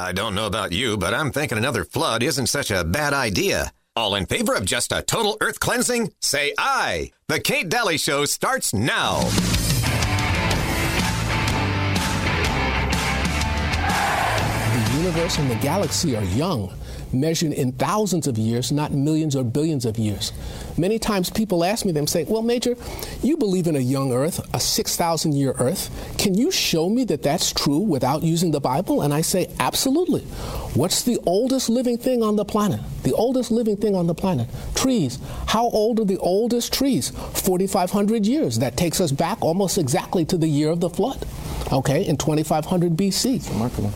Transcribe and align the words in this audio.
I 0.00 0.12
don't 0.12 0.34
know 0.34 0.46
about 0.46 0.72
you, 0.72 0.96
but 0.96 1.12
I'm 1.12 1.30
thinking 1.30 1.58
another 1.58 1.84
flood 1.84 2.22
isn't 2.22 2.46
such 2.46 2.70
a 2.70 2.84
bad 2.84 3.12
idea. 3.12 3.70
All 3.94 4.14
in 4.14 4.24
favor 4.24 4.54
of 4.54 4.64
just 4.64 4.92
a 4.92 5.02
total 5.02 5.36
earth 5.42 5.60
cleansing? 5.60 6.10
Say 6.20 6.54
aye. 6.56 7.10
The 7.28 7.38
Kate 7.38 7.68
Dalley 7.68 7.98
Show 7.98 8.24
starts 8.24 8.72
now. 8.72 9.20
The 14.72 14.96
universe 14.96 15.36
and 15.36 15.50
the 15.50 15.56
galaxy 15.56 16.16
are 16.16 16.24
young 16.24 16.72
measured 17.12 17.52
in 17.52 17.72
thousands 17.72 18.26
of 18.26 18.38
years, 18.38 18.70
not 18.72 18.92
millions 18.92 19.36
or 19.36 19.44
billions 19.44 19.84
of 19.84 19.98
years. 19.98 20.32
Many 20.76 20.98
times 20.98 21.30
people 21.30 21.64
ask 21.64 21.84
me, 21.84 21.92
them 21.92 22.06
say, 22.06 22.24
Well, 22.24 22.42
Major, 22.42 22.76
you 23.22 23.36
believe 23.36 23.66
in 23.66 23.76
a 23.76 23.80
young 23.80 24.12
earth, 24.12 24.40
a 24.54 24.60
6,000 24.60 25.32
year 25.32 25.54
earth. 25.58 25.90
Can 26.18 26.34
you 26.34 26.50
show 26.50 26.88
me 26.88 27.04
that 27.04 27.22
that's 27.22 27.52
true 27.52 27.78
without 27.78 28.22
using 28.22 28.50
the 28.50 28.60
Bible? 28.60 29.02
And 29.02 29.12
I 29.12 29.20
say, 29.20 29.48
Absolutely. 29.58 30.22
What's 30.74 31.02
the 31.02 31.18
oldest 31.26 31.68
living 31.68 31.98
thing 31.98 32.22
on 32.22 32.36
the 32.36 32.44
planet? 32.44 32.80
The 33.02 33.12
oldest 33.12 33.50
living 33.50 33.76
thing 33.76 33.94
on 33.94 34.06
the 34.06 34.14
planet? 34.14 34.48
Trees. 34.74 35.18
How 35.46 35.64
old 35.64 36.00
are 36.00 36.04
the 36.04 36.18
oldest 36.18 36.72
trees? 36.72 37.10
4,500 37.10 38.26
years. 38.26 38.58
That 38.58 38.76
takes 38.76 39.00
us 39.00 39.12
back 39.12 39.42
almost 39.42 39.78
exactly 39.78 40.24
to 40.26 40.36
the 40.36 40.48
year 40.48 40.70
of 40.70 40.80
the 40.80 40.90
flood, 40.90 41.26
okay, 41.72 42.06
in 42.06 42.16
2500 42.16 42.96
BC. 42.96 43.48
Remarkable. 43.50 43.92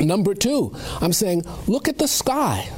Number 0.00 0.34
two, 0.34 0.74
I'm 1.00 1.12
saying, 1.12 1.44
look 1.66 1.88
at 1.88 1.98
the 1.98 2.08
sky. 2.08 2.68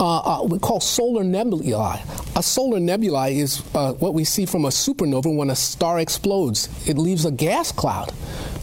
Uh, 0.00 0.18
uh, 0.18 0.44
we 0.44 0.58
call 0.60 0.80
solar 0.80 1.24
nebulae. 1.24 2.00
A 2.36 2.42
solar 2.42 2.78
nebulae 2.78 3.36
is 3.36 3.62
uh, 3.74 3.94
what 3.94 4.14
we 4.14 4.22
see 4.22 4.46
from 4.46 4.64
a 4.64 4.68
supernova 4.68 5.34
when 5.34 5.50
a 5.50 5.56
star 5.56 5.98
explodes. 5.98 6.68
It 6.88 6.96
leaves 6.96 7.24
a 7.24 7.32
gas 7.32 7.72
cloud. 7.72 8.12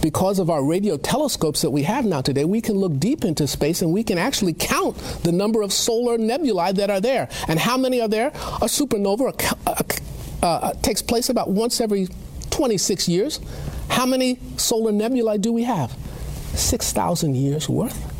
Because 0.01 0.39
of 0.39 0.49
our 0.49 0.63
radio 0.63 0.97
telescopes 0.97 1.61
that 1.61 1.71
we 1.71 1.83
have 1.83 2.05
now 2.05 2.21
today, 2.21 2.45
we 2.45 2.61
can 2.61 2.75
look 2.75 2.97
deep 2.99 3.25
into 3.25 3.47
space 3.47 3.81
and 3.81 3.91
we 3.91 4.03
can 4.03 4.17
actually 4.17 4.53
count 4.53 4.95
the 5.23 5.31
number 5.31 5.61
of 5.61 5.73
solar 5.73 6.17
nebulae 6.17 6.71
that 6.73 6.89
are 6.89 7.01
there. 7.01 7.27
And 7.49 7.59
how 7.59 7.75
many 7.75 7.99
are 7.99 8.07
there? 8.07 8.27
A 8.27 8.67
supernova 8.67 9.33
uh, 9.67 9.83
uh, 10.41 10.73
takes 10.81 11.01
place 11.01 11.27
about 11.29 11.49
once 11.49 11.81
every 11.81 12.07
26 12.51 13.09
years. 13.09 13.41
How 13.89 14.05
many 14.05 14.39
solar 14.55 14.93
nebulae 14.93 15.37
do 15.37 15.51
we 15.51 15.63
have? 15.63 15.97
6,000 16.55 17.35
years 17.35 17.69
worth? 17.69 18.11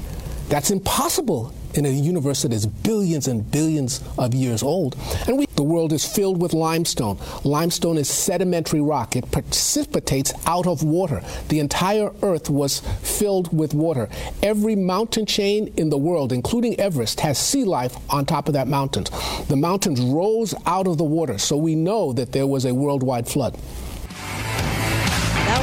That's 0.49 0.69
impossible 0.69 1.53
in 1.73 1.85
a 1.85 1.89
universe 1.89 2.43
that 2.43 2.53
is 2.53 2.65
billions 2.65 3.27
and 3.27 3.49
billions 3.51 4.01
of 4.17 4.33
years 4.33 4.63
old. 4.63 4.95
And 5.27 5.37
we, 5.37 5.45
the 5.55 5.63
world 5.63 5.91
is 5.91 6.05
filled 6.05 6.41
with 6.41 6.53
limestone. 6.53 7.17
Limestone 7.43 7.97
is 7.97 8.09
sedimentary 8.09 8.81
rock. 8.81 9.15
It 9.15 9.29
precipitates 9.31 10.33
out 10.45 10.67
of 10.67 10.83
water. 10.83 11.21
The 11.49 11.59
entire 11.59 12.11
earth 12.21 12.49
was 12.49 12.79
filled 13.01 13.55
with 13.55 13.73
water. 13.73 14.09
Every 14.41 14.75
mountain 14.75 15.25
chain 15.25 15.73
in 15.77 15.89
the 15.89 15.97
world, 15.97 16.31
including 16.31 16.79
Everest, 16.79 17.19
has 17.21 17.37
sea 17.37 17.65
life 17.65 17.97
on 18.09 18.25
top 18.25 18.47
of 18.47 18.53
that 18.53 18.67
mountain. 18.67 19.05
The 19.47 19.57
mountains 19.57 20.01
rose 20.01 20.53
out 20.65 20.87
of 20.87 20.97
the 20.97 21.03
water, 21.03 21.37
so 21.37 21.57
we 21.57 21.75
know 21.75 22.13
that 22.13 22.31
there 22.31 22.47
was 22.47 22.65
a 22.65 22.73
worldwide 22.73 23.27
flood. 23.27 23.57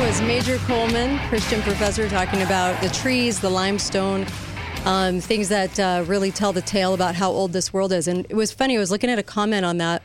Was 0.03 0.21
Major 0.21 0.59
Coleman, 0.59 1.17
Christian 1.29 1.63
professor, 1.63 2.09
talking 2.09 2.43
about 2.43 2.79
the 2.83 2.89
trees, 2.89 3.39
the 3.39 3.49
limestone, 3.49 4.27
um, 4.85 5.21
things 5.21 5.49
that 5.49 5.79
uh, 5.79 6.03
really 6.09 6.33
tell 6.33 6.53
the 6.53 6.61
tale 6.61 6.93
about 6.93 7.15
how 7.15 7.31
old 7.31 7.53
this 7.53 7.73
world 7.73 7.93
is. 7.93 8.09
And 8.09 8.27
it 8.29 8.35
was 8.35 8.51
funny, 8.51 8.77
I 8.77 8.81
was 8.81 8.91
looking 8.91 9.11
at 9.11 9.21
a 9.21 9.23
comment 9.23 9.65
on 9.65 9.77
that, 9.79 10.03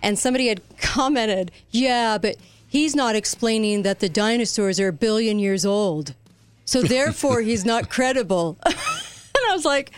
and 0.00 0.16
somebody 0.16 0.46
had 0.46 0.62
commented, 0.78 1.50
Yeah, 1.70 2.18
but 2.18 2.36
he's 2.68 2.94
not 2.94 3.16
explaining 3.16 3.82
that 3.82 3.98
the 3.98 4.08
dinosaurs 4.08 4.78
are 4.78 4.88
a 4.88 4.92
billion 4.92 5.40
years 5.40 5.66
old. 5.66 6.14
So 6.64 6.80
therefore, 6.80 7.40
he's 7.40 7.64
not 7.64 7.90
credible. 7.90 8.58
and 8.64 8.74
I 8.76 9.54
was 9.54 9.64
like, 9.64 9.90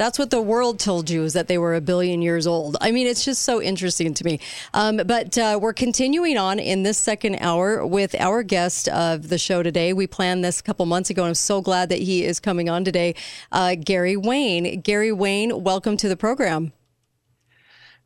that's 0.00 0.18
what 0.18 0.30
the 0.30 0.40
world 0.40 0.78
told 0.78 1.10
you 1.10 1.24
is 1.24 1.34
that 1.34 1.46
they 1.46 1.58
were 1.58 1.74
a 1.74 1.80
billion 1.82 2.22
years 2.22 2.46
old. 2.46 2.74
I 2.80 2.90
mean, 2.90 3.06
it's 3.06 3.22
just 3.22 3.42
so 3.42 3.60
interesting 3.60 4.14
to 4.14 4.24
me. 4.24 4.40
Um, 4.72 4.96
but 4.96 5.36
uh, 5.36 5.58
we're 5.60 5.74
continuing 5.74 6.38
on 6.38 6.58
in 6.58 6.84
this 6.84 6.96
second 6.96 7.36
hour 7.42 7.86
with 7.86 8.14
our 8.18 8.42
guest 8.42 8.88
of 8.88 9.28
the 9.28 9.36
show 9.36 9.62
today. 9.62 9.92
We 9.92 10.06
planned 10.06 10.42
this 10.42 10.58
a 10.58 10.62
couple 10.62 10.86
months 10.86 11.10
ago, 11.10 11.24
and 11.24 11.28
I'm 11.28 11.34
so 11.34 11.60
glad 11.60 11.90
that 11.90 11.98
he 11.98 12.24
is 12.24 12.40
coming 12.40 12.70
on 12.70 12.82
today, 12.82 13.14
uh, 13.52 13.74
Gary 13.74 14.16
Wayne. 14.16 14.80
Gary 14.80 15.12
Wayne, 15.12 15.62
welcome 15.62 15.98
to 15.98 16.08
the 16.08 16.16
program. 16.16 16.72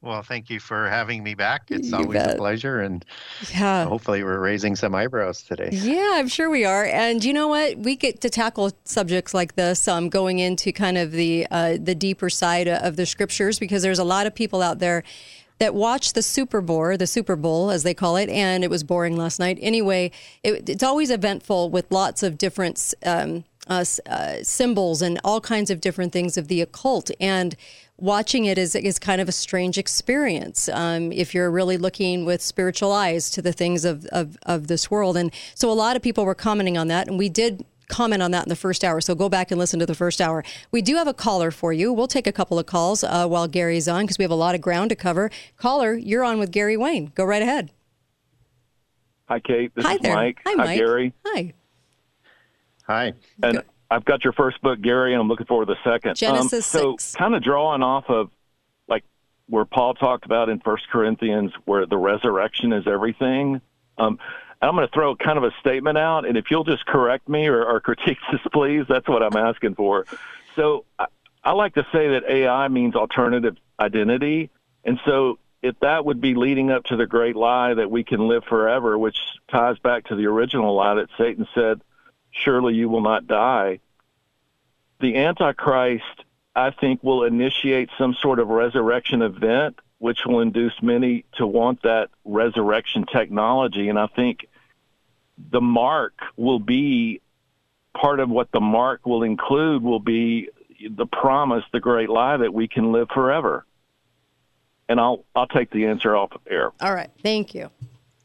Well, 0.04 0.22
thank 0.22 0.50
you 0.50 0.60
for 0.60 0.86
having 0.90 1.24
me 1.24 1.34
back. 1.34 1.70
It's 1.70 1.88
you 1.88 1.96
always 1.96 2.18
bet. 2.18 2.34
a 2.34 2.36
pleasure, 2.36 2.80
and 2.80 3.02
yeah. 3.50 3.86
hopefully, 3.86 4.22
we're 4.22 4.38
raising 4.38 4.76
some 4.76 4.94
eyebrows 4.94 5.42
today. 5.42 5.70
Yeah, 5.72 6.12
I'm 6.16 6.28
sure 6.28 6.50
we 6.50 6.66
are. 6.66 6.84
And 6.84 7.24
you 7.24 7.32
know 7.32 7.48
what? 7.48 7.78
We 7.78 7.96
get 7.96 8.20
to 8.20 8.28
tackle 8.28 8.72
subjects 8.84 9.32
like 9.32 9.54
this, 9.54 9.88
um, 9.88 10.10
going 10.10 10.40
into 10.40 10.72
kind 10.72 10.98
of 10.98 11.12
the 11.12 11.46
uh, 11.50 11.78
the 11.80 11.94
deeper 11.94 12.28
side 12.28 12.68
of 12.68 12.96
the 12.96 13.06
scriptures, 13.06 13.58
because 13.58 13.82
there's 13.82 13.98
a 13.98 14.04
lot 14.04 14.26
of 14.26 14.34
people 14.34 14.60
out 14.60 14.78
there 14.78 15.04
that 15.58 15.74
watch 15.74 16.12
the 16.12 16.22
Super 16.22 16.60
Bowl, 16.60 16.94
the 16.98 17.06
Super 17.06 17.34
Bowl 17.34 17.70
as 17.70 17.82
they 17.82 17.94
call 17.94 18.16
it, 18.16 18.28
and 18.28 18.62
it 18.62 18.68
was 18.68 18.84
boring 18.84 19.16
last 19.16 19.40
night. 19.40 19.58
Anyway, 19.62 20.10
it, 20.42 20.68
it's 20.68 20.82
always 20.82 21.10
eventful 21.10 21.70
with 21.70 21.90
lots 21.90 22.22
of 22.22 22.36
different. 22.36 22.92
Um, 23.06 23.44
uh, 23.66 23.84
uh, 24.06 24.42
symbols 24.42 25.00
and 25.00 25.18
all 25.24 25.40
kinds 25.40 25.70
of 25.70 25.80
different 25.80 26.12
things 26.12 26.36
of 26.36 26.48
the 26.48 26.60
occult. 26.60 27.10
And 27.18 27.56
watching 27.96 28.44
it 28.44 28.58
is 28.58 28.74
is 28.74 28.98
kind 28.98 29.20
of 29.20 29.28
a 29.28 29.32
strange 29.32 29.78
experience 29.78 30.68
um, 30.70 31.12
if 31.12 31.34
you're 31.34 31.50
really 31.50 31.76
looking 31.76 32.24
with 32.24 32.42
spiritual 32.42 32.92
eyes 32.92 33.30
to 33.30 33.42
the 33.42 33.52
things 33.52 33.84
of, 33.84 34.04
of, 34.06 34.36
of 34.44 34.66
this 34.66 34.90
world. 34.90 35.16
And 35.16 35.32
so 35.54 35.70
a 35.70 35.72
lot 35.74 35.96
of 35.96 36.02
people 36.02 36.24
were 36.24 36.34
commenting 36.34 36.76
on 36.76 36.88
that, 36.88 37.08
and 37.08 37.18
we 37.18 37.28
did 37.28 37.64
comment 37.88 38.22
on 38.22 38.30
that 38.32 38.44
in 38.44 38.48
the 38.48 38.56
first 38.56 38.82
hour. 38.82 39.00
So 39.00 39.14
go 39.14 39.28
back 39.28 39.50
and 39.50 39.58
listen 39.58 39.78
to 39.80 39.86
the 39.86 39.94
first 39.94 40.20
hour. 40.20 40.42
We 40.70 40.82
do 40.82 40.96
have 40.96 41.06
a 41.06 41.14
caller 41.14 41.50
for 41.50 41.72
you. 41.72 41.92
We'll 41.92 42.08
take 42.08 42.26
a 42.26 42.32
couple 42.32 42.58
of 42.58 42.66
calls 42.66 43.04
uh, 43.04 43.26
while 43.26 43.46
Gary's 43.46 43.88
on 43.88 44.04
because 44.04 44.18
we 44.18 44.24
have 44.24 44.30
a 44.30 44.36
lot 44.36 44.54
of 44.54 44.60
ground 44.60 44.90
to 44.90 44.96
cover. 44.96 45.30
Caller, 45.56 45.94
you're 45.94 46.24
on 46.24 46.38
with 46.38 46.50
Gary 46.50 46.76
Wayne. 46.76 47.12
Go 47.14 47.24
right 47.24 47.42
ahead. 47.42 47.70
Hi, 49.28 49.38
Kate. 49.40 49.74
This 49.74 49.84
Hi 49.84 49.94
is 49.94 50.00
there. 50.00 50.14
Mike. 50.14 50.38
Hi, 50.44 50.54
Mike. 50.54 50.66
Hi, 50.66 50.76
Gary. 50.76 51.14
Hi. 51.26 51.52
Hi. 52.86 53.12
And 53.42 53.62
I've 53.90 54.04
got 54.04 54.24
your 54.24 54.32
first 54.32 54.60
book, 54.62 54.80
Gary, 54.80 55.12
and 55.12 55.20
I'm 55.20 55.28
looking 55.28 55.46
forward 55.46 55.66
to 55.66 55.74
the 55.74 55.90
second. 55.90 56.16
Genesis 56.16 56.74
um, 56.74 56.80
so, 56.80 56.96
6. 56.96 57.14
kind 57.14 57.34
of 57.34 57.42
drawing 57.42 57.82
off 57.82 58.04
of 58.08 58.30
like 58.88 59.04
where 59.48 59.64
Paul 59.64 59.94
talked 59.94 60.24
about 60.24 60.48
in 60.48 60.60
First 60.60 60.88
Corinthians, 60.90 61.52
where 61.64 61.86
the 61.86 61.98
resurrection 61.98 62.72
is 62.72 62.86
everything. 62.86 63.60
Um, 63.98 64.18
I'm 64.62 64.74
going 64.74 64.86
to 64.86 64.92
throw 64.92 65.14
kind 65.14 65.36
of 65.36 65.44
a 65.44 65.52
statement 65.60 65.98
out, 65.98 66.26
and 66.26 66.38
if 66.38 66.50
you'll 66.50 66.64
just 66.64 66.86
correct 66.86 67.28
me 67.28 67.46
or, 67.46 67.64
or 67.64 67.80
critique 67.82 68.18
this, 68.32 68.40
please, 68.52 68.86
that's 68.88 69.08
what 69.08 69.22
I'm 69.22 69.36
asking 69.36 69.74
for. 69.74 70.06
So, 70.56 70.84
I, 70.98 71.06
I 71.42 71.52
like 71.52 71.74
to 71.74 71.86
say 71.92 72.08
that 72.08 72.24
AI 72.28 72.68
means 72.68 72.94
alternative 72.94 73.56
identity, 73.78 74.50
and 74.82 74.98
so 75.04 75.38
if 75.64 75.78
that 75.80 76.04
would 76.04 76.20
be 76.20 76.34
leading 76.34 76.70
up 76.70 76.84
to 76.84 76.96
the 76.96 77.06
great 77.06 77.36
lie 77.36 77.72
that 77.72 77.90
we 77.90 78.04
can 78.04 78.28
live 78.28 78.44
forever, 78.44 78.98
which 78.98 79.16
ties 79.50 79.78
back 79.78 80.04
to 80.06 80.14
the 80.14 80.26
original 80.26 80.74
lie 80.74 80.94
that 80.94 81.08
Satan 81.16 81.48
said 81.54 81.80
surely 82.34 82.74
you 82.74 82.88
will 82.88 83.00
not 83.00 83.26
die. 83.26 83.80
The 85.00 85.16
Antichrist, 85.16 86.24
I 86.54 86.70
think, 86.70 87.02
will 87.02 87.24
initiate 87.24 87.90
some 87.98 88.14
sort 88.14 88.38
of 88.38 88.48
resurrection 88.48 89.22
event, 89.22 89.78
which 89.98 90.20
will 90.26 90.40
induce 90.40 90.74
many 90.82 91.24
to 91.36 91.46
want 91.46 91.82
that 91.82 92.10
resurrection 92.24 93.06
technology. 93.06 93.88
And 93.88 93.98
I 93.98 94.06
think 94.06 94.46
the 95.50 95.60
mark 95.60 96.14
will 96.36 96.58
be 96.58 97.20
part 97.96 98.20
of 98.20 98.28
what 98.28 98.50
the 98.50 98.60
mark 98.60 99.06
will 99.06 99.22
include 99.22 99.82
will 99.82 100.00
be 100.00 100.48
the 100.88 101.06
promise, 101.06 101.64
the 101.72 101.80
great 101.80 102.08
lie 102.08 102.36
that 102.36 102.52
we 102.52 102.68
can 102.68 102.92
live 102.92 103.08
forever. 103.14 103.64
And 104.88 105.00
I'll 105.00 105.24
I'll 105.34 105.46
take 105.46 105.70
the 105.70 105.86
answer 105.86 106.14
off 106.14 106.32
of 106.32 106.42
air. 106.48 106.70
All 106.80 106.94
right, 106.94 107.10
thank 107.22 107.54
you. 107.54 107.70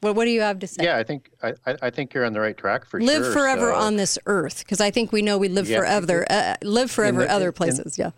Well, 0.02 0.14
what 0.14 0.26
do 0.26 0.32
you 0.32 0.42
have 0.42 0.60
to 0.60 0.68
say? 0.68 0.84
Yeah, 0.84 0.98
I 0.98 1.04
think 1.04 1.30
I, 1.44 1.54
I 1.82 1.90
think 1.90 2.14
you're 2.14 2.26
on 2.26 2.34
the 2.34 2.40
right 2.40 2.58
track 2.58 2.86
for 2.86 3.02
live 3.02 3.24
sure. 3.24 3.34
forever 3.34 3.72
so. 3.72 3.76
on 3.76 3.98
this 3.98 4.18
earth 4.26 4.60
because 4.60 4.80
I 4.80 4.92
think 4.92 5.12
we 5.12 5.22
know 5.22 5.38
we 5.38 5.50
live 5.50 5.70
yeah. 5.70 5.80
forever. 5.80 6.26
Uh, 6.30 6.56
live 6.64 6.90
forever 6.90 7.22
the, 7.22 7.32
other 7.32 7.52
places. 7.52 7.98
In, 7.98 8.06
yeah. 8.06 8.12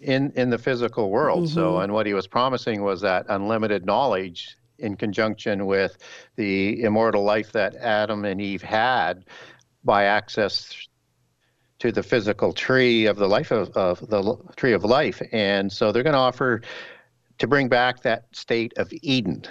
In 0.00 0.32
in 0.34 0.50
the 0.50 0.58
physical 0.58 1.10
world. 1.10 1.44
Mm-hmm. 1.44 1.54
So, 1.54 1.78
and 1.78 1.92
what 1.92 2.06
he 2.06 2.14
was 2.14 2.26
promising 2.26 2.82
was 2.82 3.00
that 3.02 3.26
unlimited 3.28 3.86
knowledge 3.86 4.56
in 4.78 4.96
conjunction 4.96 5.66
with 5.66 5.98
the 6.36 6.82
immortal 6.82 7.22
life 7.22 7.52
that 7.52 7.76
Adam 7.76 8.24
and 8.24 8.40
Eve 8.40 8.62
had 8.62 9.24
by 9.84 10.04
access 10.04 10.88
to 11.78 11.92
the 11.92 12.02
physical 12.02 12.52
tree 12.52 13.06
of 13.06 13.16
the 13.16 13.28
life 13.28 13.50
of, 13.50 13.68
of 13.76 14.00
the 14.08 14.36
tree 14.56 14.72
of 14.72 14.84
life. 14.84 15.22
And 15.32 15.70
so 15.70 15.92
they're 15.92 16.02
going 16.02 16.14
to 16.14 16.18
offer 16.18 16.62
to 17.38 17.46
bring 17.46 17.68
back 17.68 18.02
that 18.02 18.24
state 18.32 18.72
of 18.76 18.92
Eden 19.02 19.44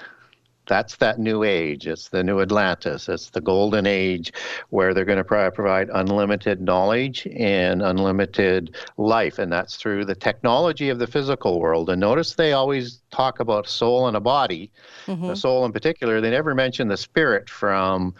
that's 0.66 0.96
that 0.98 1.20
new 1.20 1.44
age. 1.44 1.88
It's 1.88 2.10
the 2.10 2.24
new 2.24 2.42
Atlantis. 2.42 3.10
It's 3.10 3.30
the 3.30 3.42
golden 3.42 3.86
age 3.86 4.32
where 4.70 4.94
they're 4.94 5.06
going 5.06 5.24
to 5.24 5.52
provide 5.52 5.90
unlimited 5.94 6.62
knowledge 6.62 7.28
and 7.36 7.82
unlimited 7.82 8.76
life. 8.98 9.40
And 9.40 9.52
that's 9.52 9.76
through 9.76 10.06
the 10.06 10.16
technology 10.16 10.90
of 10.90 11.00
the 11.00 11.08
physical 11.08 11.60
world. 11.60 11.90
And 11.90 12.00
notice 12.00 12.36
they 12.36 12.54
always 12.54 13.02
talk 13.12 13.40
about 13.40 13.68
soul 13.68 14.08
and 14.08 14.16
a 14.16 14.22
body, 14.22 14.72
mm-hmm. 15.06 15.28
the 15.28 15.36
soul 15.36 15.66
in 15.66 15.72
particular. 15.72 16.22
They 16.22 16.32
never 16.32 16.56
mention 16.56 16.88
the 16.88 16.98
spirit 16.98 17.50
from 17.50 18.14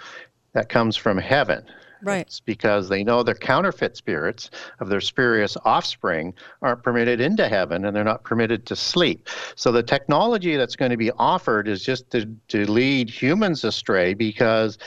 that 0.54 0.70
comes 0.70 0.96
from 0.96 1.18
heaven. 1.18 1.66
Right. 2.04 2.22
It's 2.28 2.40
because 2.40 2.90
they 2.90 3.04
know 3.04 3.24
their 3.24 3.36
counterfeit 3.36 3.96
spirits 3.96 4.50
of 4.80 4.90
their 4.90 5.02
spurious 5.02 5.56
offspring 5.64 6.34
aren't 6.62 6.84
permitted 6.84 7.22
into 7.22 7.48
heaven 7.48 7.86
and 7.86 7.96
they're 7.96 8.04
not 8.04 8.24
permitted 8.24 8.66
to 8.68 8.76
sleep. 8.76 9.30
So 9.56 9.72
the 9.72 9.84
technology 9.84 10.58
that's 10.58 10.76
going 10.76 10.92
to 10.92 10.98
be 10.98 11.12
offered 11.12 11.68
is 11.68 11.84
just 11.84 12.10
to, 12.12 12.26
to 12.50 12.70
lead 12.70 13.10
humans 13.10 13.64
astray 13.64 14.14
because 14.14 14.78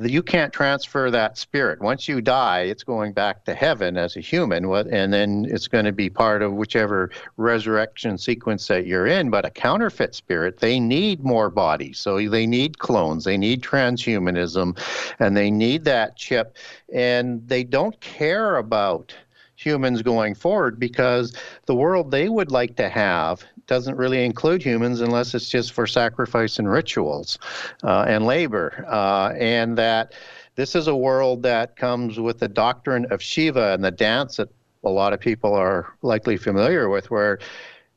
you 0.00 0.22
can't 0.22 0.52
transfer 0.52 1.10
that 1.10 1.36
spirit. 1.36 1.80
Once 1.80 2.06
you 2.06 2.20
die, 2.20 2.60
it's 2.60 2.84
going 2.84 3.12
back 3.12 3.44
to 3.44 3.54
heaven 3.54 3.96
as 3.96 4.16
a 4.16 4.20
human, 4.20 4.64
and 4.64 5.12
then 5.12 5.46
it's 5.48 5.66
going 5.66 5.84
to 5.86 5.92
be 5.92 6.08
part 6.08 6.40
of 6.40 6.52
whichever 6.52 7.10
resurrection 7.36 8.16
sequence 8.16 8.68
that 8.68 8.86
you're 8.86 9.06
in. 9.06 9.28
But 9.30 9.44
a 9.44 9.50
counterfeit 9.50 10.14
spirit, 10.14 10.58
they 10.58 10.78
need 10.78 11.24
more 11.24 11.50
bodies. 11.50 11.98
So 11.98 12.28
they 12.28 12.46
need 12.46 12.78
clones, 12.78 13.24
they 13.24 13.36
need 13.36 13.62
transhumanism, 13.62 14.78
and 15.18 15.36
they 15.36 15.50
need 15.50 15.84
that 15.84 16.16
chip. 16.16 16.56
And 16.92 17.46
they 17.48 17.64
don't 17.64 17.98
care 18.00 18.56
about 18.56 19.14
humans 19.58 20.02
going 20.02 20.34
forward 20.34 20.78
because 20.78 21.34
the 21.66 21.74
world 21.74 22.12
they 22.12 22.28
would 22.28 22.52
like 22.52 22.76
to 22.76 22.88
have 22.88 23.42
doesn't 23.66 23.96
really 23.96 24.24
include 24.24 24.62
humans 24.62 25.00
unless 25.00 25.34
it's 25.34 25.48
just 25.48 25.72
for 25.72 25.84
sacrifice 25.84 26.60
and 26.60 26.70
rituals 26.70 27.38
uh, 27.82 28.04
and 28.06 28.24
labor. 28.24 28.86
Uh, 28.88 29.32
and 29.36 29.76
that 29.76 30.14
this 30.54 30.76
is 30.76 30.86
a 30.86 30.94
world 30.94 31.42
that 31.42 31.76
comes 31.76 32.20
with 32.20 32.38
the 32.38 32.48
doctrine 32.48 33.04
of 33.10 33.20
Shiva 33.20 33.72
and 33.72 33.84
the 33.84 33.90
dance 33.90 34.36
that 34.36 34.48
a 34.84 34.90
lot 34.90 35.12
of 35.12 35.18
people 35.18 35.52
are 35.54 35.92
likely 36.02 36.36
familiar 36.36 36.88
with, 36.88 37.10
where 37.10 37.40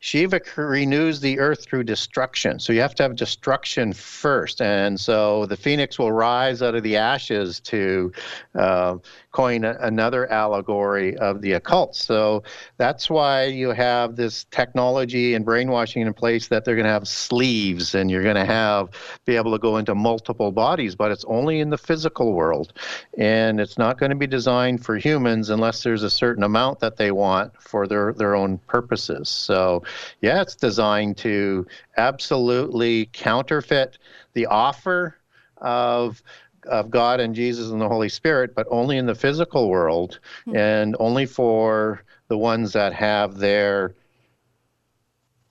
Shiva 0.03 0.42
renews 0.56 1.19
the 1.19 1.38
earth 1.38 1.63
through 1.63 1.83
destruction. 1.83 2.59
So 2.59 2.74
you 2.74 2.81
have 2.81 2.95
to 2.95 3.03
have 3.03 3.15
destruction 3.15 3.94
first. 3.94 4.59
And 4.59 5.00
so 5.00 5.45
the 5.45 5.56
phoenix 5.56 6.00
will 6.00 6.12
rise 6.12 6.63
out 6.63 6.74
of 6.74 6.81
the 6.81 6.98
ashes 6.98 7.59
to 7.62 8.12
uh, 8.56 8.98
coin 9.31 9.63
a, 9.63 9.77
another 9.80 10.30
allegory 10.31 11.15
of 11.18 11.42
the 11.42 11.53
occult. 11.53 11.95
So 11.95 12.42
that's 12.77 13.12
why 13.12 13.45
you 13.45 13.69
have 13.69 14.15
this 14.15 14.45
technology 14.45 15.36
and 15.36 15.45
brainwashing 15.45 16.01
in 16.01 16.12
place 16.15 16.48
that 16.48 16.65
they're 16.65 16.75
going 16.75 16.86
to 16.86 16.92
have 16.92 17.07
sleeves 17.07 17.94
and 17.94 18.09
you're 18.09 18.24
going 18.24 18.36
to 18.36 18.45
have 18.45 18.89
be 19.25 19.36
able 19.36 19.51
to 19.51 19.59
go 19.59 19.77
into 19.77 19.94
multiple 19.94 20.51
bodies, 20.51 20.95
but 20.95 21.12
it's 21.12 21.25
only 21.25 21.59
in 21.59 21.69
the 21.69 21.77
physical 21.77 22.33
world. 22.33 22.74
And 23.19 23.62
it's 23.62 23.77
not 23.77 24.00
going 24.00 24.09
to 24.09 24.15
be 24.15 24.27
designed 24.27 24.83
for 24.83 24.98
humans 24.98 25.51
unless 25.51 25.83
there's 25.83 26.01
a 26.01 26.09
certain 26.09 26.44
amount 26.44 26.80
that 26.80 26.98
they 26.98 27.12
want 27.12 27.53
for 27.62 27.86
their, 27.86 28.13
their 28.13 28.33
own 28.33 28.57
purposes. 28.57 29.30
So, 29.30 29.83
yeah, 30.21 30.41
it's 30.41 30.55
designed 30.55 31.17
to 31.17 31.67
absolutely 31.97 33.09
counterfeit 33.13 33.97
the 34.33 34.45
offer 34.47 35.17
of 35.57 36.21
of 36.67 36.91
God 36.91 37.19
and 37.19 37.33
Jesus 37.33 37.71
and 37.71 37.81
the 37.81 37.88
Holy 37.88 38.09
Spirit, 38.09 38.53
but 38.55 38.67
only 38.69 38.97
in 38.97 39.05
the 39.05 39.15
physical 39.15 39.69
world 39.69 40.19
mm-hmm. 40.45 40.57
and 40.57 40.95
only 40.99 41.25
for 41.25 42.03
the 42.27 42.38
ones 42.38 42.73
that 42.73 42.93
have 42.93 43.38
their 43.38 43.95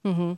mm-hmm. 0.05 0.35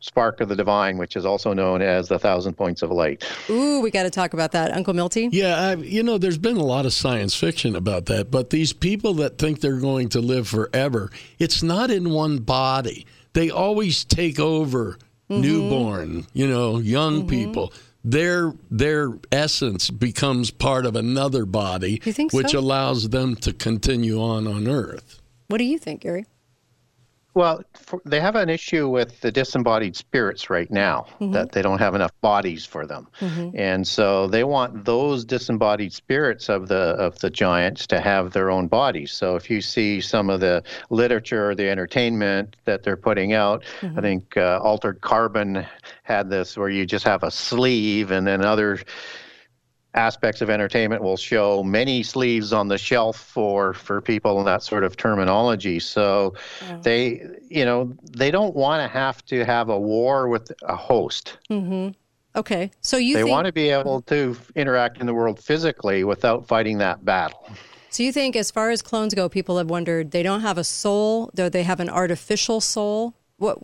spark 0.00 0.40
of 0.40 0.48
the 0.48 0.56
divine, 0.56 0.98
which 0.98 1.16
is 1.16 1.24
also 1.24 1.52
known 1.52 1.82
as 1.82 2.08
the 2.08 2.18
thousand 2.18 2.54
points 2.54 2.82
of 2.82 2.90
light. 2.90 3.24
Ooh, 3.50 3.80
we 3.80 3.90
got 3.90 4.04
to 4.04 4.10
talk 4.10 4.32
about 4.32 4.52
that, 4.52 4.72
Uncle 4.72 4.94
Milty. 4.94 5.28
Yeah, 5.30 5.60
I, 5.60 5.74
you 5.74 6.02
know, 6.02 6.18
there's 6.18 6.38
been 6.38 6.56
a 6.56 6.64
lot 6.64 6.86
of 6.86 6.92
science 6.92 7.34
fiction 7.34 7.76
about 7.76 8.06
that, 8.06 8.30
but 8.30 8.50
these 8.50 8.72
people 8.72 9.14
that 9.14 9.38
think 9.38 9.60
they're 9.60 9.80
going 9.80 10.08
to 10.10 10.20
live 10.20 10.48
forever, 10.48 11.10
it's 11.38 11.62
not 11.62 11.90
in 11.90 12.10
one 12.10 12.38
body. 12.38 13.06
They 13.36 13.50
always 13.50 14.02
take 14.02 14.40
over 14.40 14.96
mm-hmm. 15.28 15.42
newborn, 15.42 16.26
you 16.32 16.46
know, 16.46 16.78
young 16.78 17.20
mm-hmm. 17.20 17.28
people 17.28 17.72
their 18.02 18.54
their 18.70 19.10
essence 19.32 19.90
becomes 19.90 20.50
part 20.50 20.86
of 20.86 20.96
another 20.96 21.44
body, 21.44 22.00
which 22.30 22.52
so? 22.52 22.58
allows 22.58 23.10
them 23.10 23.34
to 23.36 23.52
continue 23.52 24.22
on 24.22 24.46
on 24.46 24.66
Earth. 24.66 25.20
What 25.48 25.58
do 25.58 25.64
you 25.64 25.78
think, 25.78 26.00
Gary? 26.02 26.24
Well, 27.36 27.62
for, 27.74 28.00
they 28.06 28.18
have 28.18 28.34
an 28.34 28.48
issue 28.48 28.88
with 28.88 29.20
the 29.20 29.30
disembodied 29.30 29.94
spirits 29.94 30.48
right 30.48 30.70
now 30.70 31.04
mm-hmm. 31.20 31.32
that 31.32 31.52
they 31.52 31.60
don't 31.60 31.80
have 31.80 31.94
enough 31.94 32.12
bodies 32.22 32.64
for 32.64 32.86
them, 32.86 33.08
mm-hmm. 33.20 33.50
and 33.54 33.86
so 33.86 34.26
they 34.26 34.42
want 34.42 34.86
those 34.86 35.26
disembodied 35.26 35.92
spirits 35.92 36.48
of 36.48 36.68
the 36.68 36.96
of 36.96 37.18
the 37.18 37.28
giants 37.28 37.86
to 37.88 38.00
have 38.00 38.32
their 38.32 38.50
own 38.50 38.68
bodies. 38.68 39.12
So 39.12 39.36
if 39.36 39.50
you 39.50 39.60
see 39.60 40.00
some 40.00 40.30
of 40.30 40.40
the 40.40 40.62
literature 40.88 41.50
or 41.50 41.54
the 41.54 41.68
entertainment 41.68 42.56
that 42.64 42.82
they're 42.82 42.96
putting 42.96 43.34
out, 43.34 43.64
mm-hmm. 43.82 43.98
I 43.98 44.00
think 44.00 44.34
uh, 44.38 44.58
Altered 44.62 45.02
Carbon 45.02 45.66
had 46.04 46.30
this 46.30 46.56
where 46.56 46.70
you 46.70 46.86
just 46.86 47.04
have 47.04 47.22
a 47.22 47.30
sleeve, 47.30 48.12
and 48.12 48.26
then 48.26 48.46
other 48.46 48.78
aspects 49.96 50.40
of 50.40 50.50
entertainment 50.50 51.02
will 51.02 51.16
show 51.16 51.62
many 51.62 52.02
sleeves 52.02 52.52
on 52.52 52.68
the 52.68 52.78
shelf 52.78 53.16
for 53.16 53.72
for 53.72 54.00
people 54.00 54.38
and 54.38 54.46
that 54.46 54.62
sort 54.62 54.84
of 54.84 54.96
terminology. 54.96 55.78
So 55.78 56.34
oh. 56.70 56.78
they 56.82 57.26
you 57.48 57.64
know 57.64 57.92
they 58.02 58.30
don't 58.30 58.54
want 58.54 58.82
to 58.82 58.88
have 58.88 59.24
to 59.26 59.44
have 59.44 59.68
a 59.68 59.78
war 59.78 60.28
with 60.28 60.52
a 60.62 60.76
host. 60.76 61.38
Mm-hmm. 61.50 61.90
okay. 62.38 62.70
So 62.82 62.96
you 62.96 63.14
they 63.14 63.22
think... 63.22 63.32
want 63.32 63.46
to 63.46 63.52
be 63.52 63.70
able 63.70 64.02
to 64.02 64.36
interact 64.54 65.00
in 65.00 65.06
the 65.06 65.14
world 65.14 65.40
physically 65.40 66.04
without 66.04 66.46
fighting 66.46 66.78
that 66.78 67.04
battle. 67.04 67.50
So 67.90 68.02
you 68.02 68.12
think 68.12 68.36
as 68.36 68.50
far 68.50 68.70
as 68.70 68.82
clones 68.82 69.14
go 69.14 69.28
people 69.28 69.56
have 69.56 69.70
wondered 69.70 70.10
they 70.10 70.22
don't 70.22 70.42
have 70.42 70.58
a 70.58 70.64
soul 70.64 71.30
though 71.34 71.48
they 71.48 71.62
have 71.62 71.80
an 71.80 71.88
artificial 71.88 72.60
soul. 72.60 73.14
What 73.38 73.58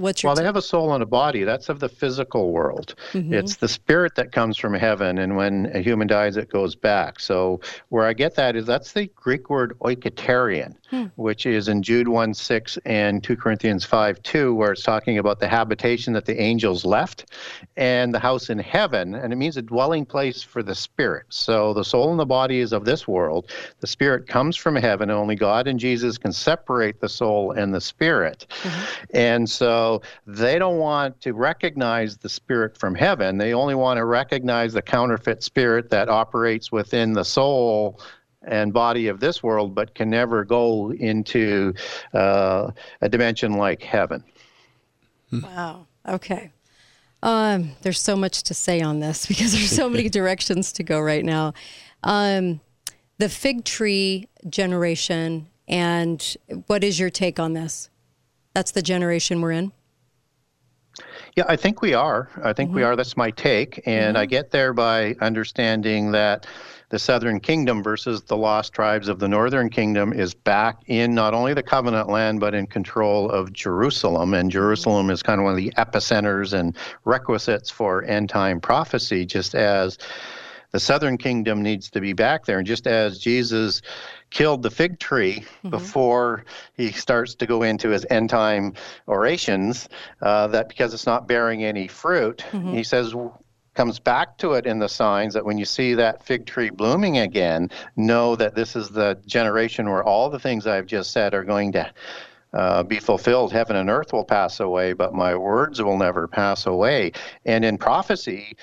What's 0.00 0.22
your 0.22 0.30
well, 0.30 0.36
they 0.36 0.44
have 0.44 0.56
a 0.56 0.62
soul 0.62 0.94
and 0.94 1.02
a 1.02 1.06
body. 1.06 1.44
That's 1.44 1.68
of 1.68 1.78
the 1.78 1.88
physical 1.88 2.52
world. 2.52 2.94
Mm-hmm. 3.12 3.34
It's 3.34 3.56
the 3.56 3.68
spirit 3.68 4.14
that 4.14 4.32
comes 4.32 4.56
from 4.56 4.72
heaven, 4.72 5.18
and 5.18 5.36
when 5.36 5.70
a 5.74 5.80
human 5.80 6.08
dies, 6.08 6.38
it 6.38 6.48
goes 6.48 6.74
back. 6.74 7.20
So 7.20 7.60
where 7.90 8.06
I 8.06 8.14
get 8.14 8.34
that 8.36 8.56
is 8.56 8.64
that's 8.64 8.92
the 8.92 9.08
Greek 9.14 9.50
word 9.50 9.78
oiketerion, 9.80 10.74
hmm. 10.90 11.06
which 11.16 11.46
is 11.46 11.68
in 11.68 11.82
Jude 11.82 12.08
1 12.08 12.34
6 12.34 12.78
and 12.84 13.22
2 13.22 13.36
Corinthians 13.36 13.84
5 13.84 14.22
2, 14.22 14.54
where 14.54 14.72
it's 14.72 14.82
talking 14.82 15.18
about 15.18 15.40
the 15.40 15.48
habitation 15.48 16.12
that 16.12 16.26
the 16.26 16.40
angels 16.40 16.84
left 16.84 17.32
and 17.76 18.12
the 18.12 18.18
house 18.18 18.50
in 18.50 18.58
heaven. 18.58 19.14
And 19.14 19.32
it 19.32 19.36
means 19.36 19.56
a 19.56 19.62
dwelling 19.62 20.04
place 20.04 20.42
for 20.42 20.62
the 20.62 20.74
spirit. 20.74 21.26
So 21.28 21.72
the 21.72 21.84
soul 21.84 22.10
and 22.10 22.20
the 22.20 22.26
body 22.26 22.60
is 22.60 22.72
of 22.72 22.84
this 22.84 23.06
world. 23.06 23.50
The 23.80 23.86
spirit 23.86 24.26
comes 24.26 24.56
from 24.56 24.76
heaven, 24.76 25.10
and 25.10 25.18
only 25.18 25.36
God 25.36 25.66
and 25.66 25.78
Jesus 25.78 26.18
can 26.18 26.32
separate 26.32 27.00
the 27.00 27.08
soul 27.08 27.52
and 27.52 27.72
the 27.72 27.80
spirit. 27.80 28.46
Mm-hmm. 28.62 29.04
And 29.14 29.48
so 29.48 30.02
they 30.26 30.58
don't 30.58 30.78
want 30.78 31.20
to 31.22 31.32
recognize 31.32 32.16
the 32.16 32.28
spirit 32.28 32.76
from 32.76 32.94
heaven. 32.94 33.38
They 33.38 33.54
only 33.54 33.74
want 33.74 33.98
to 33.98 34.04
recognize 34.04 34.72
the 34.72 34.82
counterfeit 34.82 35.42
spirit 35.42 35.90
that 35.90 36.08
operates 36.08 36.72
within 36.72 37.12
the 37.12 37.24
soul 37.24 38.00
and 38.42 38.72
body 38.72 39.08
of 39.08 39.20
this 39.20 39.42
world, 39.42 39.74
but 39.74 39.94
can 39.94 40.10
never 40.10 40.44
go 40.44 40.92
into 40.92 41.74
uh, 42.14 42.70
a 43.00 43.08
dimension 43.08 43.54
like 43.54 43.82
heaven. 43.82 44.24
Wow. 45.32 45.86
Okay. 46.08 46.50
Um, 47.22 47.72
there's 47.82 48.00
so 48.00 48.16
much 48.16 48.42
to 48.44 48.54
say 48.54 48.80
on 48.80 49.00
this 49.00 49.26
because 49.28 49.52
there's 49.52 49.70
so 49.70 49.88
many 49.88 50.08
directions 50.18 50.72
to 50.72 50.82
go 50.82 51.00
right 51.00 51.24
now. 51.24 51.54
Um, 52.02 52.60
the 53.18 53.28
fig 53.28 53.64
tree 53.64 54.28
generation, 54.48 55.48
and 55.68 56.36
what 56.66 56.82
is 56.82 56.98
your 56.98 57.10
take 57.10 57.38
on 57.38 57.52
this? 57.52 57.90
that's 58.54 58.72
the 58.72 58.82
generation 58.82 59.40
we're 59.40 59.52
in? 59.52 59.72
Yeah, 61.36 61.44
I 61.48 61.56
think 61.56 61.82
we 61.82 61.94
are. 61.94 62.28
I 62.42 62.52
think 62.52 62.68
mm-hmm. 62.70 62.76
we 62.76 62.82
are. 62.82 62.96
That's 62.96 63.16
my 63.16 63.30
take. 63.30 63.80
And 63.86 64.16
mm-hmm. 64.16 64.22
I 64.22 64.26
get 64.26 64.50
there 64.50 64.72
by 64.72 65.14
understanding 65.20 66.12
that 66.12 66.46
the 66.90 66.98
southern 66.98 67.38
kingdom 67.40 67.82
versus 67.82 68.22
the 68.22 68.36
lost 68.36 68.72
tribes 68.72 69.08
of 69.08 69.20
the 69.20 69.28
northern 69.28 69.70
kingdom 69.70 70.12
is 70.12 70.34
back 70.34 70.78
in 70.86 71.14
not 71.14 71.34
only 71.34 71.54
the 71.54 71.62
covenant 71.62 72.08
land, 72.08 72.40
but 72.40 72.52
in 72.52 72.66
control 72.66 73.30
of 73.30 73.52
Jerusalem. 73.52 74.34
And 74.34 74.50
Jerusalem 74.50 75.08
is 75.08 75.22
kind 75.22 75.40
of 75.40 75.44
one 75.44 75.52
of 75.52 75.56
the 75.56 75.72
epicenters 75.78 76.52
and 76.52 76.76
requisites 77.04 77.70
for 77.70 78.04
end 78.04 78.28
time 78.28 78.60
prophecy, 78.60 79.24
just 79.24 79.54
as 79.54 79.98
the 80.72 80.80
southern 80.80 81.16
kingdom 81.16 81.62
needs 81.62 81.90
to 81.90 82.00
be 82.00 82.12
back 82.12 82.44
there. 82.44 82.58
And 82.58 82.66
just 82.66 82.88
as 82.88 83.20
Jesus 83.20 83.82
killed 84.30 84.62
the 84.62 84.70
fig 84.70 84.98
tree 84.98 85.44
mm-hmm. 85.58 85.70
before 85.70 86.44
he 86.76 86.90
starts 86.90 87.36
to 87.36 87.46
go 87.46 87.62
into 87.62 87.90
his 87.90 88.04
end 88.10 88.30
time 88.30 88.74
orations, 89.06 89.88
uh, 90.22 90.48
that 90.48 90.68
because 90.68 90.92
it's 90.92 91.06
not 91.06 91.28
bearing 91.28 91.62
any 91.62 91.86
fruit, 91.86 92.44
mm-hmm. 92.50 92.72
he 92.72 92.82
says, 92.82 93.14
comes 93.74 93.98
back 93.98 94.36
to 94.38 94.54
it 94.54 94.66
in 94.66 94.78
the 94.78 94.88
signs 94.88 95.34
that 95.34 95.44
when 95.44 95.58
you 95.58 95.64
see 95.64 95.94
that 95.94 96.22
fig 96.22 96.46
tree 96.46 96.70
blooming 96.70 97.18
again, 97.18 97.70
know 97.96 98.36
that 98.36 98.54
this 98.54 98.76
is 98.76 98.88
the 98.88 99.18
generation 99.26 99.88
where 99.88 100.02
all 100.02 100.28
the 100.28 100.38
things 100.38 100.66
I've 100.66 100.86
just 100.86 101.12
said 101.12 101.34
are 101.34 101.44
going 101.44 101.72
to 101.72 101.92
uh, 102.52 102.82
be 102.82 102.98
fulfilled. 102.98 103.52
Heaven 103.52 103.76
and 103.76 103.88
earth 103.88 104.12
will 104.12 104.24
pass 104.24 104.60
away, 104.60 104.92
but 104.92 105.14
my 105.14 105.36
words 105.36 105.80
will 105.80 105.96
never 105.96 106.26
pass 106.26 106.66
away. 106.66 107.12
And 107.44 107.64
in 107.64 107.78
prophecy, 107.78 108.56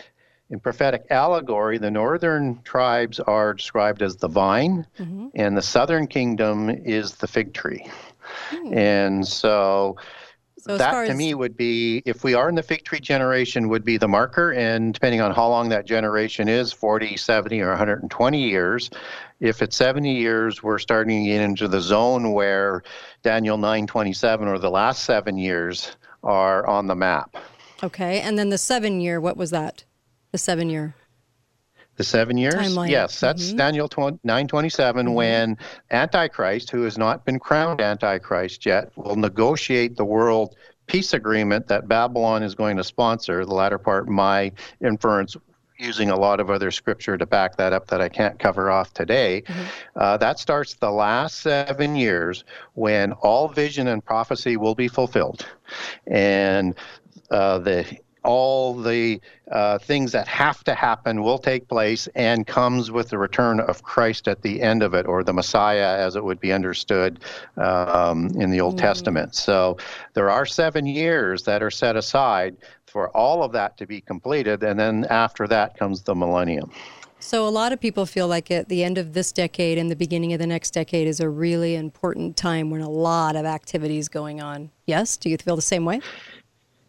in 0.49 0.59
prophetic 0.59 1.05
allegory, 1.09 1.77
the 1.77 1.91
northern 1.91 2.61
tribes 2.63 3.19
are 3.19 3.53
described 3.53 4.01
as 4.01 4.17
the 4.17 4.27
vine, 4.27 4.85
mm-hmm. 4.99 5.27
and 5.35 5.57
the 5.57 5.61
southern 5.61 6.07
kingdom 6.07 6.69
is 6.69 7.15
the 7.15 7.27
fig 7.27 7.53
tree. 7.53 7.85
Mm. 8.51 8.75
And 8.75 9.27
so 9.27 9.97
So 10.67 10.77
that 10.77 11.07
to 11.07 11.13
me 11.13 11.33
would 11.33 11.55
be 11.55 12.01
if 12.05 12.23
we 12.23 12.33
are 12.33 12.49
in 12.49 12.55
the 12.55 12.63
fig 12.63 12.83
tree 12.83 12.99
generation 12.99 13.69
would 13.69 13.85
be 13.85 13.97
the 13.97 14.07
marker. 14.07 14.51
And 14.51 14.93
depending 14.93 15.21
on 15.21 15.33
how 15.33 15.47
long 15.47 15.69
that 15.69 15.85
generation 15.85 16.47
is 16.49 16.73
40 16.73 17.15
70 17.17 17.61
or 17.61 17.69
120 17.69 18.41
years 18.41 18.89
if 19.39 19.61
it's 19.61 19.75
70 19.75 20.13
years 20.13 20.63
we're 20.63 20.79
starting 20.79 21.23
to 21.23 21.29
get 21.29 21.41
into 21.41 21.67
the 21.67 21.79
zone 21.79 22.33
where 22.33 22.81
daniel 23.21 23.57
927 23.57 24.47
or 24.47 24.57
the 24.57 24.69
last 24.69 25.03
seven 25.03 25.37
years 25.37 25.95
are 26.23 26.65
on 26.65 26.87
the 26.87 26.95
map. 26.95 27.37
Okay 27.83 28.19
and 28.21 28.37
then 28.37 28.49
the 28.49 28.57
seven 28.57 28.99
year 28.99 29.21
what 29.21 29.37
was 29.37 29.51
that? 29.51 29.83
The 30.31 30.37
seven 30.37 30.69
year 30.69 30.95
the 31.97 32.03
seven 32.03 32.37
years? 32.37 32.55
Timeline. 32.55 32.89
Yes, 32.89 33.19
that's 33.19 33.49
mm-hmm. 33.49 33.57
Daniel 33.57 33.89
927 33.89 35.05
mm-hmm. 35.05 35.13
when 35.13 35.57
Antichrist, 35.91 36.71
who 36.71 36.83
has 36.83 36.97
not 36.97 37.25
been 37.25 37.39
crowned 37.39 37.81
Antichrist 37.81 38.65
yet, 38.65 38.91
will 38.95 39.15
negotiate 39.15 39.97
the 39.97 40.05
world 40.05 40.55
peace 40.87 41.13
agreement 41.13 41.67
that 41.67 41.87
Babylon 41.87 42.43
is 42.43 42.55
going 42.55 42.77
to 42.77 42.83
sponsor. 42.83 43.45
The 43.45 43.53
latter 43.53 43.77
part, 43.77 44.07
my 44.07 44.51
inference, 44.81 45.35
using 45.77 46.09
a 46.09 46.15
lot 46.15 46.39
of 46.39 46.49
other 46.49 46.71
scripture 46.71 47.17
to 47.17 47.25
back 47.25 47.57
that 47.57 47.73
up 47.73 47.87
that 47.87 48.01
I 48.01 48.09
can't 48.09 48.39
cover 48.39 48.71
off 48.71 48.93
today. 48.93 49.43
Mm-hmm. 49.45 49.63
Uh, 49.95 50.17
that 50.17 50.39
starts 50.39 50.75
the 50.75 50.91
last 50.91 51.41
seven 51.41 51.95
years 51.95 52.43
when 52.73 53.11
all 53.13 53.47
vision 53.47 53.87
and 53.87 54.03
prophecy 54.03 54.57
will 54.57 54.75
be 54.75 54.87
fulfilled. 54.87 55.45
And 56.07 56.75
uh, 57.29 57.59
the 57.59 57.97
all 58.27 58.75
the 58.75 59.21
uh, 59.51 59.79
things 59.79 60.11
that 60.11 60.27
have 60.27 60.61
to 60.65 60.75
happen 60.75 61.23
will 61.23 61.39
take 61.39 61.67
place 61.69 62.07
and 62.13 62.45
comes 62.45 62.91
with 62.91 63.09
the 63.09 63.17
return 63.17 63.61
of 63.61 63.83
Christ 63.83 64.27
at 64.27 64.41
the 64.41 64.61
end 64.61 64.83
of 64.83 64.93
it, 64.93 65.07
or 65.07 65.23
the 65.23 65.31
Messiah 65.31 65.97
as 65.97 66.17
it 66.17 66.23
would 66.23 66.39
be 66.39 66.51
understood 66.51 67.21
um, 67.55 68.27
in 68.35 68.51
the 68.51 68.59
Old 68.59 68.75
mm. 68.75 68.81
Testament. 68.81 69.33
So 69.33 69.77
there 70.13 70.29
are 70.29 70.45
seven 70.45 70.85
years 70.85 71.43
that 71.43 71.63
are 71.63 71.71
set 71.71 71.95
aside 71.95 72.57
for 72.85 73.09
all 73.15 73.43
of 73.43 73.53
that 73.53 73.77
to 73.77 73.87
be 73.87 74.01
completed, 74.01 74.61
and 74.61 74.77
then 74.77 75.05
after 75.09 75.47
that 75.47 75.77
comes 75.77 76.01
the 76.01 76.13
millennium. 76.13 76.69
So, 77.19 77.47
a 77.47 77.49
lot 77.49 77.73
of 77.73 77.79
people 77.79 78.05
feel 78.05 78.27
like 78.27 78.51
at 78.51 78.69
the 78.69 78.83
end 78.83 78.99
of 78.99 79.13
this 79.13 79.31
decade 79.31 79.79
and 79.79 79.89
the 79.89 79.95
beginning 79.95 80.33
of 80.33 80.39
the 80.39 80.45
next 80.45 80.71
decade 80.71 81.07
is 81.07 81.19
a 81.19 81.27
really 81.27 81.75
important 81.75 82.37
time 82.37 82.69
when 82.69 82.81
a 82.81 82.89
lot 82.89 83.35
of 83.35 83.43
activity 83.43 83.97
is 83.97 84.07
going 84.07 84.39
on. 84.39 84.69
Yes? 84.85 85.17
Do 85.17 85.29
you 85.29 85.37
feel 85.37 85.55
the 85.55 85.61
same 85.63 85.83
way? 85.83 85.99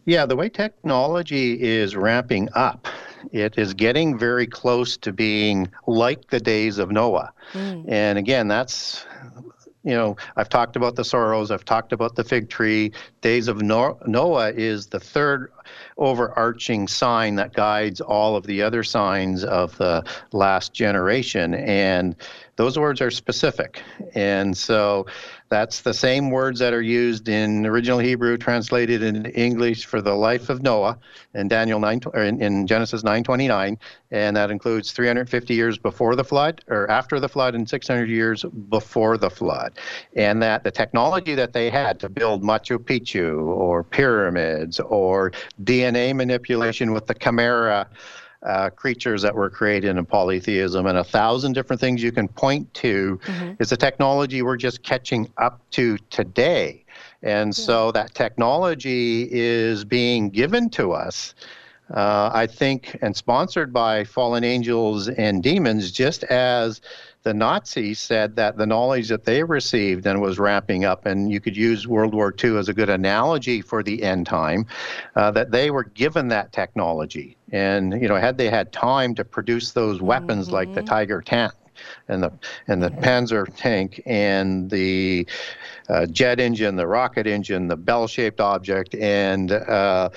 Yeah, 0.09 0.25
the 0.25 0.37
way 0.37 0.49
technology 0.49 1.61
is 1.61 1.95
ramping 1.95 2.49
up, 2.55 2.89
it 3.31 3.59
is 3.59 3.75
getting 3.75 4.19
very 4.19 4.47
close 4.47 4.97
to 4.97 5.13
being 5.13 5.69
like 5.87 6.31
the 6.31 6.41
days 6.41 6.79
of 6.79 6.91
Noah. 6.91 7.31
Mm. 7.53 7.85
And 7.87 8.19
again, 8.19 8.49
that's 8.49 9.05
you 9.85 9.95
know, 9.95 10.17
I've 10.37 10.49
talked 10.49 10.77
about 10.77 10.97
the 10.97 11.05
sorrows, 11.05 11.51
I've 11.51 11.65
talked 11.65 11.93
about 11.93 12.17
the 12.17 12.25
fig 12.25 12.49
tree. 12.49 12.93
Days 13.21 13.49
of 13.49 13.63
Noah 13.63 14.53
is 14.53 14.87
the 14.87 15.01
third 15.01 15.53
overarching 15.97 16.89
sign 16.89 17.37
that 17.37 17.53
guides 17.53 18.01
all 18.01 18.37
of 18.37 18.47
the 18.47 18.63
other 18.63 18.83
signs 18.83 19.45
of 19.45 19.77
the 19.79 20.05
last 20.33 20.75
generation. 20.75 21.55
And 21.55 22.17
those 22.57 22.79
words 22.79 23.01
are 23.01 23.11
specific. 23.11 23.83
And 24.15 24.57
so 24.57 25.07
that's 25.49 25.81
the 25.81 25.95
same 25.95 26.31
words 26.31 26.61
that 26.61 26.73
are 26.73 26.83
used 26.83 27.29
in 27.29 27.67
original 27.67 27.99
Hebrew, 27.99 28.37
translated 28.37 29.03
in 29.03 29.27
English 29.27 29.87
for 29.87 30.01
the 30.01 30.15
life 30.15 30.51
of 30.51 30.63
Noah 30.63 30.99
in 31.35 31.49
Daniel 31.49 31.81
9 31.81 32.01
or 32.13 32.23
in, 32.23 32.43
in 32.43 32.67
Genesis 32.67 33.03
9:29, 33.03 33.79
and 34.11 34.37
that 34.37 34.51
includes 34.51 34.93
350 34.93 35.55
years 35.55 35.79
before 35.79 36.17
the 36.17 36.25
flood 36.25 36.63
or 36.69 36.91
after 36.91 37.21
the 37.21 37.29
flood 37.29 37.55
and 37.55 37.69
600 37.69 38.09
years 38.09 38.45
before 38.69 39.17
the 39.17 39.31
flood. 39.31 39.73
And 40.15 40.43
that 40.43 40.65
the 40.65 40.71
technology 40.71 41.35
that 41.35 41.53
they 41.53 41.71
had 41.71 42.01
to 42.01 42.09
build 42.09 42.43
Machu 42.43 42.79
Picchu 42.79 43.47
or 43.47 43.83
pyramids 43.83 44.81
or 44.81 45.33
DNA 45.63 46.15
manipulation 46.15 46.93
with 46.93 47.07
the 47.07 47.15
Chimera 47.15 47.89
uh, 48.45 48.71
creatures 48.71 49.23
that 49.23 49.35
were 49.35 49.51
created 49.51 49.97
in 49.97 50.07
polytheism 50.07 50.87
and 50.87 50.99
a 50.99 51.05
thousand 51.05 51.55
different 51.55 51.81
things 51.81 52.03
you 52.03 52.13
can 52.13 52.29
point 52.29 52.73
to 52.75 53.19
mm-hmm. 53.25 53.55
is 53.61 53.71
the 53.71 53.77
technology 53.77 54.43
we're 54.43 54.57
just 54.57 54.83
catching 54.83 55.29
up 55.39 55.61
to 55.71 55.99
today. 56.11 56.85
And 57.23 57.49
yeah. 57.49 57.65
so 57.65 57.93
that 57.93 58.15
technology 58.15 59.29
is 59.31 59.85
being 59.85 60.31
given 60.31 60.71
to 60.71 60.93
us. 60.93 61.35
Uh, 61.93 62.31
I 62.33 62.47
think, 62.47 62.99
and 63.01 63.17
sponsored 63.17 63.73
by 63.73 64.05
fallen 64.05 64.45
angels 64.45 65.09
and 65.09 65.43
demons, 65.43 65.91
just 65.91 66.23
as 66.25 66.83
the 67.23 67.33
Nazis 67.35 67.99
said 67.99 68.37
that 68.37 68.57
the 68.57 68.67
knowledge 68.67 69.09
that 69.09 69.25
they 69.25 69.43
received 69.43 70.07
and 70.07 70.21
was 70.21 70.39
ramping 70.39 70.85
up, 70.85 71.07
and 71.07 71.31
you 71.33 71.41
could 71.41 71.57
use 71.57 71.87
World 71.87 72.15
War 72.15 72.35
II 72.43 72.59
as 72.59 72.69
a 72.69 72.75
good 72.75 72.91
analogy 72.91 73.63
for 73.63 73.83
the 73.83 74.03
end 74.03 74.27
time, 74.27 74.67
uh, 75.17 75.31
that 75.31 75.51
they 75.51 75.71
were 75.71 75.85
given 75.85 76.29
that 76.29 76.53
technology. 76.53 77.37
And, 77.53 78.01
you 78.01 78.09
know, 78.09 78.17
had 78.17 78.39
they 78.39 78.51
had 78.51 78.73
time 78.73 79.15
to 79.15 79.25
produce 79.25 79.73
those 79.73 80.01
weapons 80.01 80.47
mm-hmm. 80.47 80.55
like 80.55 80.75
the 80.75 80.81
mm-hmm. 80.81 80.89
Tiger 80.89 81.23
tank 81.23 81.53
and 82.09 82.23
the 82.23 82.33
and 82.67 82.83
the 82.83 82.91
Panzer 82.91 83.47
tank 83.57 84.01
and 84.07 84.71
the 84.71 85.27
uh, 85.89 86.07
jet 86.07 86.41
engine, 86.41 86.77
the 86.77 86.87
rocket 86.87 87.27
engine, 87.27 87.69
the 87.69 87.77
bell-shaped 87.77 88.41
object, 88.41 88.95
and 88.95 89.53
uh, 89.53 90.11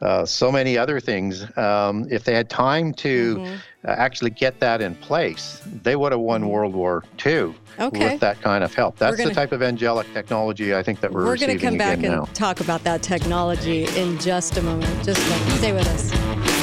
uh, 0.00 0.24
so 0.24 0.52
many 0.52 0.78
other 0.78 1.00
things. 1.00 1.44
Um, 1.56 2.06
if 2.10 2.24
they 2.24 2.34
had 2.34 2.48
time 2.48 2.92
to 2.94 3.36
mm-hmm. 3.36 3.56
Actually 3.86 4.30
get 4.30 4.58
that 4.58 4.80
in 4.80 4.96
place, 4.96 5.62
they 5.82 5.94
would 5.94 6.10
have 6.10 6.20
won 6.20 6.40
mm-hmm. 6.40 6.50
World 6.50 6.74
War 6.74 7.04
II. 7.24 7.54
Okay. 7.78 8.12
With 8.12 8.20
that 8.20 8.40
kind 8.40 8.64
of 8.64 8.74
help, 8.74 8.96
that's 8.98 9.16
gonna, 9.16 9.28
the 9.28 9.34
type 9.34 9.52
of 9.52 9.62
angelic 9.62 10.12
technology 10.12 10.74
I 10.74 10.82
think 10.82 11.00
that 11.00 11.12
we're. 11.12 11.24
We're 11.24 11.36
going 11.36 11.56
to 11.56 11.64
come 11.64 11.78
back 11.78 11.98
and 11.98 12.08
now. 12.08 12.24
talk 12.34 12.60
about 12.60 12.82
that 12.84 13.02
technology 13.02 13.84
in 13.96 14.18
just 14.18 14.56
a 14.56 14.62
moment. 14.62 15.04
Just 15.04 15.20
stay 15.58 15.72
with 15.72 15.86
us. 15.86 16.55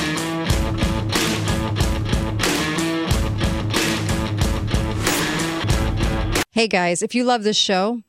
Hey 6.53 6.67
guys, 6.67 7.01
if 7.01 7.15
you 7.15 7.23
love 7.23 7.41
this 7.41 7.57
show, 7.57 8.03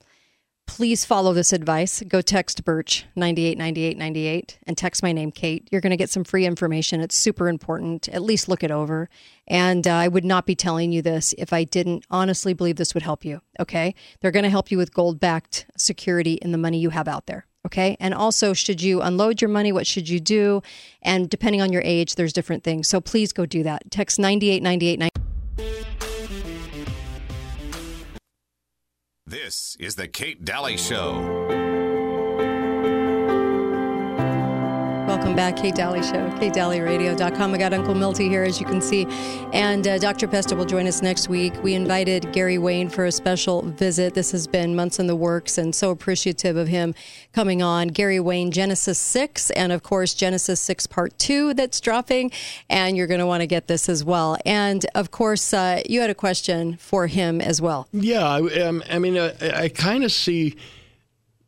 please 0.67 1.07
follow 1.07 1.33
this 1.33 1.51
advice. 1.51 2.03
Go 2.07 2.21
text 2.21 2.63
Birch 2.63 3.07
989898 3.17 4.59
and 4.67 4.77
text 4.77 5.03
my 5.03 5.13
name, 5.13 5.33
Kate. 5.33 5.67
You're 5.73 5.81
going 5.81 5.93
to 5.93 5.97
get 5.97 6.11
some 6.11 6.25
free 6.25 6.45
information. 6.45 7.01
It's 7.01 7.17
super 7.17 7.49
important. 7.49 8.07
At 8.11 8.21
least 8.23 8.47
look 8.47 8.63
it 8.63 8.71
over. 8.71 9.09
And 9.49 9.89
uh, 9.89 9.95
I 9.95 10.09
would 10.09 10.27
not 10.27 10.45
be 10.45 10.55
telling 10.55 10.93
you 10.93 11.01
this 11.01 11.35
if 11.39 11.55
I 11.55 11.65
didn't 11.65 12.05
honestly 12.11 12.53
believe 12.53 12.77
this 12.77 12.93
would 12.93 13.03
help 13.03 13.25
you. 13.25 13.41
Okay. 13.61 13.95
They're 14.21 14.31
going 14.31 14.43
to 14.43 14.51
help 14.51 14.71
you 14.71 14.77
with 14.77 14.93
gold 14.93 15.19
backed 15.19 15.65
security 15.79 16.35
in 16.35 16.53
the 16.53 16.59
money 16.59 16.79
you 16.79 16.91
have 16.91 17.09
out 17.09 17.25
there. 17.25 17.47
Okay. 17.65 17.97
And 17.99 18.13
also, 18.13 18.53
should 18.53 18.83
you 18.83 19.01
unload 19.01 19.41
your 19.41 19.49
money? 19.49 19.73
What 19.73 19.87
should 19.87 20.07
you 20.07 20.21
do? 20.21 20.63
And 21.01 21.31
depending 21.31 21.63
on 21.63 21.73
your 21.73 21.81
age, 21.83 22.17
there's 22.17 22.35
different 22.35 22.63
things. 22.63 22.89
So 22.89 23.01
please 23.01 23.33
go 23.33 23.47
do 23.47 23.63
that. 23.63 23.91
Text 23.91 24.19
989898. 24.19 25.24
This 29.27 29.75
is 29.81 29.95
the 29.95 30.07
Kate 30.07 30.45
Dalley 30.45 30.77
Show. 30.77 31.64
Welcome 35.15 35.37
back, 35.37 35.57
Kate 35.57 35.77
Dalley 35.77 36.03
Show, 36.03 36.29
katedalleyradio.com. 36.41 37.55
I 37.55 37.57
got 37.57 37.73
Uncle 37.73 37.95
Milty 37.95 38.29
here, 38.29 38.43
as 38.43 38.59
you 38.59 38.67
can 38.67 38.81
see. 38.81 39.07
And 39.53 39.87
uh, 39.87 39.99
Dr. 39.99 40.27
Pesta 40.27 40.57
will 40.57 40.65
join 40.65 40.89
us 40.89 41.03
next 41.03 41.29
week. 41.29 41.55
We 41.63 41.75
invited 41.75 42.33
Gary 42.33 42.59
Wayne 42.59 42.89
for 42.89 43.05
a 43.05 43.13
special 43.13 43.63
visit. 43.63 44.15
This 44.15 44.33
has 44.33 44.49
been 44.49 44.75
months 44.75 44.99
in 44.99 45.07
the 45.07 45.15
works 45.15 45.57
and 45.57 45.73
so 45.73 45.93
appreciative 45.93 46.57
of 46.57 46.67
him 46.67 46.97
coming 47.33 47.63
on. 47.63 47.89
Gary 47.89 48.19
Wayne, 48.19 48.51
Genesis 48.51 48.99
6, 48.99 49.51
and 49.53 49.71
of 49.71 49.85
course, 49.85 50.15
Genesis 50.15 50.61
6 50.61 50.89
Part 50.89 51.17
2 51.21 51.55
that's 51.55 51.81
dropping. 51.81 52.33
And 52.69 52.97
you're 52.97 53.07
going 53.07 53.21
to 53.21 53.27
want 53.27 53.43
to 53.43 53.47
get 53.47 53.69
this 53.69 53.89
as 53.89 54.03
well. 54.03 54.37
And 54.45 54.85
of 54.97 55.13
course, 55.13 55.55
uh, 55.55 55.81
you 55.89 56.01
had 56.01 56.11
a 56.11 56.17
question 56.17 56.77
for 56.79 57.07
him 57.07 57.41
as 57.41 57.63
well. 57.63 57.87
Yeah, 57.93 58.27
I, 58.27 58.63
um, 58.63 58.83
I 58.91 58.99
mean, 58.99 59.17
uh, 59.17 59.33
I, 59.41 59.63
I 59.63 59.69
kind 59.69 60.03
of 60.03 60.11
see 60.11 60.57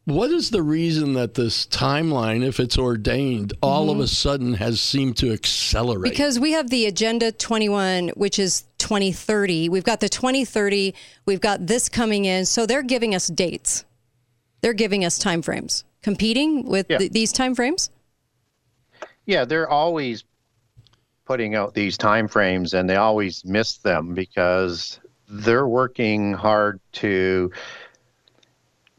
what 0.07 0.31
is 0.31 0.51
the 0.51 0.63
reason 0.63 1.15
that 1.15 1.35
this 1.35 1.67
timeline, 1.67 2.45
if 2.45 2.61
it's 2.61 2.79
ordained, 2.79 3.53
all 3.61 3.89
mm-hmm. 3.89 3.99
of 3.99 4.05
a 4.05 4.07
sudden 4.07 4.55
has 4.55 4.81
seemed 4.81 5.17
to 5.19 5.33
accelerate? 5.33 6.11
Because 6.11 6.39
we 6.39 6.53
have 6.53 6.71
the 6.71 6.87
Agenda 6.87 7.33
21, 7.33 8.11
which 8.11 8.39
is 8.39 8.65
2030. 8.79 9.69
We've 9.69 9.83
got 9.83 9.99
the 9.99 10.09
2030. 10.09 10.95
We've 11.27 11.41
got 11.41 11.67
this 11.67 11.89
coming 11.89 12.25
in. 12.25 12.47
So 12.47 12.67
they're 12.67 12.85
giving 12.85 13.17
us 13.17 13.27
dates. 13.27 13.85
They're 14.61 14.75
giving 14.75 15.05
us 15.05 15.19
timeframes. 15.19 15.83
Competing 16.03 16.69
with 16.69 16.87
yeah. 16.89 16.99
th- 16.99 17.11
these 17.11 17.33
timeframes? 17.33 17.91
Yeah, 19.27 19.45
they're 19.45 19.69
always 19.69 20.23
putting 21.25 21.57
out 21.57 21.75
these 21.75 21.99
timeframes, 21.99 22.75
and 22.75 22.89
they 22.89 22.95
always 22.95 23.45
miss 23.45 23.79
them 23.79 24.15
because 24.15 25.01
they're 25.29 25.67
working 25.67 26.33
hard 26.33 26.79
to 26.93 27.51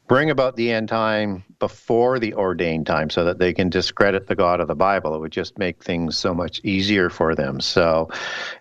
bring 0.08 0.30
about 0.30 0.56
the 0.56 0.72
end 0.72 0.90
time 0.90 1.44
before 1.60 2.20
the 2.20 2.34
ordained 2.34 2.88
time 2.88 3.10
so 3.10 3.26
that 3.26 3.40
they 3.40 3.54
can 3.54 3.70
discredit 3.70 4.28
the 4.28 4.36
God 4.36 4.60
of 4.60 4.68
the 4.68 4.76
Bible. 4.76 5.16
It 5.16 5.20
would 5.20 5.32
just 5.32 5.58
make 5.58 5.84
things 5.84 6.18
so 6.18 6.34
much 6.34 6.62
easier 6.64 7.10
for 7.10 7.36
them. 7.36 7.60
So, 7.60 8.10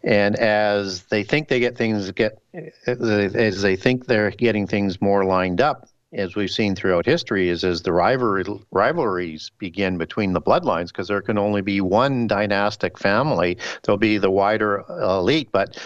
and 0.03 0.37
as 0.37 1.05
they 1.05 1.23
think 1.23 1.49
they 1.49 1.61
get 1.61 1.76
things 1.76 2.11
get, 2.12 2.43
as 2.87 3.62
they 3.62 3.76
think 3.76 4.07
they're 4.07 4.31
getting 4.31 4.67
things 4.67 5.00
more 5.00 5.25
lined 5.25 5.61
up, 5.61 5.88
as 6.12 6.35
we've 6.35 6.50
seen 6.50 6.75
throughout 6.75 7.05
history, 7.05 7.49
is 7.49 7.65
as 7.65 7.83
the 7.83 7.93
rivalry, 7.93 8.45
rivalries 8.71 9.50
begin 9.59 9.99
between 9.99 10.33
the 10.33 10.41
bloodlines, 10.41 10.88
because 10.88 11.09
there 11.09 11.21
can 11.21 11.37
only 11.37 11.61
be 11.61 11.81
one 11.81 12.26
dynastic 12.26 12.97
family. 12.97 13.59
There'll 13.83 13.99
be 13.99 14.17
the 14.17 14.31
wider 14.31 14.85
elite, 14.88 15.50
but 15.53 15.79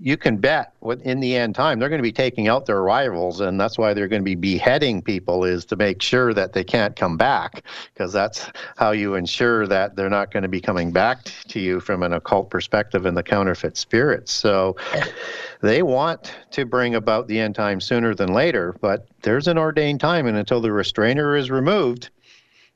you 0.00 0.16
can 0.16 0.36
bet 0.36 0.74
in 1.02 1.18
the 1.18 1.36
end 1.36 1.56
time 1.56 1.78
they're 1.78 1.88
going 1.88 1.98
to 1.98 2.04
be 2.04 2.12
taking 2.12 2.46
out 2.46 2.66
their 2.66 2.82
rivals 2.82 3.40
and 3.40 3.60
that's 3.60 3.76
why 3.76 3.92
they're 3.92 4.06
going 4.06 4.22
to 4.22 4.24
be 4.24 4.36
beheading 4.36 5.02
people 5.02 5.44
is 5.44 5.64
to 5.64 5.74
make 5.74 6.00
sure 6.00 6.32
that 6.32 6.52
they 6.52 6.62
can't 6.62 6.94
come 6.94 7.16
back 7.16 7.64
because 7.92 8.12
that's 8.12 8.48
how 8.76 8.92
you 8.92 9.14
ensure 9.14 9.66
that 9.66 9.96
they're 9.96 10.08
not 10.08 10.30
going 10.30 10.44
to 10.44 10.48
be 10.48 10.60
coming 10.60 10.92
back 10.92 11.24
to 11.48 11.58
you 11.58 11.80
from 11.80 12.04
an 12.04 12.12
occult 12.12 12.48
perspective 12.48 13.06
and 13.06 13.16
the 13.16 13.22
counterfeit 13.24 13.76
spirits. 13.76 14.30
So 14.30 14.76
they 15.62 15.82
want 15.82 16.32
to 16.52 16.64
bring 16.64 16.94
about 16.94 17.26
the 17.26 17.40
end 17.40 17.56
time 17.56 17.80
sooner 17.80 18.14
than 18.14 18.32
later 18.32 18.76
but 18.80 19.08
there's 19.22 19.48
an 19.48 19.58
ordained 19.58 20.00
time 20.00 20.26
and 20.26 20.36
until 20.36 20.60
the 20.60 20.70
restrainer 20.70 21.34
is 21.36 21.50
removed 21.50 22.10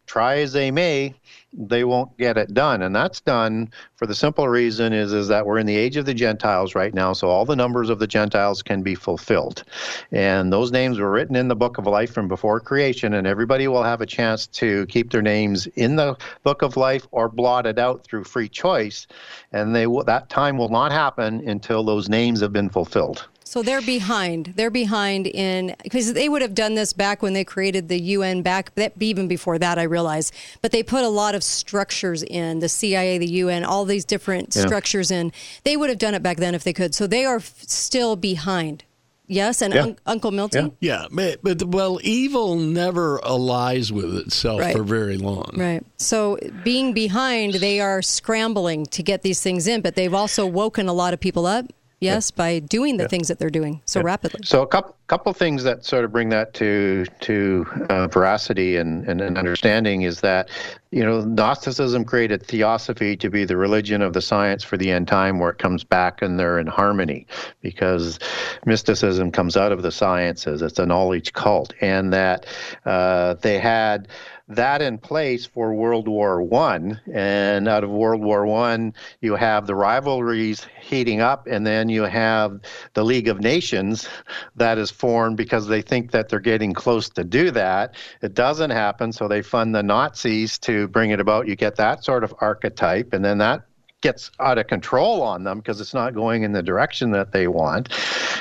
try 0.07 0.39
as 0.39 0.53
they 0.53 0.71
may 0.71 1.15
they 1.57 1.85
won't 1.85 2.17
get 2.19 2.37
it 2.37 2.53
done. 2.53 2.83
And 2.83 2.95
that's 2.95 3.21
done 3.21 3.71
for 3.97 4.07
the 4.07 4.15
simple 4.15 4.49
reason 4.49 4.93
is 4.93 5.13
is 5.13 5.29
that 5.29 5.47
we're 5.47 5.59
in 5.59 5.67
the 5.67 5.77
age 5.77 5.97
of 5.97 6.05
the 6.05 6.15
gentiles 6.15 6.75
right 6.75 6.93
now 6.93 7.13
so 7.13 7.29
all 7.29 7.45
the 7.45 7.57
numbers 7.57 7.89
of 7.89 7.99
the 7.99 8.07
gentiles 8.07 8.63
can 8.63 8.83
be 8.83 8.95
fulfilled. 8.95 9.65
And 10.13 10.53
those 10.53 10.71
names 10.71 10.99
were 10.99 11.11
written 11.11 11.37
in 11.37 11.49
the 11.49 11.57
book 11.57 11.79
of 11.79 11.87
life 11.87 12.13
from 12.13 12.29
before 12.29 12.61
creation 12.61 13.15
and 13.15 13.27
everybody 13.27 13.69
will 13.69 13.83
have 13.83 14.01
a 14.01 14.07
chance 14.07 14.47
to 14.49 14.87
keep 14.87 15.11
their 15.11 15.23
names 15.23 15.67
in 15.69 15.97
the 15.97 16.17
book 16.43 16.63
of 16.63 16.77
life 16.77 17.07
or 17.11 17.29
blotted 17.29 17.79
out 17.79 18.05
through 18.05 18.25
free 18.25 18.49
choice 18.49 19.07
and 19.53 19.75
they 19.75 19.87
that 20.05 20.29
time 20.29 20.59
will 20.59 20.69
not 20.69 20.93
happen 20.93 21.49
until 21.49 21.83
those 21.83 22.09
names 22.09 22.41
have 22.41 22.53
been 22.53 22.69
fulfilled 22.69 23.27
so 23.47 23.63
they're 23.63 23.81
behind. 23.81 24.55
They're 24.57 24.71
behind 24.71 25.29
in 25.29 25.77
because 25.85 26.13
they 26.13 26.29
would 26.29 26.43
have 26.43 26.53
done 26.53 26.75
this 26.75 26.93
back 26.93 27.23
when 27.23 27.33
they 27.33 27.45
created 27.45 27.89
the 27.89 27.99
UN 28.01 28.43
back 28.43 28.73
even 28.99 29.29
before 29.29 29.57
that 29.61 29.79
I 29.79 29.85
realize. 29.85 30.33
But 30.63 30.73
they 30.73 30.83
put 30.83 31.05
a 31.05 31.09
lot 31.09 31.37
of 31.37 31.45
structures 31.45 32.25
in 32.25 32.59
the 32.59 32.69
CIA, 32.69 33.19
the 33.19 33.27
UN, 33.27 33.63
all 33.63 33.85
these 33.85 34.05
different 34.05 34.55
yeah. 34.57 34.67
structures 34.67 35.13
in. 35.13 35.31
They 35.63 35.77
would 35.77 35.91
have 35.91 35.99
done 35.99 36.15
it 36.15 36.25
back 36.25 36.39
then 36.39 36.57
if 36.57 36.65
they 36.65 36.73
could. 36.73 36.93
So 36.93 37.07
they 37.07 37.25
are 37.25 37.37
f- 37.37 37.63
still 37.63 38.17
behind. 38.17 38.83
Yes, 39.29 39.63
and 39.63 39.73
yeah. 39.73 39.83
un- 39.83 39.99
Uncle 40.07 40.33
Milton. 40.33 40.73
Yeah. 40.81 41.07
yeah, 41.13 41.37
but 41.41 41.63
well, 41.63 42.01
evil 42.03 42.57
never 42.57 43.25
allies 43.25 43.93
with 43.93 44.17
itself 44.17 44.61
right. 44.61 44.77
for 44.77 44.83
very 44.83 45.19
long. 45.19 45.53
Right. 45.57 45.85
So 45.99 46.39
being 46.65 46.93
behind, 46.93 47.55
they 47.55 47.79
are 47.79 48.03
scrambling 48.03 48.87
to 48.87 49.05
get 49.05 49.23
these 49.23 49.41
things 49.41 49.69
in, 49.69 49.83
but 49.83 49.95
they've 49.95 50.15
also 50.15 50.47
woken 50.47 50.89
a 50.89 50.93
lot 50.93 51.15
of 51.15 51.21
people 51.21 51.47
up 51.47 51.67
yes 52.01 52.31
yeah. 52.31 52.37
by 52.37 52.59
doing 52.59 52.97
the 52.97 53.05
yeah. 53.05 53.09
things 53.09 53.29
that 53.29 53.39
they're 53.39 53.51
doing 53.51 53.81
so 53.87 54.01
yeah. 54.01 54.07
rapidly 54.07 54.41
so 54.45 54.63
a 54.63 54.67
couple 54.67 54.97
couple 55.07 55.33
things 55.33 55.63
that 55.63 55.85
sort 55.85 56.05
of 56.05 56.11
bring 56.11 56.31
that 56.31 56.53
to 56.53 57.07
to 57.21 57.65
uh, 57.91 58.09
veracity 58.09 58.77
and, 58.77 59.07
and, 59.09 59.21
and 59.21 59.39
understanding 59.39 60.03
is 60.03 60.21
that 60.21 60.49
you 60.91 61.05
know 61.05 61.21
gnosticism 61.21 62.05
created 62.05 62.45
theosophy 62.45 63.17
to 63.17 63.31
be 63.31 63.45
the 63.45 63.57
religion 63.57 64.03
of 64.03 64.13
the 64.15 64.21
science 64.21 64.65
for 64.65 64.77
the 64.77 64.91
end 64.91 65.07
time 65.07 65.39
where 65.39 65.51
it 65.51 65.59
comes 65.59 65.85
back 65.85 66.23
and 66.23 66.41
they're 66.41 66.59
in 66.59 66.67
harmony 66.67 67.25
because 67.61 68.19
mysticism 68.65 69.31
comes 69.31 69.57
out 69.57 69.71
of 69.71 69.83
the 69.83 69.93
sciences 69.93 70.61
it's 70.61 70.79
a 70.79 70.87
knowledge 70.87 71.33
cult 71.33 71.73
and 71.81 72.13
that 72.13 72.47
uh, 72.85 73.35
they 73.35 73.59
had 73.59 74.09
that 74.49 74.81
in 74.81 74.99
place 74.99 75.45
for 75.45 75.75
World 75.75 76.07
War 76.07 76.41
One, 76.41 77.01
and 77.13 77.67
out 77.67 77.83
of 77.83 77.91
World 77.91 78.23
War 78.23 78.47
One, 78.47 78.95
you 79.21 79.35
have 79.35 79.67
the 79.67 79.75
rivalries 79.75 80.67
heating 80.81 81.21
up, 81.21 81.47
and 81.47 81.67
then 81.67 81.89
you 81.89 82.03
have 82.03 82.61
the 82.95 83.05
League 83.05 83.29
of 83.29 83.41
Nations 83.41 84.09
that 84.55 84.79
is 84.79 84.91
formed 84.91 85.37
because 85.37 85.67
they 85.67 85.83
think 85.83 86.13
that 86.13 86.29
they're 86.29 86.39
getting 86.39 86.73
close 86.73 87.09
to 87.11 87.25
do 87.25 87.51
that. 87.51 87.97
It 88.23 88.35
doesn't 88.35 88.71
happen, 88.71 89.13
so 89.13 89.27
they 89.27 89.43
fund 89.43 89.75
the 89.75 89.83
Nazis 89.83 90.59
to 90.61 90.87
bring 90.89 91.11
it 91.11 91.19
about. 91.19 91.49
You 91.49 91.57
get 91.57 91.77
that 91.77 92.05
sort 92.05 92.23
of 92.23 92.33
archetype, 92.41 93.13
and 93.13 93.25
then 93.25 93.39
that 93.39 93.63
gets 94.03 94.31
out 94.39 94.59
of 94.59 94.67
control 94.69 95.23
on 95.23 95.43
them 95.43 95.59
because 95.59 95.81
it's 95.81 95.95
not 95.95 96.15
going 96.15 96.45
in 96.45 96.53
the 96.53 96.63
direction 96.63 97.11
that 97.11 97.33
they 97.33 97.49
want. 97.49 97.89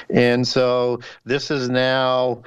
And 0.09 0.47
so 0.47 0.99
this 1.23 1.49
is 1.49 1.69
now 1.69 2.43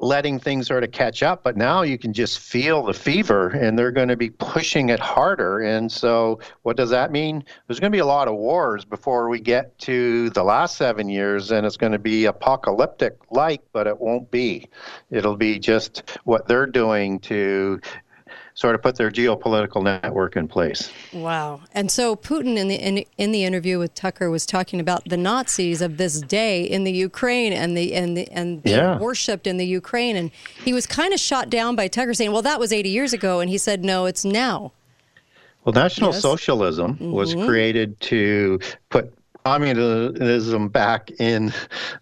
letting 0.00 0.38
things 0.38 0.66
sort 0.66 0.84
of 0.84 0.92
catch 0.92 1.22
up, 1.22 1.42
but 1.42 1.56
now 1.56 1.82
you 1.82 1.96
can 1.96 2.12
just 2.12 2.38
feel 2.38 2.82
the 2.82 2.92
fever 2.92 3.48
and 3.48 3.78
they're 3.78 3.92
going 3.92 4.08
to 4.08 4.16
be 4.16 4.30
pushing 4.30 4.90
it 4.90 5.00
harder. 5.00 5.60
And 5.60 5.90
so, 5.90 6.40
what 6.62 6.76
does 6.76 6.90
that 6.90 7.10
mean? 7.10 7.44
There's 7.66 7.80
going 7.80 7.90
to 7.90 7.96
be 7.96 8.00
a 8.00 8.06
lot 8.06 8.28
of 8.28 8.34
wars 8.34 8.84
before 8.84 9.28
we 9.28 9.40
get 9.40 9.78
to 9.80 10.30
the 10.30 10.44
last 10.44 10.76
seven 10.76 11.08
years, 11.08 11.50
and 11.50 11.66
it's 11.66 11.76
going 11.76 11.92
to 11.92 11.98
be 11.98 12.26
apocalyptic 12.26 13.16
like, 13.30 13.62
but 13.72 13.86
it 13.86 13.98
won't 13.98 14.30
be. 14.30 14.68
It'll 15.10 15.36
be 15.36 15.58
just 15.58 16.18
what 16.24 16.46
they're 16.46 16.66
doing 16.66 17.18
to 17.20 17.80
sort 18.56 18.74
of 18.74 18.82
put 18.82 18.96
their 18.96 19.10
geopolitical 19.10 19.84
network 19.84 20.34
in 20.34 20.48
place. 20.48 20.90
Wow! 21.12 21.60
And 21.74 21.90
so 21.90 22.16
Putin 22.16 22.56
in 22.56 22.68
the 22.68 22.74
in, 22.74 23.04
in 23.16 23.30
the 23.30 23.44
interview 23.44 23.78
with 23.78 23.94
Tucker 23.94 24.30
was 24.30 24.44
talking 24.44 24.80
about 24.80 25.04
the 25.04 25.16
Nazis 25.16 25.80
of 25.80 25.98
this 25.98 26.20
day 26.22 26.64
in 26.64 26.84
the 26.84 26.92
Ukraine 26.92 27.52
and 27.52 27.76
the 27.76 27.94
and 27.94 28.16
the 28.16 28.28
and 28.32 28.62
yeah. 28.64 28.98
worshipped 28.98 29.46
in 29.46 29.58
the 29.58 29.66
Ukraine, 29.66 30.16
and 30.16 30.32
he 30.64 30.72
was 30.72 30.86
kind 30.86 31.14
of 31.14 31.20
shot 31.20 31.48
down 31.50 31.76
by 31.76 31.86
Tucker 31.86 32.14
saying, 32.14 32.32
"Well, 32.32 32.42
that 32.42 32.58
was 32.58 32.72
80 32.72 32.88
years 32.88 33.12
ago," 33.12 33.40
and 33.40 33.48
he 33.48 33.58
said, 33.58 33.84
"No, 33.84 34.06
it's 34.06 34.24
now." 34.24 34.72
Well, 35.64 35.72
National 35.72 36.12
yes. 36.12 36.22
Socialism 36.22 36.94
mm-hmm. 36.94 37.10
was 37.10 37.34
created 37.34 38.00
to 38.02 38.60
put 38.88 39.12
communism 39.46 40.68
back 40.68 41.08
in 41.20 41.52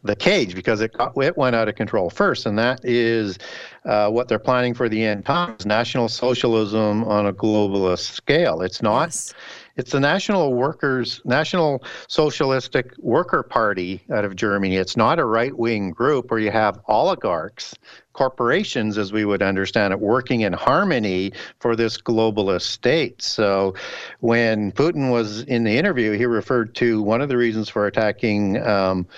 the 0.02 0.16
cage 0.16 0.54
because 0.54 0.80
it 0.80 0.94
got, 0.94 1.12
it 1.22 1.36
went 1.36 1.54
out 1.54 1.68
of 1.68 1.74
control 1.74 2.08
first, 2.08 2.46
and 2.46 2.58
that 2.58 2.82
is 2.84 3.38
uh, 3.84 4.08
what 4.08 4.28
they're 4.28 4.38
planning 4.38 4.72
for 4.72 4.88
the 4.88 5.04
end 5.04 5.26
times: 5.26 5.66
national 5.66 6.08
socialism 6.08 7.04
on 7.04 7.26
a 7.26 7.34
globalist 7.34 8.12
scale. 8.12 8.62
It's 8.62 8.80
not. 8.80 9.08
Yes. 9.08 9.34
It's 9.76 9.90
the 9.90 9.98
National 9.98 10.54
Workers, 10.54 11.20
National 11.24 11.82
Socialistic 12.06 12.96
Worker 12.98 13.42
Party 13.42 14.04
out 14.12 14.24
of 14.24 14.36
Germany. 14.36 14.76
It's 14.76 14.96
not 14.96 15.18
a 15.18 15.24
right 15.24 15.56
wing 15.56 15.90
group 15.90 16.30
where 16.30 16.38
you 16.38 16.52
have 16.52 16.78
oligarchs, 16.86 17.74
corporations, 18.12 18.96
as 18.98 19.12
we 19.12 19.24
would 19.24 19.42
understand 19.42 19.92
it, 19.92 19.98
working 19.98 20.42
in 20.42 20.52
harmony 20.52 21.32
for 21.58 21.74
this 21.74 22.00
globalist 22.00 22.62
state. 22.62 23.20
So 23.20 23.74
when 24.20 24.70
Putin 24.70 25.10
was 25.10 25.42
in 25.42 25.64
the 25.64 25.76
interview, 25.76 26.12
he 26.12 26.26
referred 26.26 26.76
to 26.76 27.02
one 27.02 27.20
of 27.20 27.28
the 27.28 27.36
reasons 27.36 27.68
for 27.68 27.88
attacking. 27.88 28.64
Um, 28.64 29.08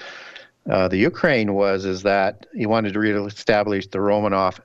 uh, 0.70 0.88
the 0.88 0.96
Ukraine 0.96 1.54
was 1.54 1.84
is 1.84 2.02
that 2.02 2.46
he 2.54 2.66
wanted 2.66 2.94
to 2.94 2.98
reestablish 2.98 3.86
the 3.88 3.98
Romanov 3.98 4.58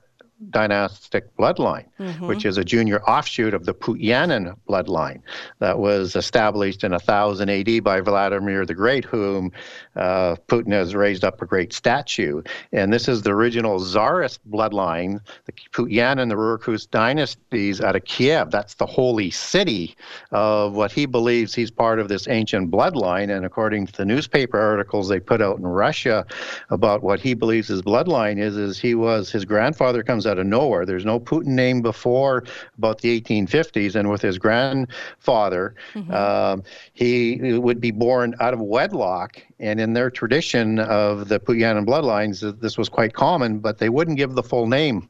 dynastic 0.50 1.34
bloodline, 1.36 1.86
mm-hmm. 1.98 2.26
which 2.26 2.44
is 2.44 2.58
a 2.58 2.64
junior 2.64 3.02
offshoot 3.02 3.54
of 3.54 3.64
the 3.64 3.74
Putyanin 3.74 4.56
bloodline 4.68 5.20
that 5.58 5.78
was 5.78 6.16
established 6.16 6.84
in 6.84 6.92
1000 6.92 7.48
AD 7.48 7.84
by 7.84 8.00
Vladimir 8.00 8.66
the 8.66 8.74
Great, 8.74 9.04
whom 9.04 9.52
uh, 9.96 10.36
Putin 10.48 10.72
has 10.72 10.94
raised 10.94 11.24
up 11.24 11.40
a 11.42 11.46
great 11.46 11.72
statue. 11.72 12.42
And 12.72 12.92
this 12.92 13.08
is 13.08 13.22
the 13.22 13.30
original 13.30 13.78
Tsarist 13.78 14.40
bloodline, 14.50 15.20
the 15.46 15.52
Putyanin, 15.72 16.28
the 16.28 16.34
Rurikid 16.34 16.90
dynasties 16.90 17.80
out 17.80 17.96
of 17.96 18.04
Kiev. 18.04 18.50
That's 18.50 18.74
the 18.74 18.86
holy 18.86 19.30
city 19.30 19.96
of 20.30 20.74
what 20.74 20.92
he 20.92 21.06
believes 21.06 21.54
he's 21.54 21.70
part 21.70 21.98
of 21.98 22.08
this 22.08 22.28
ancient 22.28 22.70
bloodline. 22.70 23.34
And 23.34 23.44
according 23.44 23.86
to 23.86 23.92
the 23.92 24.04
newspaper 24.04 24.58
articles 24.58 25.08
they 25.08 25.20
put 25.20 25.42
out 25.42 25.58
in 25.58 25.66
Russia 25.66 26.26
about 26.70 27.02
what 27.02 27.20
he 27.20 27.34
believes 27.34 27.68
his 27.68 27.82
bloodline 27.82 28.38
is, 28.38 28.56
is 28.56 28.78
he 28.78 28.94
was, 28.94 29.30
his 29.30 29.44
grandfather 29.44 30.02
comes 30.02 30.26
out 30.26 30.31
of 30.38 30.46
nowhere. 30.46 30.86
There's 30.86 31.04
no 31.04 31.18
Putin 31.20 31.48
name 31.48 31.82
before 31.82 32.44
about 32.78 33.00
the 33.00 33.20
1850s. 33.20 33.94
And 33.94 34.10
with 34.10 34.22
his 34.22 34.38
grandfather, 34.38 35.74
mm-hmm. 35.94 36.12
um, 36.12 36.62
he 36.92 37.58
would 37.58 37.80
be 37.80 37.90
born 37.90 38.34
out 38.40 38.54
of 38.54 38.60
wedlock 38.60 39.42
and 39.62 39.80
in 39.80 39.92
their 39.92 40.10
tradition 40.10 40.80
of 40.80 41.28
the 41.28 41.38
Putyanin 41.38 41.86
bloodlines, 41.86 42.60
this 42.60 42.76
was 42.76 42.88
quite 42.88 43.14
common, 43.14 43.60
but 43.60 43.78
they 43.78 43.88
wouldn't 43.88 44.16
give 44.16 44.34
the 44.34 44.42
full 44.42 44.66
name. 44.66 45.08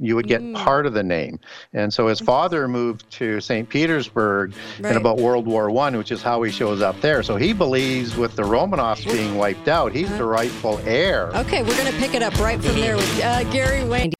You 0.00 0.16
would 0.16 0.26
get 0.26 0.40
mm. 0.40 0.54
part 0.54 0.86
of 0.86 0.94
the 0.94 1.04
name. 1.04 1.38
And 1.72 1.92
so 1.92 2.08
his 2.08 2.18
father 2.18 2.66
moved 2.66 3.08
to 3.12 3.40
St. 3.40 3.68
Petersburg 3.68 4.54
right. 4.80 4.90
in 4.90 4.96
about 4.96 5.18
World 5.18 5.46
War 5.46 5.70
One, 5.70 5.96
which 5.96 6.10
is 6.10 6.20
how 6.20 6.42
he 6.42 6.50
shows 6.50 6.80
up 6.80 7.00
there. 7.00 7.22
So 7.22 7.36
he 7.36 7.52
believes 7.52 8.16
with 8.16 8.34
the 8.34 8.42
Romanovs 8.42 9.04
being 9.04 9.36
wiped 9.36 9.68
out, 9.68 9.92
he's 9.92 10.10
the 10.16 10.24
rightful 10.24 10.80
heir. 10.84 11.28
Okay, 11.36 11.62
we're 11.62 11.76
going 11.76 11.92
to 11.92 11.98
pick 11.98 12.14
it 12.14 12.22
up 12.22 12.36
right 12.40 12.60
from 12.60 12.74
there 12.74 12.96
with 12.96 13.22
uh, 13.22 13.44
Gary 13.52 13.84
Wayne. 13.84 14.13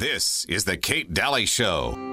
This 0.00 0.46
is 0.48 0.64
the 0.64 0.78
Kate 0.78 1.12
Dalley 1.12 1.44
Show. 1.44 2.09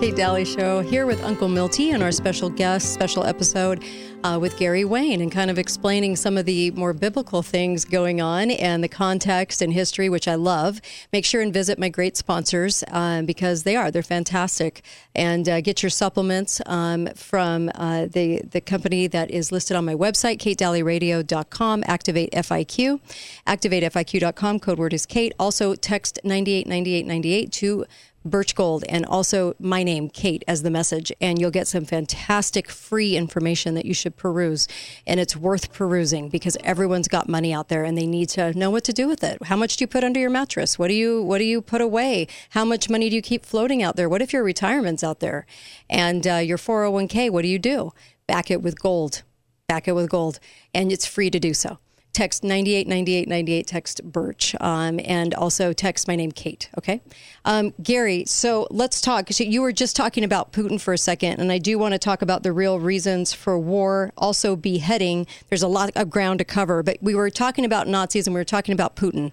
Kate 0.00 0.16
Dalley 0.16 0.46
Show 0.46 0.80
here 0.80 1.04
with 1.04 1.22
Uncle 1.22 1.46
Milty 1.46 1.90
and 1.90 2.02
our 2.02 2.10
special 2.10 2.48
guest, 2.48 2.94
special 2.94 3.22
episode 3.22 3.84
uh, 4.24 4.38
with 4.40 4.56
Gary 4.56 4.84
Wayne 4.84 5.20
and 5.20 5.30
kind 5.30 5.50
of 5.50 5.58
explaining 5.58 6.16
some 6.16 6.38
of 6.38 6.46
the 6.46 6.70
more 6.70 6.92
biblical 6.92 7.42
things 7.42 7.84
going 7.84 8.20
on 8.20 8.50
and 8.50 8.82
the 8.82 8.88
context 8.88 9.60
and 9.60 9.72
history, 9.72 10.08
which 10.08 10.26
I 10.26 10.34
love. 10.36 10.80
Make 11.12 11.24
sure 11.24 11.42
and 11.42 11.52
visit 11.52 11.78
my 11.78 11.90
great 11.90 12.16
sponsors 12.16 12.82
um, 12.88 13.26
because 13.26 13.64
they 13.64 13.76
are, 13.76 13.90
they're 13.90 14.02
fantastic. 14.02 14.82
And 15.14 15.48
uh, 15.48 15.60
get 15.60 15.82
your 15.82 15.90
supplements 15.90 16.60
um, 16.64 17.08
from 17.14 17.70
uh, 17.74 18.06
the, 18.06 18.40
the 18.50 18.60
company 18.60 19.06
that 19.06 19.30
is 19.30 19.52
listed 19.52 19.76
on 19.76 19.84
my 19.84 19.94
website, 19.94 20.38
katedalleyradio.com, 20.38 21.84
Activate 21.86 22.32
FIQ, 22.32 23.00
activatefiq.com, 23.46 24.60
code 24.60 24.78
word 24.78 24.94
is 24.94 25.04
Kate. 25.04 25.32
Also, 25.38 25.74
text 25.74 26.18
989898 26.24 27.52
to 27.52 27.84
Birch 28.24 28.54
Gold 28.54 28.84
and 28.88 29.06
also 29.06 29.54
my 29.58 29.82
name, 29.82 30.10
Kate, 30.10 30.44
as 30.46 30.62
the 30.62 30.70
message. 30.70 31.12
And 31.20 31.40
you'll 31.40 31.50
get 31.50 31.68
some 31.68 31.84
fantastic 31.84 32.70
free 32.70 33.16
information 33.16 33.74
that 33.74 33.86
you 33.86 33.94
should 33.94 34.16
peruse. 34.16 34.68
And 35.06 35.18
it's 35.18 35.36
worth 35.36 35.72
perusing 35.72 36.28
because 36.28 36.56
everyone's 36.62 37.08
got 37.08 37.28
money 37.28 37.52
out 37.52 37.68
there 37.68 37.84
and 37.84 37.96
they 37.96 38.06
need 38.06 38.28
to 38.30 38.56
know 38.58 38.70
what 38.70 38.84
to 38.84 38.92
do 38.92 39.08
with 39.08 39.24
it. 39.24 39.42
How 39.44 39.56
much 39.56 39.76
do 39.76 39.82
you 39.84 39.86
put 39.86 40.04
under 40.04 40.20
your 40.20 40.30
mattress? 40.30 40.78
What 40.78 40.88
do 40.88 40.94
you 40.94 41.22
what 41.22 41.38
do 41.38 41.44
you 41.44 41.62
put 41.62 41.80
away? 41.80 42.26
How 42.50 42.64
much 42.64 42.90
money 42.90 43.08
do 43.08 43.16
you 43.16 43.22
keep 43.22 43.44
floating 43.44 43.82
out 43.82 43.96
there? 43.96 44.08
What 44.08 44.22
if 44.22 44.32
your 44.32 44.44
retirement's 44.44 45.02
out 45.02 45.20
there? 45.20 45.46
And 45.88 46.26
uh, 46.26 46.36
your 46.36 46.58
401k, 46.58 47.30
what 47.30 47.42
do 47.42 47.48
you 47.48 47.58
do? 47.58 47.92
Back 48.26 48.50
it 48.50 48.62
with 48.62 48.80
gold. 48.80 49.22
Back 49.66 49.88
it 49.88 49.92
with 49.92 50.10
gold. 50.10 50.40
And 50.74 50.92
it's 50.92 51.06
free 51.06 51.30
to 51.30 51.40
do 51.40 51.54
so 51.54 51.78
text 52.12 52.42
989898 52.42 53.66
text 53.66 54.04
birch 54.04 54.54
um, 54.60 55.00
and 55.04 55.34
also 55.34 55.72
text 55.72 56.08
my 56.08 56.16
name 56.16 56.32
kate 56.32 56.68
okay? 56.78 57.00
Um, 57.44 57.72
gary 57.82 58.24
so 58.26 58.66
let's 58.70 59.00
talk. 59.00 59.30
So 59.32 59.44
you 59.44 59.62
were 59.62 59.72
just 59.72 59.96
talking 59.96 60.24
about 60.24 60.52
putin 60.52 60.80
for 60.80 60.92
a 60.92 60.98
second 60.98 61.40
and 61.40 61.52
i 61.52 61.58
do 61.58 61.78
want 61.78 61.92
to 61.92 61.98
talk 61.98 62.22
about 62.22 62.42
the 62.42 62.52
real 62.52 62.78
reasons 62.80 63.32
for 63.32 63.58
war 63.58 64.12
also 64.16 64.56
beheading. 64.56 65.26
There's 65.48 65.62
a 65.62 65.68
lot 65.68 65.90
of 65.96 66.10
ground 66.10 66.38
to 66.38 66.44
cover 66.44 66.82
but 66.82 66.98
we 67.00 67.14
were 67.14 67.30
talking 67.30 67.64
about 67.64 67.88
nazis 67.88 68.26
and 68.26 68.34
we 68.34 68.40
were 68.40 68.44
talking 68.44 68.72
about 68.72 68.96
putin. 68.96 69.32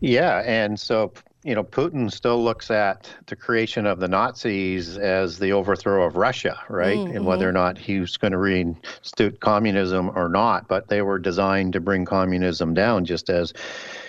Yeah 0.00 0.42
and 0.44 0.78
so 0.78 1.12
you 1.46 1.54
know, 1.54 1.62
Putin 1.62 2.10
still 2.10 2.42
looks 2.42 2.72
at 2.72 3.08
the 3.26 3.36
creation 3.36 3.86
of 3.86 4.00
the 4.00 4.08
Nazis 4.08 4.98
as 4.98 5.38
the 5.38 5.52
overthrow 5.52 6.04
of 6.04 6.16
Russia, 6.16 6.58
right? 6.68 6.98
Mm-hmm. 6.98 7.18
And 7.18 7.24
whether 7.24 7.48
or 7.48 7.52
not 7.52 7.78
he's 7.78 8.16
going 8.16 8.32
to 8.32 8.38
reinstitute 8.38 9.38
communism 9.38 10.10
or 10.16 10.28
not, 10.28 10.66
but 10.66 10.88
they 10.88 11.02
were 11.02 11.20
designed 11.20 11.74
to 11.74 11.80
bring 11.80 12.04
communism 12.04 12.74
down, 12.74 13.04
just 13.04 13.30
as, 13.30 13.54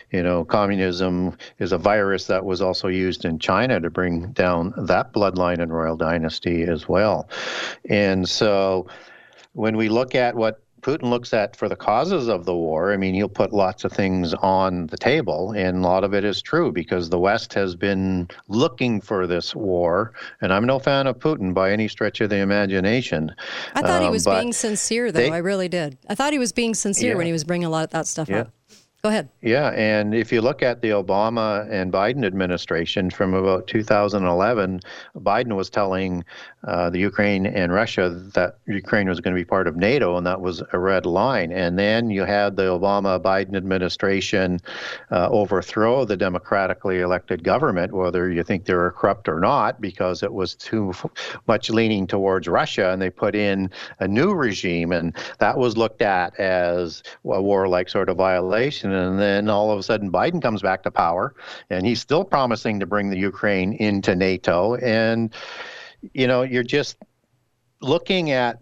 you 0.09 0.23
know, 0.23 0.45
communism 0.45 1.37
is 1.59 1.73
a 1.73 1.77
virus 1.77 2.25
that 2.25 2.43
was 2.43 2.59
also 2.59 2.87
used 2.87 3.23
in 3.23 3.37
China 3.37 3.79
to 3.81 3.91
bring 3.91 4.31
down 4.31 4.73
that 4.75 5.13
bloodline 5.13 5.61
and 5.61 5.71
royal 5.71 5.95
dynasty 5.95 6.63
as 6.63 6.89
well. 6.89 7.29
And 7.87 8.27
so 8.27 8.87
when 9.53 9.77
we 9.77 9.89
look 9.89 10.15
at 10.15 10.35
what 10.35 10.59
Putin 10.81 11.09
looks 11.09 11.33
at 11.33 11.55
for 11.55 11.67
the 11.67 11.75
causes 11.75 12.27
of 12.27 12.45
the 12.45 12.55
war, 12.55 12.93
I 12.93 12.97
mean, 12.97 13.13
he'll 13.13 13.29
put 13.29 13.51
lots 13.51 13.83
of 13.83 13.91
things 13.91 14.33
on 14.35 14.87
the 14.87 14.97
table, 14.97 15.51
and 15.51 15.77
a 15.77 15.87
lot 15.87 16.03
of 16.03 16.13
it 16.13 16.23
is 16.23 16.41
true 16.41 16.71
because 16.71 17.09
the 17.09 17.19
West 17.19 17.53
has 17.53 17.75
been 17.75 18.27
looking 18.47 19.01
for 19.01 19.27
this 19.27 19.55
war. 19.55 20.13
And 20.41 20.53
I'm 20.53 20.65
no 20.65 20.79
fan 20.79 21.07
of 21.07 21.17
Putin 21.19 21.53
by 21.53 21.71
any 21.71 21.87
stretch 21.87 22.21
of 22.21 22.29
the 22.29 22.37
imagination. 22.37 23.33
I 23.73 23.81
thought 23.81 24.01
um, 24.01 24.03
he 24.03 24.09
was 24.09 24.25
being 24.25 24.53
sincere, 24.53 25.11
though. 25.11 25.19
They, 25.19 25.31
I 25.31 25.37
really 25.37 25.67
did. 25.67 25.97
I 26.09 26.15
thought 26.15 26.33
he 26.33 26.39
was 26.39 26.51
being 26.51 26.73
sincere 26.73 27.11
yeah. 27.11 27.17
when 27.17 27.25
he 27.25 27.31
was 27.31 27.43
bringing 27.43 27.65
a 27.65 27.69
lot 27.69 27.83
of 27.83 27.89
that 27.91 28.07
stuff 28.07 28.29
yeah. 28.29 28.41
up. 28.41 28.51
Go 29.03 29.09
ahead. 29.09 29.29
Yeah, 29.43 29.69
and 29.75 30.15
if 30.15 30.31
you 30.31 30.41
look 30.41 30.63
at 30.63 30.81
the 30.81 30.89
Obama 30.89 31.69
and 31.69 31.93
Biden 31.93 32.25
administration 32.25 33.11
from 33.11 33.35
about 33.35 33.67
2011, 33.67 34.81
Biden 35.17 35.55
was 35.55 35.69
telling 35.69 36.25
uh, 36.67 36.89
the 36.89 36.97
Ukraine 36.97 37.45
and 37.45 37.71
Russia 37.71 38.09
that 38.33 38.57
Ukraine 38.65 39.07
was 39.07 39.19
going 39.19 39.35
to 39.35 39.39
be 39.39 39.45
part 39.45 39.67
of 39.67 39.75
NATO, 39.75 40.17
and 40.17 40.25
that 40.25 40.41
was 40.41 40.63
a 40.73 40.79
red 40.79 41.05
line. 41.05 41.51
And 41.51 41.77
then 41.77 42.09
you 42.09 42.23
had 42.23 42.55
the 42.55 42.63
Obama 42.63 43.21
Biden 43.21 43.55
administration 43.55 44.59
uh, 45.11 45.29
overthrow 45.29 46.03
the 46.03 46.17
democratically 46.17 47.01
elected 47.01 47.43
government, 47.43 47.93
whether 47.93 48.31
you 48.31 48.41
think 48.41 48.65
they 48.65 48.73
were 48.73 48.91
corrupt 48.91 49.29
or 49.29 49.39
not, 49.39 49.79
because 49.79 50.23
it 50.23 50.33
was 50.33 50.55
too 50.55 50.91
much 51.47 51.69
leaning 51.69 52.07
towards 52.07 52.47
Russia, 52.47 52.89
and 52.91 52.99
they 52.99 53.11
put 53.11 53.35
in 53.35 53.69
a 53.99 54.07
new 54.07 54.33
regime, 54.33 54.91
and 54.91 55.15
that 55.37 55.55
was 55.55 55.77
looked 55.77 56.01
at 56.01 56.37
as 56.39 57.03
a 57.23 57.41
war-like 57.41 57.89
sort 57.89 58.09
of 58.09 58.17
violation 58.17 58.96
and 58.97 59.19
then 59.19 59.49
all 59.49 59.71
of 59.71 59.79
a 59.79 59.83
sudden 59.83 60.11
Biden 60.11 60.41
comes 60.41 60.61
back 60.61 60.83
to 60.83 60.91
power, 60.91 61.35
and 61.69 61.85
he's 61.85 62.01
still 62.01 62.23
promising 62.23 62.79
to 62.79 62.85
bring 62.85 63.09
the 63.09 63.17
Ukraine 63.17 63.73
into 63.73 64.15
NATO. 64.15 64.75
And 64.75 65.33
you 66.13 66.27
know, 66.27 66.43
you're 66.43 66.63
just 66.63 66.97
looking 67.81 68.31
at 68.31 68.61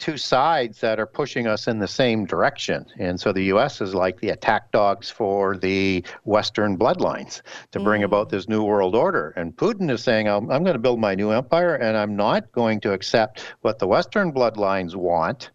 two 0.00 0.16
sides 0.16 0.80
that 0.80 0.98
are 0.98 1.06
pushing 1.06 1.46
us 1.46 1.68
in 1.68 1.78
the 1.78 1.86
same 1.86 2.24
direction. 2.24 2.86
And 2.98 3.20
so 3.20 3.32
the 3.32 3.44
U.S. 3.44 3.80
is 3.82 3.94
like 3.94 4.18
the 4.20 4.30
attack 4.30 4.72
dogs 4.72 5.10
for 5.10 5.58
the 5.58 6.02
Western 6.24 6.76
bloodlines 6.76 7.42
to 7.72 7.80
bring 7.80 8.00
mm. 8.00 8.06
about 8.06 8.30
this 8.30 8.48
new 8.48 8.64
world 8.64 8.96
order. 8.96 9.34
And 9.36 9.54
Putin 9.54 9.90
is 9.90 10.02
saying, 10.02 10.26
I'm, 10.26 10.50
I'm 10.50 10.64
going 10.64 10.74
to 10.74 10.80
build 10.80 10.98
my 10.98 11.14
new 11.14 11.30
empire 11.30 11.74
and 11.74 11.96
I'm 11.96 12.16
not 12.16 12.50
going 12.50 12.80
to 12.80 12.92
accept 12.92 13.42
what 13.60 13.78
the 13.78 13.86
Western 13.86 14.32
bloodlines 14.32 14.96
want. 14.96 15.50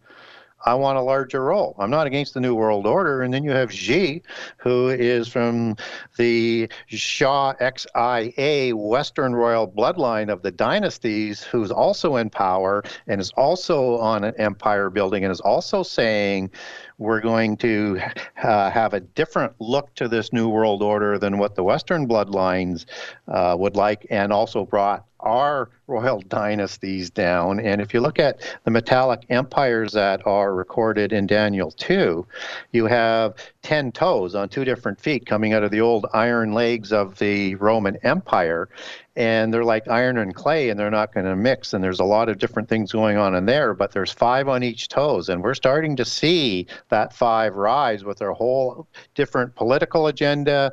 I 0.66 0.74
want 0.74 0.98
a 0.98 1.02
larger 1.02 1.44
role. 1.44 1.76
I'm 1.78 1.92
not 1.92 2.08
against 2.08 2.34
the 2.34 2.42
New 2.42 2.56
World 2.56 2.88
Order. 2.88 3.22
And 3.22 3.34
then 3.34 3.44
you 3.44 3.52
have 3.52 3.72
Xi, 3.72 4.24
who 4.58 4.90
is 4.90 5.28
from 5.28 5.76
the 6.18 6.70
Shah 6.88 7.54
XIA 7.54 8.74
Western 8.74 9.36
royal 9.36 9.68
bloodline 9.68 10.30
of 10.30 10.42
the 10.42 10.52
dynasties, 10.52 11.44
who's 11.44 11.72
also 11.72 12.16
in 12.16 12.30
power 12.30 12.84
and 13.08 13.22
is 13.22 13.32
also 13.32 13.98
on 13.98 14.24
an 14.24 14.34
empire 14.38 14.90
building 14.90 15.24
and 15.24 15.32
is 15.32 15.42
also 15.42 15.84
saying, 15.84 16.50
we're 16.98 17.22
going 17.22 17.58
to 17.58 18.00
uh, 18.44 18.70
have 18.70 18.94
a 18.94 19.02
different 19.02 19.54
look 19.60 19.94
to 19.96 20.08
this 20.08 20.32
New 20.32 20.50
World 20.50 20.82
Order 20.82 21.18
than 21.18 21.38
what 21.38 21.56
the 21.56 21.64
Western 21.64 22.08
bloodlines 22.08 22.86
uh, 23.28 23.56
would 23.58 23.76
like, 23.76 24.08
and 24.10 24.32
also 24.32 24.66
brought 24.66 25.06
our 25.26 25.70
royal 25.88 26.22
dynasties 26.22 27.10
down. 27.10 27.60
And 27.60 27.82
if 27.82 27.94
you 27.94 28.00
look 28.00 28.20
at 28.20 28.40
the 28.64 28.72
metallic 28.72 29.26
empires 29.30 29.94
that 29.94 30.26
are 30.26 30.54
recorded 30.54 31.12
in 31.12 31.28
Daniel 31.28 31.72
2, 31.72 32.26
you 32.72 32.86
have 32.86 33.36
10 33.64 33.92
toes 33.92 34.36
on 34.36 34.48
two 34.48 34.64
different 34.64 35.00
feet 35.00 35.26
coming 35.26 35.54
out 35.54 35.64
of 35.64 35.72
the 35.72 35.82
old 35.82 36.06
iron 36.14 36.54
legs 36.54 36.94
of 36.94 37.18
the 37.20 37.56
Roman 37.56 37.98
Empire 38.04 38.70
and 39.16 39.54
they're 39.54 39.64
like 39.64 39.88
iron 39.88 40.18
and 40.18 40.36
clay 40.36 40.70
and 40.70 40.80
they're 40.80 40.92
not 40.92 41.14
going 41.14 41.26
to 41.26 41.36
mix 41.36 41.74
and 41.74 41.84
there's 41.84 42.00
a 42.00 42.04
lot 42.04 42.28
of 42.28 42.38
different 42.38 42.68
things 42.68 42.92
going 42.92 43.18
on 43.18 43.36
in 43.36 43.46
there 43.46 43.74
but 43.74 43.92
there's 43.92 44.12
five 44.12 44.48
on 44.48 44.64
each 44.64 44.90
toes 44.90 45.30
and 45.30 45.42
we're 45.42 45.54
starting 45.54 45.96
to 45.96 46.04
see 46.04 46.68
that 46.90 47.14
five 47.14 47.56
rise 47.56 48.04
with 48.04 48.18
their 48.18 48.34
whole 48.34 48.88
different 49.14 49.54
political 49.56 50.08
agenda 50.08 50.72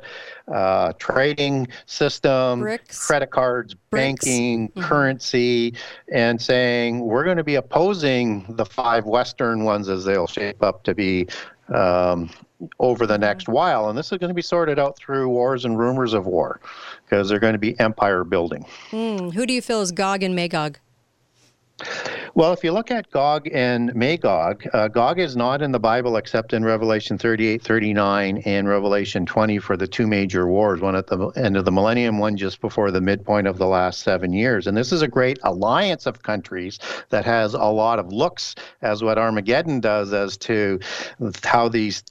uh, 0.53 0.91
trading 0.99 1.67
system 1.85 2.59
Bricks. 2.59 3.05
credit 3.05 3.31
cards 3.31 3.73
Bricks. 3.73 4.25
banking 4.25 4.69
mm-hmm. 4.69 4.81
currency 4.81 5.73
and 6.11 6.41
saying 6.41 6.99
we're 6.99 7.23
going 7.23 7.37
to 7.37 7.43
be 7.43 7.55
opposing 7.55 8.45
the 8.49 8.65
five 8.65 9.05
western 9.05 9.63
ones 9.63 9.87
as 9.87 10.03
they'll 10.03 10.27
shape 10.27 10.61
up 10.61 10.83
to 10.83 10.93
be 10.93 11.27
um, 11.73 12.29
over 12.79 13.05
the 13.05 13.17
next 13.17 13.47
while. 13.47 13.89
And 13.89 13.97
this 13.97 14.11
is 14.11 14.17
going 14.17 14.29
to 14.29 14.35
be 14.35 14.41
sorted 14.41 14.79
out 14.79 14.97
through 14.97 15.29
wars 15.29 15.65
and 15.65 15.77
rumors 15.77 16.13
of 16.13 16.25
war 16.25 16.59
because 17.05 17.29
they're 17.29 17.39
going 17.39 17.53
to 17.53 17.59
be 17.59 17.79
empire 17.79 18.23
building. 18.23 18.65
Mm, 18.91 19.33
who 19.33 19.45
do 19.45 19.53
you 19.53 19.61
feel 19.61 19.81
is 19.81 19.91
Gog 19.91 20.23
and 20.23 20.35
Magog? 20.35 20.77
Well, 22.35 22.51
if 22.51 22.63
you 22.63 22.71
look 22.71 22.89
at 22.89 23.11
Gog 23.11 23.47
and 23.51 23.93
Magog, 23.93 24.63
uh, 24.73 24.87
Gog 24.87 25.19
is 25.19 25.35
not 25.35 25.61
in 25.61 25.71
the 25.71 25.79
Bible 25.79 26.17
except 26.17 26.53
in 26.53 26.65
Revelation 26.65 27.17
38, 27.17 27.61
39, 27.61 28.37
and 28.45 28.67
Revelation 28.67 29.25
20 29.25 29.59
for 29.59 29.77
the 29.77 29.85
two 29.85 30.07
major 30.07 30.47
wars, 30.47 30.81
one 30.81 30.95
at 30.95 31.05
the 31.05 31.27
end 31.35 31.57
of 31.57 31.65
the 31.65 31.71
millennium, 31.71 32.17
one 32.17 32.35
just 32.35 32.59
before 32.59 32.89
the 32.89 33.01
midpoint 33.01 33.45
of 33.45 33.59
the 33.59 33.67
last 33.67 33.99
seven 34.01 34.33
years. 34.33 34.65
And 34.65 34.75
this 34.75 34.91
is 34.91 35.03
a 35.03 35.07
great 35.07 35.37
alliance 35.43 36.07
of 36.07 36.23
countries 36.23 36.79
that 37.09 37.23
has 37.25 37.53
a 37.53 37.65
lot 37.65 37.99
of 37.99 38.11
looks 38.11 38.55
as 38.81 39.03
what 39.03 39.19
Armageddon 39.19 39.79
does 39.79 40.11
as 40.11 40.35
to 40.37 40.79
how 41.43 41.69
these 41.69 42.03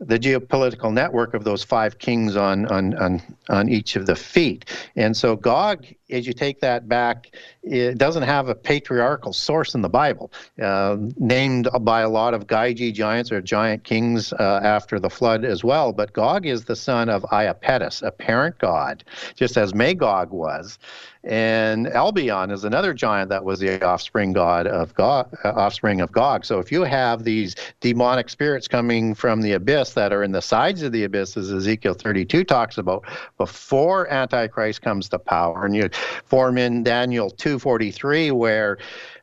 the 0.00 0.18
geopolitical 0.18 0.92
network 0.92 1.34
of 1.34 1.44
those 1.44 1.62
five 1.62 1.98
kings 1.98 2.34
on, 2.34 2.66
on, 2.66 2.94
on, 2.94 3.22
on 3.48 3.68
each 3.68 3.96
of 3.96 4.06
the 4.06 4.16
feet. 4.16 4.64
And 4.96 5.16
so 5.16 5.36
Gog, 5.36 5.86
as 6.10 6.26
you 6.26 6.32
take 6.32 6.60
that 6.60 6.88
back, 6.88 7.30
it 7.62 7.98
doesn't 7.98 8.22
have 8.22 8.48
a 8.48 8.54
patriarchal 8.54 9.32
source 9.32 9.74
in 9.74 9.82
the 9.82 9.88
Bible, 9.88 10.32
uh, 10.62 10.96
named 11.16 11.68
by 11.82 12.00
a 12.00 12.08
lot 12.08 12.34
of 12.34 12.46
Gyges 12.46 12.92
giants 12.94 13.30
or 13.32 13.40
giant 13.40 13.84
kings 13.84 14.32
uh, 14.32 14.60
after 14.62 14.98
the 14.98 15.10
flood 15.10 15.44
as 15.44 15.62
well. 15.64 15.92
But 15.92 16.12
Gog 16.12 16.46
is 16.46 16.64
the 16.64 16.76
son 16.76 17.08
of 17.08 17.22
Iapetus, 17.24 18.02
a 18.02 18.10
parent 18.10 18.58
god, 18.58 19.04
just 19.34 19.56
as 19.56 19.74
Magog 19.74 20.30
was. 20.30 20.78
And 21.22 21.86
Albion 21.88 22.50
is 22.50 22.64
another 22.64 22.94
giant 22.94 23.28
that 23.28 23.44
was 23.44 23.58
the 23.58 23.84
offspring 23.84 24.32
god 24.32 24.66
of 24.66 24.94
Gog, 24.94 25.36
uh, 25.44 25.50
offspring 25.50 26.00
of 26.00 26.10
Gog. 26.12 26.46
So 26.46 26.58
if 26.60 26.72
you 26.72 26.82
have 26.82 27.24
these 27.24 27.56
demonic 27.80 28.30
spirits 28.30 28.66
coming 28.66 29.14
from 29.14 29.42
the 29.42 29.52
abyss 29.52 29.92
that 29.94 30.14
are 30.14 30.22
in 30.22 30.32
the 30.32 30.40
sides 30.40 30.80
of 30.80 30.92
the 30.92 31.04
abyss, 31.04 31.36
as 31.36 31.52
Ezekiel 31.52 31.92
32 31.92 32.44
talks 32.44 32.78
about, 32.78 33.04
before 33.36 34.10
Antichrist 34.10 34.80
comes 34.80 35.10
to 35.10 35.18
power, 35.18 35.66
and 35.66 35.76
you 35.76 35.90
form 36.24 36.58
in 36.58 36.82
Daniel 36.82 37.30
2:43, 37.30 38.32
where 38.32 38.78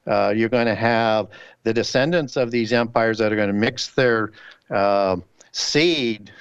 uh, 0.06 0.34
you're 0.36 0.50
going 0.50 0.68
to 0.68 0.76
have 0.76 1.28
the 1.64 1.74
descendants 1.74 2.38
of 2.38 2.52
these 2.52 2.72
empires 2.72 3.18
that 3.18 3.32
are 3.32 3.36
going 3.36 3.48
to 3.48 3.54
mix 3.54 3.88
their 3.90 4.32
uh, 4.70 5.18
seed 5.52 6.32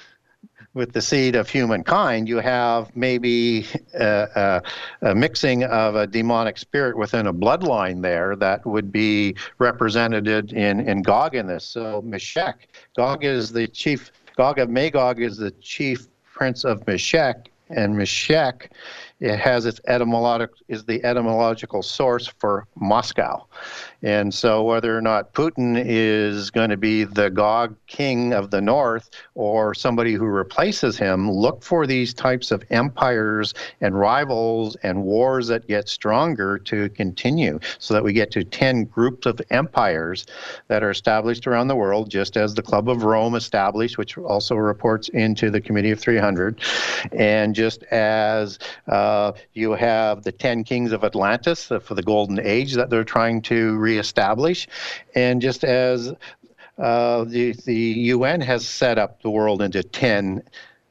with 0.77 0.93
the 0.93 1.01
seed 1.01 1.35
of 1.35 1.49
humankind, 1.49 2.29
you 2.29 2.37
have 2.37 2.95
maybe 2.95 3.65
a, 3.95 4.03
uh, 4.03 4.27
a, 4.35 4.39
uh, 4.39 5.09
a, 5.09 5.15
mixing 5.15 5.63
of 5.63 5.95
a 5.95 6.05
demonic 6.05 6.57
spirit 6.57 6.95
within 6.95 7.25
a 7.27 7.33
bloodline 7.33 8.01
there 8.01 8.35
that 8.35 8.63
would 8.65 8.91
be 8.91 9.35
represented 9.57 10.27
in, 10.53 10.79
in 10.81 11.01
Gog 11.01 11.33
in 11.33 11.47
this. 11.47 11.65
So 11.65 12.01
Meshech, 12.03 12.67
Gog 12.95 13.25
is 13.25 13.51
the 13.51 13.67
chief, 13.67 14.11
Gog 14.37 14.59
of 14.59 14.69
Magog 14.69 15.19
is 15.19 15.37
the 15.37 15.51
chief 15.51 16.07
prince 16.31 16.63
of 16.63 16.85
Meshech, 16.85 17.49
and 17.69 17.97
Meshech 17.97 18.71
it 19.19 19.37
has 19.37 19.65
its 19.65 19.81
is 20.67 20.85
the 20.85 21.03
etymological 21.03 21.81
source 21.81 22.27
for 22.27 22.67
Moscow. 22.75 23.47
And 24.03 24.33
so 24.33 24.63
whether 24.63 24.95
or 24.95 25.01
not 25.01 25.33
Putin 25.33 25.81
is 25.83 26.51
going 26.51 26.69
to 26.69 26.77
be 26.77 27.03
the 27.03 27.29
Gog 27.29 27.75
king 27.87 28.31
of 28.33 28.51
the 28.51 28.61
north 28.61 29.09
or 29.33 29.73
somebody 29.73 30.13
who 30.13 30.25
replaces 30.25 30.97
him, 30.97 31.31
look 31.31 31.63
for 31.63 31.87
these 31.87 32.13
types 32.13 32.51
of 32.51 32.63
empires 32.69 33.53
and 33.81 33.97
rivals 33.97 34.75
and 34.83 35.03
wars 35.03 35.47
that 35.47 35.67
get 35.67 35.89
stronger 35.89 36.59
to 36.59 36.89
continue 36.89 37.59
so 37.79 37.93
that 37.93 38.03
we 38.03 38.13
get 38.13 38.29
to 38.31 38.43
10 38.43 38.85
groups 38.85 39.25
of 39.25 39.41
empires 39.49 40.25
that 40.67 40.83
are 40.83 40.91
established 40.91 41.47
around 41.47 41.67
the 41.67 41.75
world, 41.75 42.09
just 42.09 42.37
as 42.37 42.53
the 42.53 42.61
Club 42.61 42.89
of 42.89 43.03
Rome 43.03 43.35
established, 43.35 43.97
which 43.97 44.17
also 44.17 44.55
reports 44.55 45.09
into 45.09 45.49
the 45.49 45.61
Committee 45.61 45.91
of 45.91 45.99
300, 45.99 46.59
and 47.13 47.55
just 47.55 47.83
as 47.85 48.59
uh, 48.87 49.31
you 49.53 49.71
have 49.71 50.23
the 50.23 50.31
10 50.31 50.63
kings 50.63 50.91
of 50.91 51.03
Atlantis 51.03 51.71
uh, 51.71 51.79
for 51.79 51.95
the 51.95 52.03
Golden 52.03 52.39
Age 52.39 52.73
that 52.75 52.89
they're 52.89 53.03
trying 53.03 53.41
to 53.43 53.77
reestablish. 53.87 54.67
And 55.15 55.41
just 55.41 55.63
as 55.63 56.13
uh, 56.77 57.23
the, 57.23 57.53
the 57.65 57.83
UN 58.13 58.41
has 58.41 58.67
set 58.67 58.97
up 58.97 59.21
the 59.21 59.29
world 59.29 59.61
into 59.61 59.81
10 59.83 60.43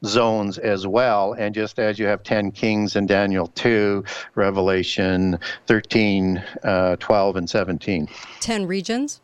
zones 0.05 0.57
as 0.57 0.85
well. 0.85 1.33
And 1.33 1.55
just 1.55 1.79
as 1.79 1.97
you 1.97 2.05
have 2.05 2.23
10 2.23 2.51
kings 2.51 2.95
in 2.95 3.05
Daniel 3.05 3.47
2, 3.47 4.03
Revelation 4.35 5.39
13, 5.67 6.43
uh, 6.63 6.95
12, 6.97 7.35
and 7.35 7.49
17. 7.49 8.07
10 8.39 8.65
regions? 8.65 9.21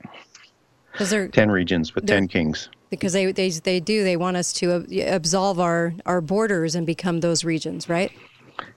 Because 0.92 1.10
they're 1.10 1.28
10 1.28 1.52
regions 1.52 1.96
with 1.96 2.08
10 2.08 2.28
kings. 2.28 2.70
Because 2.90 3.14
they, 3.14 3.32
they, 3.32 3.50
they 3.50 3.80
do, 3.80 4.04
they 4.04 4.18
want 4.18 4.38
us 4.38 4.54
to 4.54 4.86
absolve 5.08 5.60
our, 5.60 5.94
our 6.06 6.22
borders 6.22 6.76
and 6.76 6.86
become 6.86 7.20
those 7.22 7.44
regions, 7.44 7.90
right? 7.90 8.12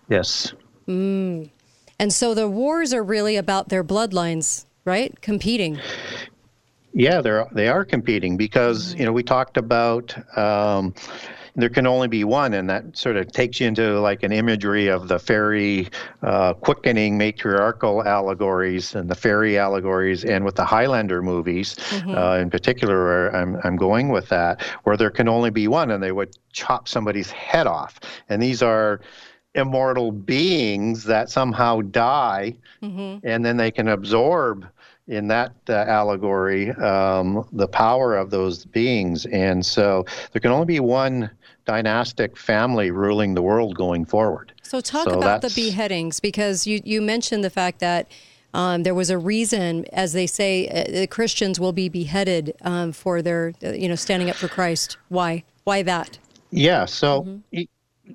Yes. 0.08 0.54
Mm. 0.88 1.50
And 1.98 2.12
so 2.12 2.34
the 2.34 2.48
wars 2.48 2.92
are 2.92 3.02
really 3.02 3.36
about 3.36 3.68
their 3.68 3.84
bloodlines, 3.84 4.65
right? 4.86 5.20
Competing. 5.20 5.78
Yeah, 6.94 7.20
they're 7.20 7.46
they 7.52 7.68
are 7.68 7.84
competing 7.84 8.38
because 8.38 8.94
mm. 8.94 9.00
you 9.00 9.04
know 9.04 9.12
we 9.12 9.22
talked 9.22 9.58
about. 9.58 10.16
Um, 10.38 10.94
there 11.58 11.70
can 11.70 11.86
only 11.86 12.06
be 12.06 12.22
one, 12.22 12.52
and 12.52 12.68
that 12.68 12.98
sort 12.98 13.16
of 13.16 13.32
takes 13.32 13.60
you 13.60 13.66
into 13.66 13.98
like 14.00 14.22
an 14.22 14.30
imagery 14.30 14.88
of 14.88 15.08
the 15.08 15.18
fairy 15.18 15.88
uh, 16.22 16.52
quickening 16.52 17.16
matriarchal 17.16 18.04
allegories 18.06 18.94
and 18.94 19.08
the 19.08 19.14
fairy 19.14 19.58
allegories, 19.58 20.22
and 20.22 20.44
with 20.44 20.54
the 20.54 20.66
Highlander 20.66 21.22
movies 21.22 21.74
mm-hmm. 21.76 22.14
uh, 22.14 22.36
in 22.36 22.50
particular, 22.50 23.34
I'm, 23.34 23.58
I'm 23.64 23.76
going 23.76 24.10
with 24.10 24.28
that, 24.28 24.60
where 24.84 24.98
there 24.98 25.10
can 25.10 25.28
only 25.28 25.48
be 25.48 25.66
one, 25.66 25.90
and 25.90 26.02
they 26.02 26.12
would 26.12 26.36
chop 26.52 26.88
somebody's 26.88 27.30
head 27.30 27.66
off. 27.66 28.00
And 28.28 28.42
these 28.42 28.62
are 28.62 29.00
immortal 29.54 30.12
beings 30.12 31.04
that 31.04 31.30
somehow 31.30 31.80
die 31.80 32.54
mm-hmm. 32.82 33.26
and 33.26 33.44
then 33.44 33.56
they 33.56 33.70
can 33.70 33.88
absorb 33.88 34.66
in 35.08 35.28
that 35.28 35.52
uh, 35.68 35.72
allegory 35.72 36.70
um, 36.72 37.46
the 37.52 37.68
power 37.68 38.16
of 38.16 38.30
those 38.30 38.64
beings 38.64 39.26
and 39.26 39.64
so 39.64 40.04
there 40.32 40.40
can 40.40 40.50
only 40.50 40.66
be 40.66 40.80
one 40.80 41.30
dynastic 41.64 42.36
family 42.36 42.90
ruling 42.90 43.34
the 43.34 43.42
world 43.42 43.74
going 43.76 44.04
forward 44.04 44.52
so 44.62 44.80
talk 44.80 45.04
so 45.04 45.18
about 45.18 45.42
the 45.42 45.52
beheadings 45.54 46.20
because 46.20 46.66
you, 46.66 46.80
you 46.84 47.00
mentioned 47.00 47.44
the 47.44 47.50
fact 47.50 47.80
that 47.80 48.10
um, 48.54 48.84
there 48.84 48.94
was 48.94 49.10
a 49.10 49.18
reason, 49.18 49.84
as 49.92 50.14
they 50.14 50.26
say, 50.26 50.66
uh, 50.68 50.90
the 50.90 51.06
Christians 51.06 51.60
will 51.60 51.72
be 51.72 51.90
beheaded 51.90 52.54
um, 52.62 52.90
for 52.90 53.20
their, 53.20 53.52
uh, 53.62 53.72
you 53.72 53.86
know, 53.86 53.96
standing 53.96 54.30
up 54.30 54.36
for 54.36 54.48
Christ. 54.48 54.96
Why? 55.10 55.44
Why 55.64 55.82
that? 55.82 56.18
Yeah. 56.50 56.86
So 56.86 57.22
mm-hmm 57.22 57.64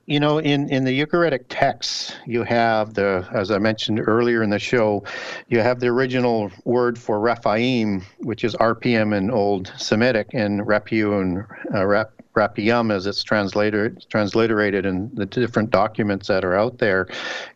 you 0.05 0.19
know, 0.19 0.39
in, 0.39 0.69
in 0.69 0.83
the 0.83 1.05
Ugaritic 1.05 1.45
texts, 1.49 2.13
you 2.25 2.43
have 2.43 2.93
the, 2.93 3.27
as 3.33 3.51
I 3.51 3.57
mentioned 3.57 4.01
earlier 4.05 4.43
in 4.43 4.49
the 4.49 4.59
show, 4.59 5.03
you 5.47 5.59
have 5.59 5.79
the 5.79 5.87
original 5.87 6.51
word 6.63 6.97
for 6.97 7.19
Rephaim, 7.19 8.03
which 8.19 8.43
is 8.43 8.55
RPM 8.55 9.15
in 9.15 9.31
Old 9.31 9.71
Semitic, 9.77 10.29
and 10.33 10.61
Repu 10.61 11.21
and 11.21 11.45
uh, 11.73 11.85
Rep, 11.85 12.20
Rapiyam 12.33 12.93
as 12.93 13.05
it's 13.07 13.23
translated 13.23 14.05
transliterated 14.09 14.85
in 14.85 15.13
the 15.13 15.25
different 15.25 15.69
documents 15.69 16.27
that 16.27 16.45
are 16.45 16.55
out 16.55 16.77
there. 16.77 17.07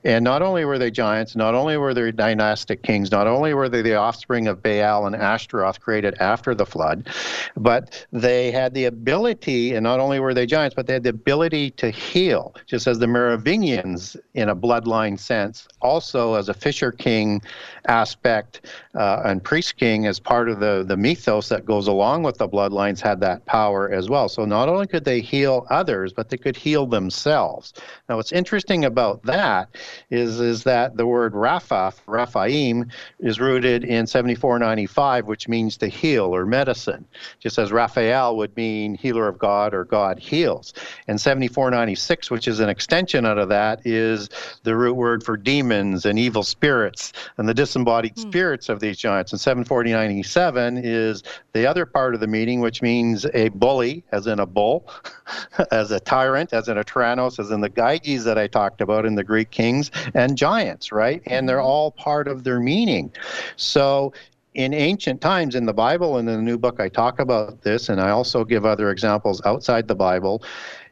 And 0.04 0.24
not 0.24 0.42
only 0.42 0.66
were 0.66 0.78
they 0.78 0.92
giants, 0.92 1.36
not 1.36 1.56
only 1.56 1.78
were 1.78 1.94
they 1.94 2.12
dynastic 2.12 2.84
kings, 2.84 3.12
not 3.12 3.28
only 3.28 3.54
were 3.54 3.70
they 3.70 3.82
the 3.82 3.96
offspring 3.96 4.48
of 4.48 4.62
Baal 4.62 5.06
and 5.06 5.16
Ashtaroth 5.16 5.80
created 5.80 6.16
after 6.20 6.54
the 6.54 6.66
flood, 6.66 7.08
but 7.56 8.06
they 8.12 8.52
had 8.52 8.74
the 8.74 8.86
ability, 8.86 9.74
and 9.76 9.84
not 9.84 10.00
only 10.00 10.20
were 10.20 10.34
they 10.34 10.46
giants, 10.46 10.76
but 10.76 10.88
they 10.88 10.94
had 10.94 11.04
the 11.04 11.10
ability 11.10 11.72
to 11.72 11.90
heal, 11.90 12.54
just 12.66 12.88
as 12.88 13.00
the 13.00 13.08
Merovingians 13.08 14.18
in 14.34 14.50
a 14.50 14.56
bloodline 14.56 15.20
sense, 15.20 15.68
also 15.82 16.34
as 16.34 16.50
a 16.50 16.54
fisher 16.54 16.92
king 16.92 17.42
aspect 17.88 18.62
uh, 18.96 19.22
and 19.26 19.44
priest 19.44 19.78
king 19.78 20.08
as 20.08 20.20
part 20.20 20.50
of 20.50 20.60
the, 20.60 20.84
the 20.88 20.98
mythos 20.98 21.50
that 21.50 21.66
goes 21.66 21.88
along 21.88 22.24
with 22.24 22.38
the 22.38 22.48
bloodlines 22.48 23.00
had 23.00 23.20
that 23.20 23.46
power 23.46 23.92
as 23.92 24.10
well. 24.10 24.28
So 24.28 24.46
not 24.46 24.65
only 24.70 24.88
could 24.88 25.06
they 25.06 25.22
heal 25.22 25.66
others, 25.70 26.14
but 26.14 26.30
they 26.30 26.38
could 26.38 26.56
heal 26.56 26.86
themselves. 26.86 27.74
Now, 28.08 28.18
what's 28.18 28.32
interesting 28.32 28.86
about 28.86 29.24
that 29.24 29.70
is, 30.10 30.40
is 30.40 30.64
that 30.64 30.98
the 30.98 31.06
word 31.06 31.34
Rapha, 31.34 31.94
Raphaim, 32.08 32.92
is 33.20 33.40
rooted 33.40 33.84
in 33.84 34.08
7495, 34.08 35.28
which 35.28 35.48
means 35.48 35.78
to 35.78 35.88
heal 35.88 36.36
or 36.36 36.46
medicine, 36.46 37.06
just 37.40 37.58
as 37.58 37.72
Raphael 37.72 38.38
would 38.38 38.56
mean 38.56 38.96
healer 38.96 39.28
of 39.28 39.38
God 39.38 39.74
or 39.74 39.86
God 39.86 40.20
heals. 40.20 40.74
And 41.08 41.20
7496, 41.20 42.32
which 42.32 42.48
is 42.48 42.60
an 42.60 42.70
extension 42.70 43.26
out 43.26 43.38
of 43.38 43.50
that, 43.50 43.86
is 43.86 44.30
the 44.64 44.76
root 44.76 44.96
word 44.96 45.24
for 45.24 45.38
demons 45.38 46.06
and 46.06 46.18
evil 46.18 46.44
spirits 46.44 47.14
and 47.38 47.48
the 47.48 47.54
disembodied 47.54 48.16
mm. 48.16 48.22
spirits 48.22 48.70
of 48.70 48.80
these 48.80 48.98
giants. 48.98 49.32
And 49.32 49.42
749.7 49.42 50.82
is 50.84 51.24
the 51.54 51.68
other 51.68 51.86
part 51.86 52.14
of 52.14 52.20
the 52.20 52.28
meaning, 52.28 52.60
which 52.60 52.82
means 52.82 53.26
a 53.34 53.50
bully, 53.50 54.04
as 54.12 54.28
in 54.28 54.40
a 54.40 54.46
bull, 54.56 54.90
as 55.72 55.92
a 55.92 56.00
tyrant, 56.00 56.54
as 56.54 56.68
in 56.68 56.80
a 56.80 56.84
tyrannos, 56.84 57.38
as 57.38 57.52
in 57.52 57.62
the 57.62 57.70
Gyges 57.70 58.24
that 58.24 58.40
I 58.40 58.48
talked 58.48 58.82
about 58.82 59.06
in 59.06 59.14
the 59.14 59.24
Greek 59.24 59.52
kings, 59.52 59.92
and 60.16 60.36
giants, 60.36 60.92
right? 60.92 61.22
And 61.28 61.48
they're 61.48 61.58
mm-hmm. 61.58 61.68
all 61.68 61.92
part 61.92 62.28
of 62.28 62.44
their 62.44 62.60
meaning. 62.60 63.14
So 63.58 64.12
in 64.56 64.74
ancient 64.74 65.22
times 65.22 65.54
in 65.54 65.66
the 65.66 65.74
Bible 65.74 66.18
and 66.18 66.28
in 66.28 66.38
the 66.38 66.42
new 66.42 66.58
book, 66.58 66.80
I 66.80 66.90
talk 66.90 67.20
about 67.20 67.62
this, 67.62 67.90
and 67.90 68.02
I 68.02 68.10
also 68.10 68.44
give 68.44 68.66
other 68.66 68.90
examples 68.90 69.42
outside 69.46 69.88
the 69.88 69.96
Bible, 69.96 70.42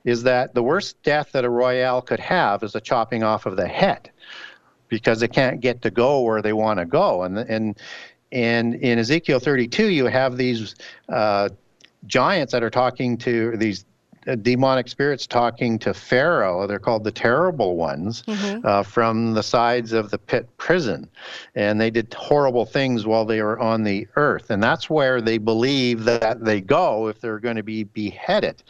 is 0.04 0.22
that 0.24 0.54
the 0.54 0.62
worst 0.62 1.02
death 1.02 1.32
that 1.32 1.46
a 1.46 1.50
royale 1.50 2.02
could 2.02 2.20
have 2.20 2.62
is 2.62 2.76
a 2.76 2.82
chopping 2.82 3.24
off 3.24 3.46
of 3.46 3.56
the 3.56 3.68
head 3.68 4.12
because 4.90 5.22
they 5.22 5.28
can't 5.28 5.62
get 5.62 5.82
to 5.82 5.90
go 5.90 6.22
where 6.22 6.42
they 6.42 6.54
want 6.54 6.78
to 6.80 6.86
go. 6.86 7.24
And 7.24 7.38
and 7.40 7.80
and 8.34 8.76
in 8.76 9.00
Ezekiel 9.00 9.40
32, 9.40 9.90
you 9.90 10.06
have 10.08 10.38
these 10.38 10.76
uh, 11.08 11.50
giants 12.08 12.52
that 12.52 12.64
are 12.64 12.70
talking 12.70 13.18
to 13.18 13.56
these 13.58 13.86
uh, 14.26 14.36
demonic 14.36 14.88
spirits 14.88 15.28
talking 15.28 15.78
to 15.80 15.94
Pharaoh. 15.94 16.66
They're 16.66 16.80
called 16.80 17.04
the 17.04 17.12
terrible 17.12 17.76
ones 17.76 18.24
mm-hmm. 18.24 18.66
uh, 18.66 18.84
from 18.84 19.34
the 19.34 19.44
sides 19.44 19.92
of 19.92 20.12
the 20.12 20.18
pit 20.18 20.48
prison. 20.58 21.10
And 21.56 21.80
they 21.80 21.90
did 21.90 22.14
horrible 22.14 22.66
things 22.66 23.06
while 23.06 23.26
they 23.26 23.42
were 23.42 23.60
on 23.60 23.84
the 23.84 24.08
earth. 24.16 24.50
And 24.50 24.64
that's 24.64 24.90
where 24.90 25.20
they 25.20 25.38
believe 25.38 26.06
that 26.06 26.44
they 26.44 26.62
go 26.62 27.08
if 27.08 27.20
they're 27.20 27.40
going 27.40 27.58
to 27.58 27.64
be 27.64 27.84
beheaded. 27.84 28.64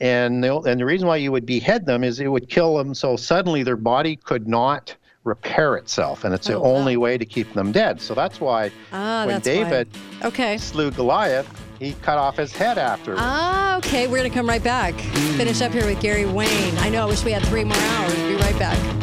And 0.00 0.42
the, 0.42 0.56
and 0.60 0.80
the 0.80 0.84
reason 0.84 1.06
why 1.06 1.16
you 1.16 1.30
would 1.30 1.46
behead 1.46 1.86
them 1.86 2.02
is 2.02 2.18
it 2.18 2.28
would 2.28 2.48
kill 2.48 2.76
them 2.76 2.94
so 2.94 3.16
suddenly 3.16 3.62
their 3.62 3.76
body 3.76 4.16
could 4.16 4.48
not 4.48 4.96
repair 5.24 5.76
itself, 5.76 6.24
and 6.24 6.32
it's 6.32 6.48
oh, 6.48 6.54
the 6.54 6.60
wow. 6.60 6.66
only 6.66 6.96
way 6.96 7.18
to 7.18 7.24
keep 7.24 7.52
them 7.52 7.70
dead. 7.70 8.00
So 8.00 8.14
that's 8.14 8.40
why 8.40 8.70
ah, 8.92 9.24
when 9.26 9.34
that's 9.34 9.44
David 9.44 9.88
why. 10.20 10.28
Okay. 10.28 10.58
slew 10.58 10.90
Goliath, 10.90 11.46
he 11.78 11.94
cut 11.94 12.18
off 12.18 12.36
his 12.36 12.52
head 12.52 12.78
after. 12.78 13.14
Ah, 13.16 13.76
okay. 13.78 14.06
We're 14.06 14.18
going 14.18 14.30
to 14.30 14.36
come 14.36 14.48
right 14.48 14.62
back. 14.62 14.94
Finish 15.36 15.60
up 15.62 15.72
here 15.72 15.86
with 15.86 16.00
Gary 16.00 16.26
Wayne. 16.26 16.76
I 16.78 16.88
know, 16.88 17.02
I 17.02 17.06
wish 17.06 17.24
we 17.24 17.32
had 17.32 17.44
three 17.46 17.64
more 17.64 17.76
hours. 17.76 18.14
Be 18.14 18.36
right 18.36 18.58
back. 18.58 18.98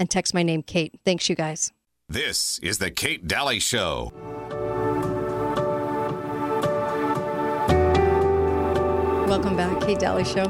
And 0.00 0.10
text 0.10 0.32
my 0.32 0.42
name, 0.42 0.62
Kate. 0.62 0.98
Thanks, 1.04 1.28
you 1.28 1.36
guys. 1.36 1.72
This 2.08 2.58
is 2.60 2.78
the 2.78 2.90
Kate 2.90 3.28
Dalley 3.28 3.60
Show. 3.60 4.12
Welcome 9.30 9.56
back, 9.56 9.80
Kate 9.82 9.98
Dalley 10.00 10.24
Show. 10.24 10.48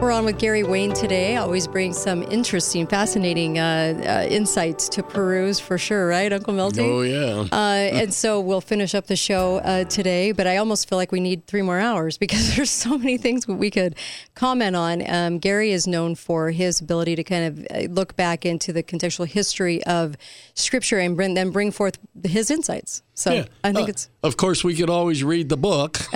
We're 0.00 0.10
on 0.10 0.24
with 0.24 0.38
Gary 0.40 0.64
Wayne 0.64 0.92
today. 0.92 1.36
Always 1.36 1.68
brings 1.68 1.96
some 1.96 2.24
interesting, 2.24 2.86
fascinating 2.88 3.58
uh, 3.58 4.24
uh, 4.26 4.26
insights 4.28 4.88
to 4.90 5.02
peruse 5.04 5.60
for 5.60 5.78
sure, 5.78 6.08
right, 6.08 6.30
Uncle 6.32 6.52
Milty? 6.52 6.80
Oh, 6.82 7.02
yeah. 7.02 7.46
Uh, 7.52 7.54
and 7.54 8.12
so 8.12 8.40
we'll 8.40 8.60
finish 8.60 8.96
up 8.96 9.06
the 9.06 9.14
show 9.16 9.58
uh, 9.58 9.84
today, 9.84 10.32
but 10.32 10.46
I 10.48 10.56
almost 10.56 10.88
feel 10.88 10.98
like 10.98 11.12
we 11.12 11.20
need 11.20 11.46
three 11.46 11.62
more 11.62 11.78
hours 11.78 12.18
because 12.26 12.56
there's 12.56 12.68
so 12.70 12.98
many 12.98 13.16
things 13.16 13.46
we 13.46 13.70
could 13.70 13.94
comment 14.34 14.74
on. 14.74 15.08
Um, 15.08 15.38
Gary 15.38 15.70
is 15.70 15.86
known 15.86 16.16
for 16.16 16.50
his 16.50 16.80
ability 16.80 17.14
to 17.16 17.24
kind 17.24 17.44
of 17.46 17.66
uh, 17.70 17.88
look 17.92 18.16
back 18.16 18.44
into 18.44 18.72
the 18.72 18.82
contextual 18.82 19.26
history 19.28 19.82
of 19.84 20.16
Scripture 20.54 20.98
and 20.98 21.14
bring, 21.16 21.34
then 21.34 21.50
bring 21.52 21.70
forth 21.70 21.96
his 22.24 22.50
insights. 22.50 23.02
So 23.14 23.32
Yeah. 23.32 23.44
I 23.64 23.72
think 23.72 23.88
Uh, 23.88 23.92
it's 23.92 24.10
Of 24.22 24.36
course, 24.36 24.62
we 24.62 24.74
could 24.74 24.90
always 24.90 25.22
read 25.24 25.48
the 25.48 25.56
book. 25.56 25.98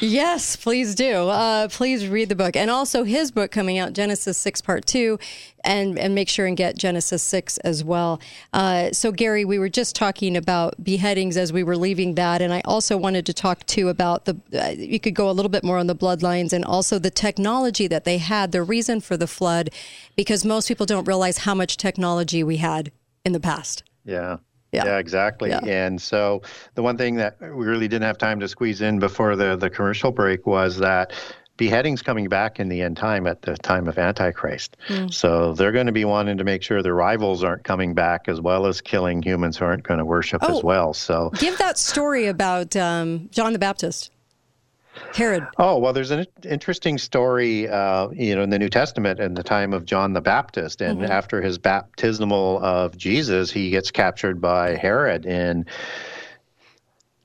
Yes, 0.00 0.54
please 0.58 0.94
do. 0.94 1.28
Uh, 1.28 1.68
please 1.68 2.06
read 2.08 2.28
the 2.28 2.34
book, 2.34 2.56
and 2.56 2.70
also 2.70 3.04
his 3.04 3.30
book 3.30 3.50
coming 3.50 3.78
out, 3.78 3.92
Genesis 3.92 4.36
six 4.36 4.60
Part 4.60 4.86
Two, 4.86 5.18
and 5.64 5.98
and 5.98 6.14
make 6.14 6.28
sure 6.28 6.46
and 6.46 6.56
get 6.56 6.76
Genesis 6.76 7.22
six 7.22 7.58
as 7.58 7.82
well. 7.82 8.20
Uh, 8.52 8.92
so 8.92 9.12
Gary, 9.12 9.44
we 9.44 9.58
were 9.58 9.68
just 9.68 9.96
talking 9.96 10.36
about 10.36 10.82
beheadings 10.82 11.36
as 11.36 11.52
we 11.52 11.62
were 11.62 11.76
leaving 11.76 12.14
that, 12.16 12.42
and 12.42 12.52
I 12.52 12.62
also 12.64 12.96
wanted 12.96 13.26
to 13.26 13.32
talk 13.32 13.64
too 13.66 13.88
about 13.88 14.24
the. 14.24 14.36
Uh, 14.52 14.70
you 14.76 15.00
could 15.00 15.14
go 15.14 15.30
a 15.30 15.32
little 15.32 15.50
bit 15.50 15.64
more 15.64 15.78
on 15.78 15.86
the 15.86 15.96
bloodlines 15.96 16.52
and 16.52 16.64
also 16.64 16.98
the 16.98 17.10
technology 17.10 17.86
that 17.86 18.04
they 18.04 18.18
had, 18.18 18.52
the 18.52 18.62
reason 18.62 19.00
for 19.00 19.16
the 19.16 19.26
flood, 19.26 19.70
because 20.16 20.44
most 20.44 20.68
people 20.68 20.86
don't 20.86 21.06
realize 21.06 21.38
how 21.38 21.54
much 21.54 21.76
technology 21.76 22.42
we 22.42 22.58
had 22.58 22.92
in 23.24 23.32
the 23.32 23.40
past. 23.40 23.82
Yeah. 24.04 24.38
Yeah. 24.72 24.98
exactly. 24.98 25.50
Yeah. 25.50 25.64
And 25.64 26.00
so 26.00 26.42
the 26.74 26.82
one 26.82 26.96
thing 26.98 27.16
that 27.16 27.40
we 27.40 27.66
really 27.66 27.88
didn't 27.88 28.04
have 28.06 28.18
time 28.18 28.38
to 28.40 28.48
squeeze 28.48 28.80
in 28.80 28.98
before 28.98 29.34
the, 29.36 29.56
the 29.56 29.70
commercial 29.70 30.12
break 30.12 30.46
was 30.46 30.76
that 30.78 31.12
beheadings 31.56 32.02
coming 32.02 32.28
back 32.28 32.60
in 32.60 32.68
the 32.68 32.82
end 32.82 32.96
time 32.96 33.26
at 33.26 33.42
the 33.42 33.56
time 33.56 33.88
of 33.88 33.98
Antichrist. 33.98 34.76
Hmm. 34.86 35.08
So 35.08 35.54
they're 35.54 35.72
going 35.72 35.86
to 35.86 35.92
be 35.92 36.04
wanting 36.04 36.38
to 36.38 36.44
make 36.44 36.62
sure 36.62 36.82
their 36.82 36.94
rivals 36.94 37.42
aren't 37.42 37.64
coming 37.64 37.94
back 37.94 38.28
as 38.28 38.40
well 38.40 38.66
as 38.66 38.80
killing 38.80 39.22
humans 39.22 39.56
who 39.56 39.64
aren't 39.64 39.82
going 39.82 39.98
to 39.98 40.04
worship 40.04 40.42
Oh. 40.44 40.56
as 40.58 40.62
well. 40.62 40.94
So 40.94 41.30
Give 41.38 41.58
that 41.58 41.76
story 41.78 42.26
about 42.26 42.76
um, 42.76 43.28
John 43.32 43.52
the 43.54 43.58
Baptist, 43.58 44.12
Herod. 45.14 45.46
Oh 45.58 45.78
well, 45.78 45.92
there's 45.92 46.10
an 46.10 46.26
interesting 46.44 46.98
story, 46.98 47.68
uh, 47.68 48.08
you 48.10 48.34
know, 48.34 48.42
in 48.42 48.50
the 48.50 48.58
New 48.58 48.68
Testament 48.68 49.20
in 49.20 49.34
the 49.34 49.42
time 49.42 49.72
of 49.72 49.84
John 49.84 50.12
the 50.12 50.20
Baptist, 50.20 50.80
and 50.80 51.04
after 51.04 51.40
his 51.40 51.58
baptismal 51.58 52.64
of 52.64 52.96
Jesus, 52.96 53.50
he 53.50 53.70
gets 53.70 53.90
captured 53.90 54.40
by 54.40 54.76
Herod, 54.76 55.26
and 55.26 55.68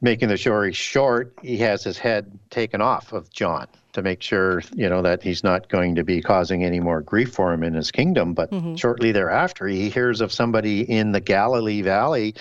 making 0.01 0.29
the 0.29 0.37
story 0.37 0.73
short, 0.73 1.33
he 1.41 1.57
has 1.57 1.83
his 1.83 1.97
head 1.97 2.37
taken 2.49 2.81
off 2.81 3.13
of 3.13 3.31
John 3.31 3.67
to 3.93 4.01
make 4.01 4.21
sure, 4.21 4.61
you 4.75 4.89
know, 4.89 5.01
that 5.01 5.23
he's 5.23 5.43
not 5.43 5.69
going 5.69 5.95
to 5.95 6.03
be 6.03 6.21
causing 6.21 6.63
any 6.63 6.79
more 6.79 7.01
grief 7.01 7.31
for 7.31 7.53
him 7.53 7.63
in 7.63 7.73
his 7.73 7.91
kingdom. 7.91 8.33
But 8.33 8.51
shortly 8.77 9.11
thereafter, 9.11 9.67
he 9.67 9.89
hears 9.89 10.19
of 10.19 10.33
somebody 10.33 10.81
in 10.81 11.11
the 11.11 11.21
Galilee 11.21 11.81
Valley 11.83 12.35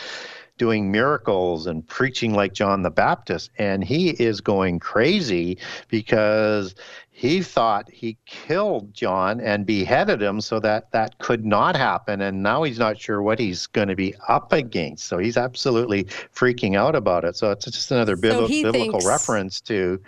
doing 0.59 0.91
miracles 0.93 1.67
and 1.67 1.87
preaching 1.89 2.35
like 2.35 2.53
John 2.53 2.83
the 2.83 2.91
Baptist. 2.91 3.51
And 3.59 3.83
he 3.83 4.11
is 4.11 4.41
going 4.41 4.79
crazy 4.79 5.59
because 5.89 6.75
he 7.11 7.43
thought 7.43 7.91
he 7.91 8.17
killed 8.27 8.93
John 8.95 9.41
and 9.41 9.65
beheaded 9.67 10.21
him 10.23 10.41
so 10.41 10.61
that 10.61 10.91
that 10.93 11.19
could 11.19 11.45
not 11.45 11.77
happen. 11.77 12.21
And 12.21 12.43
now 12.43 12.63
he's 12.63 12.79
not 12.79 12.99
sure 13.01 13.23
what 13.23 13.39
he's 13.39 13.67
going 13.67 13.89
to 13.89 13.97
be 13.97 14.15
up 14.29 14.53
against. 14.53 15.07
So 15.07 15.19
he's 15.19 15.37
absolutely 15.37 16.05
freaking 16.05 16.77
out 16.77 16.95
about 16.95 17.25
it. 17.25 17.37
So 17.37 17.51
it's 17.51 17.65
just 17.67 17.91
another 17.91 18.17
he 18.17 18.23
biblical 18.63 18.73
thinks- 18.73 19.07
reference 19.07 19.61
to, 19.63 20.01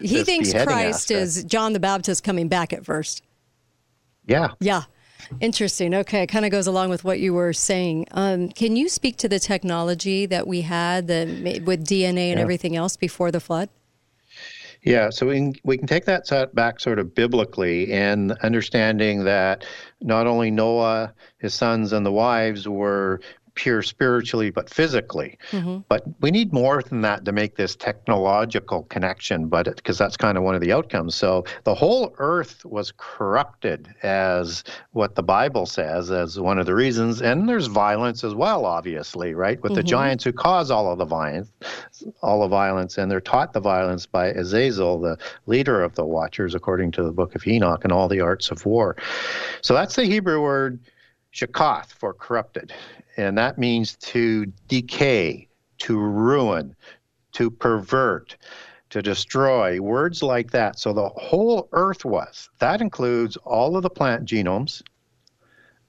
He 0.00 0.24
thinks 0.24 0.52
Christ 0.52 1.10
aspect. 1.10 1.10
is 1.10 1.44
John 1.44 1.72
the 1.74 1.80
Baptist 1.80 2.22
coming 2.24 2.48
back 2.48 2.72
at 2.72 2.84
first. 2.84 3.22
yeah. 4.26 4.48
Yeah. 4.60 4.82
Interesting. 5.40 5.94
Okay. 5.94 6.22
it 6.22 6.26
Kind 6.28 6.44
of 6.44 6.50
goes 6.50 6.66
along 6.66 6.90
with 6.90 7.04
what 7.04 7.20
you 7.20 7.32
were 7.34 7.52
saying. 7.52 8.06
Um, 8.12 8.48
can 8.48 8.76
you 8.76 8.88
speak 8.88 9.16
to 9.18 9.28
the 9.28 9.38
technology 9.38 10.26
that 10.26 10.46
we 10.46 10.62
had 10.62 11.08
ma- 11.08 11.64
with 11.64 11.84
DNA 11.86 12.30
and 12.30 12.38
Yeah. 12.38 12.42
everything 12.42 12.76
else 12.76 12.96
before 12.96 13.30
the 13.30 13.40
flood? 13.40 13.68
Yeah, 14.82 15.10
so 15.10 15.26
we 15.26 15.34
can, 15.34 15.54
we 15.62 15.76
can 15.76 15.86
take 15.86 16.06
that 16.06 16.26
back 16.54 16.80
sort 16.80 16.98
of 16.98 17.14
biblically 17.14 17.92
and 17.92 18.32
understanding 18.42 19.24
that 19.24 19.66
not 20.00 20.26
only 20.26 20.50
Noah, 20.50 21.12
his 21.36 21.52
sons, 21.52 21.92
and 21.92 22.06
the 22.06 22.12
wives 22.12 22.66
were 22.66 23.20
pure 23.60 23.82
spiritually 23.82 24.48
but 24.48 24.70
physically. 24.70 25.36
Mm-hmm. 25.50 25.80
But 25.86 26.02
we 26.22 26.30
need 26.30 26.50
more 26.50 26.82
than 26.82 27.02
that 27.02 27.26
to 27.26 27.32
make 27.32 27.56
this 27.56 27.76
technological 27.76 28.84
connection, 28.84 29.48
but 29.48 29.66
because 29.76 29.98
that's 29.98 30.16
kind 30.16 30.38
of 30.38 30.44
one 30.44 30.54
of 30.54 30.62
the 30.62 30.72
outcomes. 30.72 31.14
So 31.14 31.44
the 31.64 31.74
whole 31.74 32.14
earth 32.16 32.64
was 32.64 32.90
corrupted 32.96 33.94
as 34.02 34.64
what 34.92 35.14
the 35.14 35.22
Bible 35.22 35.66
says 35.66 36.10
as 36.10 36.40
one 36.40 36.58
of 36.58 36.64
the 36.64 36.74
reasons. 36.74 37.20
And 37.20 37.46
there's 37.46 37.66
violence 37.66 38.24
as 38.24 38.34
well, 38.34 38.64
obviously, 38.64 39.34
right? 39.34 39.62
With 39.62 39.74
the 39.74 39.80
mm-hmm. 39.80 39.88
giants 39.88 40.24
who 40.24 40.32
cause 40.32 40.70
all 40.70 40.90
of 40.90 40.98
the 40.98 41.04
violence, 41.04 41.52
all 42.22 42.40
the 42.40 42.48
violence, 42.48 42.96
and 42.96 43.10
they're 43.10 43.20
taught 43.20 43.52
the 43.52 43.60
violence 43.60 44.06
by 44.06 44.28
Azazel, 44.28 44.98
the 45.02 45.18
leader 45.44 45.82
of 45.82 45.94
the 45.96 46.06
Watchers, 46.06 46.54
according 46.54 46.92
to 46.92 47.02
the 47.02 47.12
book 47.12 47.34
of 47.34 47.46
Enoch 47.46 47.84
and 47.84 47.92
all 47.92 48.08
the 48.08 48.22
arts 48.22 48.50
of 48.50 48.64
war. 48.64 48.96
So 49.60 49.74
that's 49.74 49.96
the 49.96 50.04
Hebrew 50.04 50.40
word 50.40 50.80
shakath 51.32 51.92
for 51.92 52.12
corrupted. 52.14 52.72
And 53.16 53.36
that 53.38 53.58
means 53.58 53.96
to 53.96 54.46
decay, 54.68 55.48
to 55.78 55.98
ruin, 55.98 56.74
to 57.32 57.50
pervert, 57.50 58.36
to 58.90 59.02
destroy, 59.02 59.80
words 59.80 60.22
like 60.22 60.50
that. 60.50 60.78
So 60.78 60.92
the 60.92 61.08
whole 61.10 61.68
earth 61.72 62.04
was. 62.04 62.48
That 62.58 62.80
includes 62.80 63.36
all 63.38 63.76
of 63.76 63.82
the 63.82 63.90
plant 63.90 64.24
genomes 64.24 64.82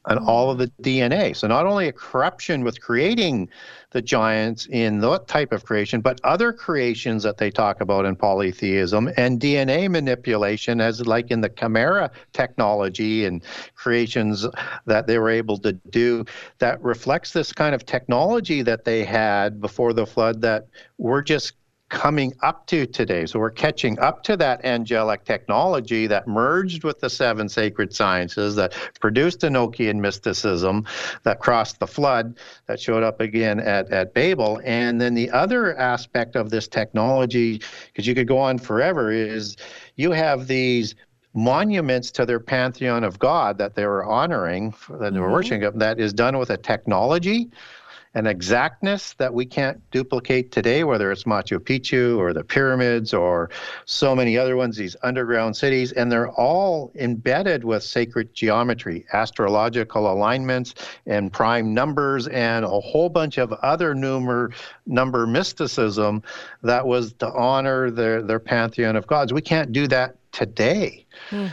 and 0.06 0.20
hmm. 0.20 0.28
all 0.28 0.50
of 0.50 0.58
the 0.58 0.72
DNA. 0.82 1.36
So 1.36 1.48
not 1.48 1.66
only 1.66 1.88
a 1.88 1.92
corruption 1.92 2.64
with 2.64 2.82
creating 2.82 3.50
the 3.92 4.02
giants 4.02 4.68
in 4.68 5.00
that 5.00 5.28
type 5.28 5.52
of 5.52 5.66
creation, 5.66 6.02
but 6.02 6.20
other 6.24 6.54
creations 6.54 7.24
that 7.24 7.38
they 7.38 7.52
talk 7.52 7.82
about 7.82 8.06
in 8.06 8.16
polytheism 8.16 9.12
and 9.18 9.40
DNA 9.40 9.90
manipulation, 9.90 10.80
as 10.80 11.06
like 11.06 11.30
in 11.30 11.42
the 11.42 11.50
Chimera 11.50 12.10
technology 12.34 13.26
and 13.26 13.44
creations 13.76 14.48
that 14.86 15.08
they 15.08 15.20
were 15.20 15.30
able 15.30 15.58
to 15.60 15.74
do, 15.74 16.26
that 16.60 16.82
reflects 16.82 17.34
this 17.34 17.52
kind 17.52 17.76
of 17.76 17.86
technology 17.86 18.62
that 18.62 18.86
they 18.86 19.04
had 19.04 19.60
before 19.60 19.94
the 19.94 20.06
flood 20.06 20.42
that 20.42 20.68
we're 20.98 21.22
just 21.22 21.54
coming 21.92 22.34
up 22.42 22.66
to 22.68 22.86
today. 22.86 23.26
So 23.26 23.38
we're 23.38 23.52
catching 23.52 24.00
up 24.00 24.24
to 24.24 24.38
that 24.38 24.64
angelic 24.64 25.26
technology 25.26 26.08
that 26.08 26.26
merged 26.26 26.86
with 26.86 27.02
the 27.02 27.10
seven 27.10 27.50
sacred 27.50 27.94
sciences, 27.94 28.56
that 28.56 28.74
produced 29.02 29.42
Enochian 29.42 30.00
mysticism, 30.00 30.86
that 31.24 31.40
crossed 31.40 31.80
the 31.80 31.88
flood, 31.88 32.40
that 32.68 32.80
showed 32.80 33.04
up 33.04 33.20
again 33.20 33.60
at, 33.60 33.92
at 33.92 34.14
Babel. 34.14 34.62
And 34.64 35.02
then 35.02 35.14
the 35.14 35.30
other 35.32 35.78
aspect 35.78 36.38
of 36.38 36.50
this 36.50 36.68
technology, 36.68 37.62
because 37.88 38.08
you 38.08 38.16
could 38.16 38.28
go 38.28 38.38
on 38.38 38.58
forever, 38.58 39.12
is 39.12 39.58
you 39.98 40.12
have 40.12 40.48
these 40.48 40.96
monuments 41.34 42.10
to 42.12 42.26
their 42.26 42.40
pantheon 42.40 43.04
of 43.04 43.20
God 43.20 43.58
that 43.58 43.76
they 43.76 43.86
were 43.86 44.06
honoring, 44.06 44.74
that 44.90 45.14
they 45.14 45.20
were 45.20 45.26
mm-hmm. 45.26 45.34
worshiping, 45.34 45.78
that 45.78 46.00
is 46.00 46.14
done 46.14 46.38
with 46.38 46.52
a 46.52 46.58
technology 46.58 47.50
an 48.14 48.28
exactness 48.28 49.14
that 49.14 49.34
we 49.34 49.46
can't 49.46 49.80
duplicate 49.92 50.52
today, 50.52 50.84
whether 50.84 51.12
it's 51.12 51.24
Machu 51.24 51.60
Picchu 51.60 52.18
or 52.18 52.34
the 52.34 52.44
pyramids 52.44 53.14
or 53.14 53.50
so 53.86 54.14
many 54.16 54.38
other 54.38 54.58
ones, 54.58 54.76
these 54.76 54.98
underground 55.04 55.56
cities, 55.56 55.94
and 55.94 56.12
they're 56.12 56.32
all 56.32 56.92
embedded 56.96 57.64
with 57.64 57.84
sacred 57.84 58.34
geometry, 58.34 59.06
astrological 59.14 60.12
alignments, 60.12 60.76
and 61.06 61.32
prime 61.32 61.74
numbers, 61.74 62.28
and 62.28 62.66
a 62.66 62.68
whole 62.68 63.10
bunch 63.10 63.38
of 63.38 63.54
other 63.54 63.96
numer, 63.96 64.54
number 64.86 65.26
mysticism 65.26 66.22
that 66.64 66.86
was 66.86 67.14
to 67.14 67.32
honor 67.32 67.90
their, 67.90 68.22
their 68.22 68.40
pantheon 68.40 68.98
of 68.98 69.08
gods. 69.08 69.32
We 69.32 69.42
can't 69.42 69.72
do 69.72 69.88
that 69.88 70.18
today. 70.34 71.06
Hmm. 71.30 71.48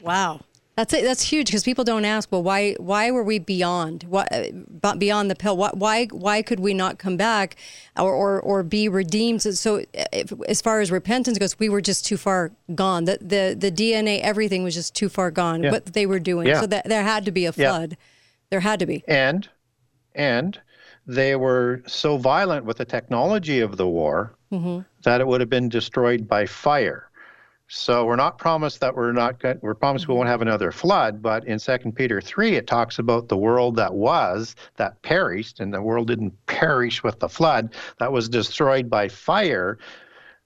Wow. 0.00 0.40
That's 0.76 0.92
it. 0.92 1.04
That's 1.04 1.22
huge 1.22 1.46
because 1.46 1.64
people 1.64 1.84
don't 1.84 2.04
ask, 2.04 2.30
well, 2.30 2.42
why 2.42 2.74
why 2.74 3.10
were 3.10 3.22
we 3.22 3.38
beyond 3.38 4.04
what 4.04 4.28
uh, 4.30 4.94
beyond 4.96 5.30
the 5.30 5.34
pill? 5.34 5.56
Why 5.56 5.70
why 5.72 6.04
why 6.06 6.42
could 6.42 6.60
we 6.60 6.74
not 6.74 6.98
come 6.98 7.16
back 7.16 7.56
or 7.98 8.12
or, 8.12 8.40
or 8.40 8.62
be 8.62 8.86
redeemed? 8.88 9.40
So, 9.40 9.52
so 9.52 9.84
if, 9.94 10.32
as 10.48 10.60
far 10.60 10.80
as 10.80 10.90
repentance 10.92 11.38
goes, 11.38 11.58
we 11.58 11.70
were 11.70 11.80
just 11.80 12.04
too 12.04 12.18
far 12.18 12.52
gone. 12.74 13.06
The 13.06 13.18
the 13.22 13.56
the 13.58 13.72
DNA, 13.72 14.20
everything 14.20 14.64
was 14.64 14.74
just 14.74 14.94
too 14.94 15.08
far 15.08 15.30
gone. 15.30 15.62
Yeah. 15.62 15.70
What 15.70 15.86
they 15.86 16.04
were 16.04 16.20
doing. 16.20 16.46
Yeah. 16.46 16.60
So 16.60 16.66
that 16.66 16.86
there 16.86 17.02
had 17.02 17.24
to 17.24 17.30
be 17.30 17.46
a 17.46 17.52
flood. 17.52 17.62
Yeah. 17.62 17.70
flood. 17.70 17.96
There 18.50 18.60
had 18.60 18.78
to 18.80 18.86
be. 18.86 19.02
and 19.08 19.48
and 20.14 20.60
they 21.06 21.36
were 21.36 21.82
so 21.86 22.18
violent 22.18 22.66
with 22.66 22.78
the 22.78 22.84
technology 22.84 23.60
of 23.60 23.76
the 23.76 23.86
war 23.86 24.34
that 25.02 25.20
it 25.20 25.26
would 25.26 25.40
have 25.40 25.50
been 25.50 25.68
destroyed 25.68 26.26
by 26.28 26.46
fire. 26.46 27.05
So 27.68 28.04
we're 28.04 28.16
not 28.16 28.38
promised 28.38 28.80
that 28.80 28.94
we're 28.94 29.12
not 29.12 29.40
going, 29.40 29.58
we're 29.60 29.74
promised 29.74 30.06
we 30.06 30.14
won't 30.14 30.28
have 30.28 30.42
another 30.42 30.70
flood, 30.70 31.20
but 31.20 31.44
in 31.46 31.58
2 31.58 31.78
Peter 31.92 32.20
3 32.20 32.54
it 32.54 32.66
talks 32.66 32.98
about 32.98 33.28
the 33.28 33.36
world 33.36 33.76
that 33.76 33.92
was 33.92 34.54
that 34.76 35.02
perished 35.02 35.58
and 35.58 35.74
the 35.74 35.82
world 35.82 36.06
didn't 36.06 36.32
perish 36.46 37.02
with 37.02 37.18
the 37.18 37.28
flood 37.28 37.74
that 37.98 38.12
was 38.12 38.28
destroyed 38.28 38.88
by 38.88 39.08
fire 39.08 39.78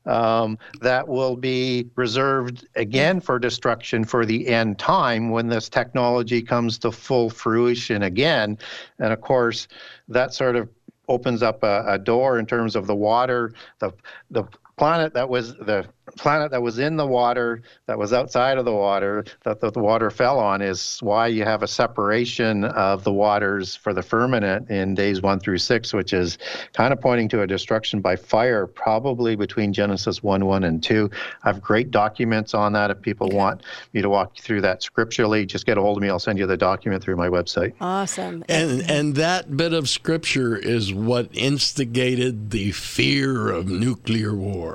um, 0.06 0.58
that 0.80 1.06
will 1.06 1.36
be 1.36 1.90
reserved 1.94 2.66
again 2.74 3.20
for 3.20 3.38
destruction 3.38 4.04
for 4.04 4.24
the 4.24 4.48
end 4.48 4.78
time 4.78 5.30
when 5.30 5.48
this 5.48 5.68
technology 5.68 6.40
comes 6.40 6.78
to 6.78 6.90
full 6.90 7.28
fruition 7.28 8.02
again. 8.02 8.58
And 8.98 9.12
of 9.12 9.20
course, 9.20 9.68
that 10.08 10.32
sort 10.32 10.56
of 10.56 10.68
opens 11.08 11.42
up 11.42 11.62
a, 11.62 11.84
a 11.86 11.98
door 11.98 12.38
in 12.38 12.46
terms 12.46 12.76
of 12.76 12.86
the 12.86 12.94
water, 12.94 13.52
the 13.78 13.92
the 14.30 14.44
planet 14.80 15.12
that 15.12 15.28
was 15.28 15.54
the 15.56 15.86
planet 16.16 16.50
that 16.50 16.62
was 16.62 16.78
in 16.78 16.96
the 16.96 17.06
water, 17.06 17.62
that 17.86 17.98
was 17.98 18.12
outside 18.12 18.58
of 18.58 18.64
the 18.64 18.72
water, 18.72 19.24
that 19.44 19.60
the, 19.60 19.70
the, 19.70 19.80
water 19.80 20.10
fell 20.10 20.38
on, 20.38 20.62
is 20.62 20.98
why 21.02 21.26
you 21.26 21.44
have 21.44 21.62
a 21.62 21.68
separation 21.68 22.64
of 22.64 23.04
the 23.04 23.12
waters 23.12 23.76
for 23.76 23.92
the 23.92 24.02
firmament 24.02 24.70
in 24.70 24.94
days 24.94 25.22
one 25.22 25.38
through 25.38 25.58
six, 25.58 25.92
which 25.92 26.12
is 26.12 26.38
kind 26.72 26.92
of 26.92 27.00
pointing 27.00 27.28
to 27.28 27.42
a 27.42 27.46
destruction 27.46 28.00
by 28.00 28.16
fire, 28.16 28.66
probably 28.66 29.36
between 29.36 29.72
Genesis 29.72 30.22
1 30.22 30.44
1 30.44 30.64
and 30.64 30.82
2. 30.82 31.10
I 31.44 31.48
have 31.48 31.60
great 31.60 31.90
documents 31.90 32.54
on 32.54 32.72
that. 32.72 32.90
If 32.90 33.02
people 33.02 33.28
want 33.28 33.62
me 33.92 34.02
to 34.02 34.08
walk 34.08 34.32
you 34.36 34.42
through 34.42 34.62
that 34.62 34.82
scripturally, 34.82 35.46
just 35.46 35.66
get 35.66 35.78
a 35.78 35.80
hold 35.80 35.98
of 35.98 36.02
me. 36.02 36.08
I'll 36.08 36.18
send 36.18 36.38
you 36.38 36.46
the 36.46 36.56
document 36.56 37.02
through 37.02 37.16
my 37.16 37.28
website. 37.28 37.74
Awesome. 37.80 38.44
And, 38.48 38.88
and 38.90 39.14
that 39.16 39.56
bit 39.56 39.72
of 39.72 39.88
scripture 39.88 40.56
is 40.56 40.92
what 40.92 41.28
instigated 41.32 42.50
the 42.50 42.72
fear 42.72 43.50
of 43.50 43.68
nuclear 43.68 44.34
war. 44.34 44.69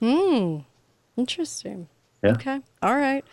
Hmm. 0.00 0.58
Interesting. 1.16 1.88
Yeah. 2.22 2.32
Okay. 2.32 2.60
All 2.82 2.96
right. 2.96 3.24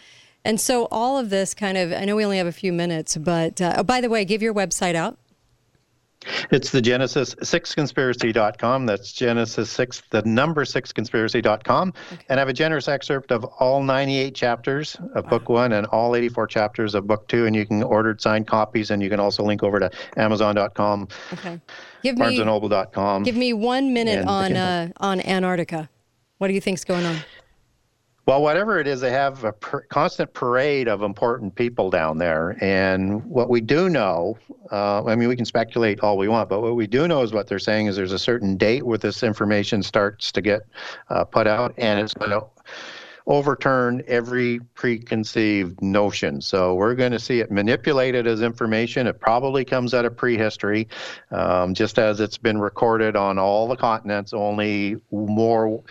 And 0.46 0.60
so 0.60 0.88
all 0.92 1.18
of 1.18 1.30
this 1.30 1.54
kind 1.54 1.78
of, 1.78 1.94
I 1.94 2.06
know 2.06 2.16
we 2.16 2.26
only 2.26 2.38
have 2.38 2.48
a 2.48 2.52
few 2.52 2.74
minutes, 2.74 3.16
but 3.16 3.62
uh, 3.62 3.76
oh, 3.78 3.84
by 3.84 4.02
the 4.02 4.10
way, 4.10 4.26
give 4.26 4.42
your 4.42 4.54
website 4.54 4.96
out. 4.96 5.18
It's 6.52 6.72
the 6.72 6.82
Genesis 6.82 7.36
6conspiracy.com. 7.36 8.86
That's 8.86 9.12
Genesis 9.12 9.70
6, 9.70 10.04
the 10.10 10.22
number 10.24 10.64
6conspiracy.com. 10.64 11.94
Okay. 12.14 12.26
And 12.30 12.40
I 12.40 12.42
have 12.42 12.50
a 12.50 12.54
generous 12.54 12.88
excerpt 12.88 13.32
of 13.32 13.44
all 13.44 13.84
98 13.84 14.34
chapters 14.34 14.96
of 15.16 15.26
wow. 15.26 15.30
book 15.30 15.50
one 15.50 15.74
and 15.74 15.86
all 15.88 16.16
84 16.16 16.48
chapters 16.48 16.96
of 16.96 17.08
book 17.08 17.28
two. 17.28 17.46
And 17.46 17.56
you 17.56 17.66
can 17.66 17.84
order 17.84 18.16
signed 18.18 18.48
copies 18.48 18.92
and 18.92 19.04
you 19.04 19.10
can 19.10 19.20
also 19.20 19.44
link 19.44 19.64
over 19.64 19.80
to 19.80 19.92
Amazon.com. 20.18 21.08
Okay. 21.34 21.60
Give 22.04 22.16
BarnesandNoble.com. 22.16 23.24
Give 23.24 23.36
me 23.36 23.54
one 23.54 23.94
minute 23.94 24.26
on, 24.26 24.56
uh, 24.56 24.92
on 24.98 25.20
Antarctica. 25.22 25.90
What 26.44 26.50
do 26.50 26.56
you 26.56 26.60
think's 26.60 26.84
going 26.84 27.06
on? 27.06 27.16
Well, 28.26 28.42
whatever 28.42 28.78
it 28.78 28.86
is, 28.86 29.00
they 29.00 29.12
have 29.12 29.46
a 29.46 29.54
per- 29.54 29.84
constant 29.84 30.34
parade 30.34 30.90
of 30.90 31.02
important 31.02 31.56
people 31.56 31.90
down 31.90 32.18
there. 32.18 32.58
And 32.60 33.24
what 33.24 33.50
we 33.50 33.62
do 33.62 33.88
know, 33.88 34.38
uh, 34.70 35.06
I 35.06 35.16
mean, 35.16 35.30
we 35.30 35.38
can 35.38 35.46
speculate 35.46 36.02
all 36.02 36.18
we 36.18 36.28
want, 36.28 36.50
but 36.50 36.60
what 36.60 36.76
we 36.76 36.86
do 36.86 37.08
know 37.08 37.22
is 37.22 37.32
what 37.32 37.48
they're 37.48 37.60
saying 37.60 37.88
is 37.88 37.96
there's 37.96 38.12
a 38.12 38.20
certain 38.20 38.58
date 38.58 38.86
where 38.86 38.98
this 38.98 39.24
information 39.24 39.82
starts 39.82 40.34
to 40.34 40.42
get 40.42 40.64
uh, 41.10 41.24
put 41.24 41.48
out, 41.48 41.76
and 41.78 42.02
it's 42.02 42.14
going 42.14 42.32
to 42.32 42.46
overturn 43.26 44.04
every 44.08 44.60
preconceived 44.74 45.82
notion. 45.82 46.42
So 46.42 46.76
we're 46.76 46.96
going 46.96 47.14
to 47.14 47.20
see 47.20 47.40
it 47.40 47.52
manipulated 47.52 48.28
as 48.28 48.42
information. 48.42 49.08
It 49.08 49.20
probably 49.20 49.64
comes 49.64 49.94
out 49.94 50.04
of 50.04 50.18
prehistory, 50.18 50.90
um, 51.32 51.74
just 51.74 52.00
as 52.00 52.20
it's 52.20 52.38
been 52.38 52.60
recorded 52.60 53.16
on 53.16 53.38
all 53.38 53.68
the 53.68 53.78
continents, 53.78 54.34
only 54.34 54.98
more 55.12 55.82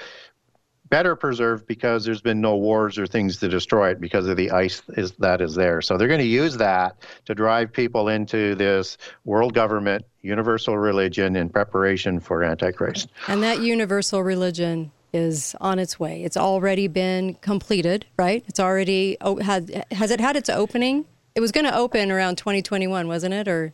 better 0.93 1.16
preserved 1.16 1.66
because 1.66 2.05
there's 2.05 2.20
been 2.20 2.43
no 2.43 2.55
wars 2.55 2.99
or 2.99 3.07
things 3.07 3.38
to 3.38 3.49
destroy 3.49 3.88
it 3.88 3.99
because 3.99 4.28
of 4.28 4.36
the 4.36 4.51
ice 4.51 4.82
is 4.90 5.12
that 5.12 5.40
is 5.40 5.55
there. 5.55 5.80
So 5.80 5.97
they're 5.97 6.07
going 6.07 6.20
to 6.20 6.26
use 6.26 6.59
that 6.59 6.97
to 7.24 7.34
drive 7.34 7.72
people 7.72 8.11
into 8.11 8.55
this 8.57 8.99
world 9.24 9.55
government, 9.55 10.05
universal 10.20 10.76
religion 10.76 11.34
in 11.34 11.49
preparation 11.49 12.20
for 12.20 12.45
Antichrist. 12.45 13.09
And 13.26 13.43
that 13.43 13.62
universal 13.62 14.22
religion 14.22 14.93
is 15.14 15.57
on 15.62 15.78
its 15.78 15.99
way. 15.99 16.24
It's 16.24 16.36
already 16.36 16.88
been 16.88 17.36
completed, 17.36 18.05
right? 18.18 18.45
It's 18.47 18.61
already 18.61 19.16
had 19.40 19.86
has 19.93 20.11
it 20.11 20.20
had 20.20 20.36
its 20.36 20.51
opening? 20.51 21.07
It 21.34 21.40
was 21.40 21.53
going 21.53 21.64
to 21.64 21.74
open 21.74 22.12
around 22.12 22.36
2021, 22.36 23.09
wasn't 23.09 23.32
it? 23.32 23.49
Or 23.49 23.72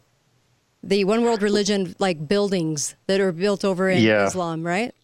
the 0.84 1.02
one 1.02 1.24
world 1.24 1.42
religion 1.42 1.96
like 1.98 2.28
buildings 2.28 2.94
that 3.08 3.18
are 3.18 3.32
built 3.32 3.64
over 3.64 3.90
in 3.90 4.04
yeah. 4.04 4.24
Islam, 4.24 4.62
right? 4.62 4.94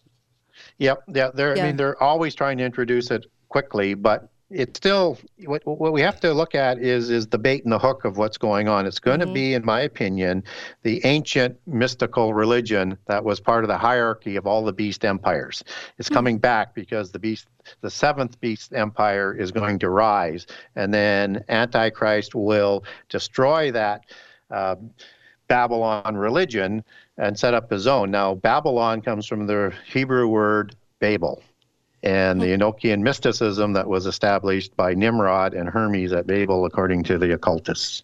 Yep. 0.77 1.03
Yeah. 1.13 1.31
They're. 1.33 1.55
Yeah. 1.55 1.63
I 1.63 1.67
mean, 1.67 1.77
they're 1.77 2.01
always 2.01 2.35
trying 2.35 2.57
to 2.57 2.63
introduce 2.63 3.11
it 3.11 3.25
quickly, 3.49 3.93
but 3.93 4.29
it's 4.51 4.77
still 4.77 5.17
what, 5.45 5.65
what 5.65 5.91
we 5.91 6.01
have 6.01 6.19
to 6.19 6.31
look 6.31 6.53
at 6.53 6.77
is 6.77 7.09
is 7.09 7.27
the 7.27 7.37
bait 7.37 7.63
and 7.63 7.73
the 7.73 7.79
hook 7.79 8.05
of 8.05 8.17
what's 8.17 8.37
going 8.37 8.67
on. 8.67 8.85
It's 8.85 8.99
going 8.99 9.19
mm-hmm. 9.19 9.29
to 9.29 9.33
be, 9.33 9.53
in 9.55 9.65
my 9.65 9.81
opinion, 9.81 10.43
the 10.83 11.03
ancient 11.03 11.57
mystical 11.65 12.33
religion 12.33 12.97
that 13.07 13.23
was 13.23 13.39
part 13.39 13.63
of 13.63 13.69
the 13.69 13.77
hierarchy 13.77 14.35
of 14.35 14.45
all 14.45 14.63
the 14.63 14.73
beast 14.73 15.03
empires. 15.03 15.63
It's 15.97 16.07
mm-hmm. 16.07 16.15
coming 16.15 16.37
back 16.37 16.75
because 16.75 17.11
the 17.11 17.19
beast, 17.19 17.47
the 17.81 17.89
seventh 17.89 18.39
beast 18.39 18.73
empire, 18.73 19.33
is 19.33 19.51
going 19.51 19.79
to 19.79 19.89
rise, 19.89 20.45
and 20.75 20.93
then 20.93 21.43
Antichrist 21.49 22.35
will 22.35 22.83
destroy 23.09 23.71
that. 23.71 24.01
Uh, 24.51 24.75
Babylon 25.47 26.17
religion 26.17 26.83
and 27.17 27.37
set 27.37 27.53
up 27.53 27.69
his 27.69 27.87
own. 27.87 28.11
Now, 28.11 28.35
Babylon 28.35 29.01
comes 29.01 29.25
from 29.25 29.47
the 29.47 29.73
Hebrew 29.87 30.27
word 30.27 30.75
Babel 30.99 31.41
and 32.03 32.39
the 32.39 32.47
Enochian 32.47 33.01
mysticism 33.01 33.73
that 33.73 33.87
was 33.87 34.05
established 34.05 34.75
by 34.75 34.93
Nimrod 34.93 35.55
and 35.55 35.67
Hermes 35.67 36.13
at 36.13 36.27
Babel, 36.27 36.65
according 36.65 37.03
to 37.05 37.17
the 37.17 37.33
occultists. 37.33 38.03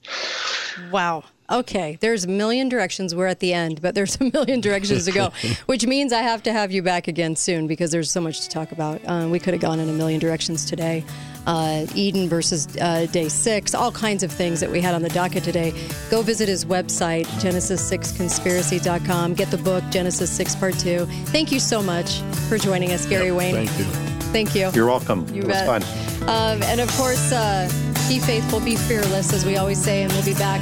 Wow. 0.91 1.23
Okay, 1.51 1.97
there's 1.99 2.23
a 2.23 2.29
million 2.29 2.69
directions. 2.69 3.13
We're 3.13 3.27
at 3.27 3.39
the 3.39 3.53
end, 3.53 3.81
but 3.81 3.93
there's 3.93 4.15
a 4.21 4.23
million 4.23 4.61
directions 4.61 5.05
to 5.05 5.11
go, 5.11 5.31
which 5.65 5.85
means 5.85 6.13
I 6.13 6.21
have 6.21 6.41
to 6.43 6.53
have 6.53 6.71
you 6.71 6.81
back 6.81 7.07
again 7.09 7.35
soon 7.35 7.67
because 7.67 7.91
there's 7.91 8.09
so 8.09 8.21
much 8.21 8.41
to 8.41 8.49
talk 8.49 8.71
about. 8.71 9.01
Uh, 9.05 9.27
we 9.29 9.37
could 9.37 9.53
have 9.53 9.61
gone 9.61 9.79
in 9.79 9.89
a 9.89 9.93
million 9.93 10.19
directions 10.19 10.65
today. 10.65 11.03
Uh, 11.47 11.85
Eden 11.95 12.29
versus 12.29 12.67
uh, 12.77 13.07
day 13.11 13.27
six, 13.27 13.73
all 13.73 13.91
kinds 13.91 14.21
of 14.23 14.31
things 14.31 14.59
that 14.59 14.69
we 14.69 14.79
had 14.79 14.93
on 14.93 15.01
the 15.01 15.09
docket 15.09 15.43
today. 15.43 15.73
Go 16.09 16.21
visit 16.21 16.47
his 16.47 16.65
website, 16.65 17.25
Genesis6conspiracy.com. 17.41 19.33
Get 19.33 19.49
the 19.49 19.57
book, 19.57 19.83
Genesis 19.89 20.29
6 20.31 20.55
Part 20.55 20.77
2. 20.77 21.05
Thank 21.25 21.51
you 21.51 21.59
so 21.59 21.81
much 21.81 22.19
for 22.47 22.57
joining 22.57 22.91
us, 22.91 23.05
Gary 23.05 23.27
yep, 23.27 23.35
Wayne. 23.35 23.55
Thank 23.55 23.79
you. 23.79 23.85
Thank 24.31 24.55
you. 24.55 24.71
You're 24.73 24.87
welcome. 24.87 25.27
You 25.33 25.41
it 25.41 25.47
bet. 25.47 25.67
was 25.67 25.83
fun. 25.83 26.29
Um, 26.29 26.63
and 26.63 26.79
of 26.79 26.89
course, 26.95 27.31
uh, 27.31 27.67
be 28.07 28.19
faithful, 28.19 28.59
be 28.59 28.75
fearless, 28.75 29.33
as 29.33 29.45
we 29.45 29.57
always 29.57 29.81
say, 29.81 30.03
and 30.03 30.11
we'll 30.13 30.25
be 30.25 30.33
back 30.33 30.61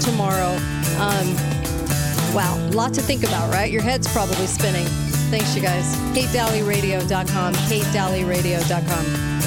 tomorrow. 0.00 0.56
Um, 1.00 1.34
wow, 2.34 2.56
a 2.70 2.72
lot 2.74 2.92
to 2.94 3.00
think 3.00 3.24
about, 3.24 3.52
right? 3.52 3.70
Your 3.70 3.82
head's 3.82 4.12
probably 4.12 4.46
spinning. 4.46 4.86
Thanks, 5.30 5.54
you 5.54 5.62
guys. 5.62 5.96
KateDalleyRadio.com, 6.14 7.54
KateDalleyRadio.com. 7.54 9.37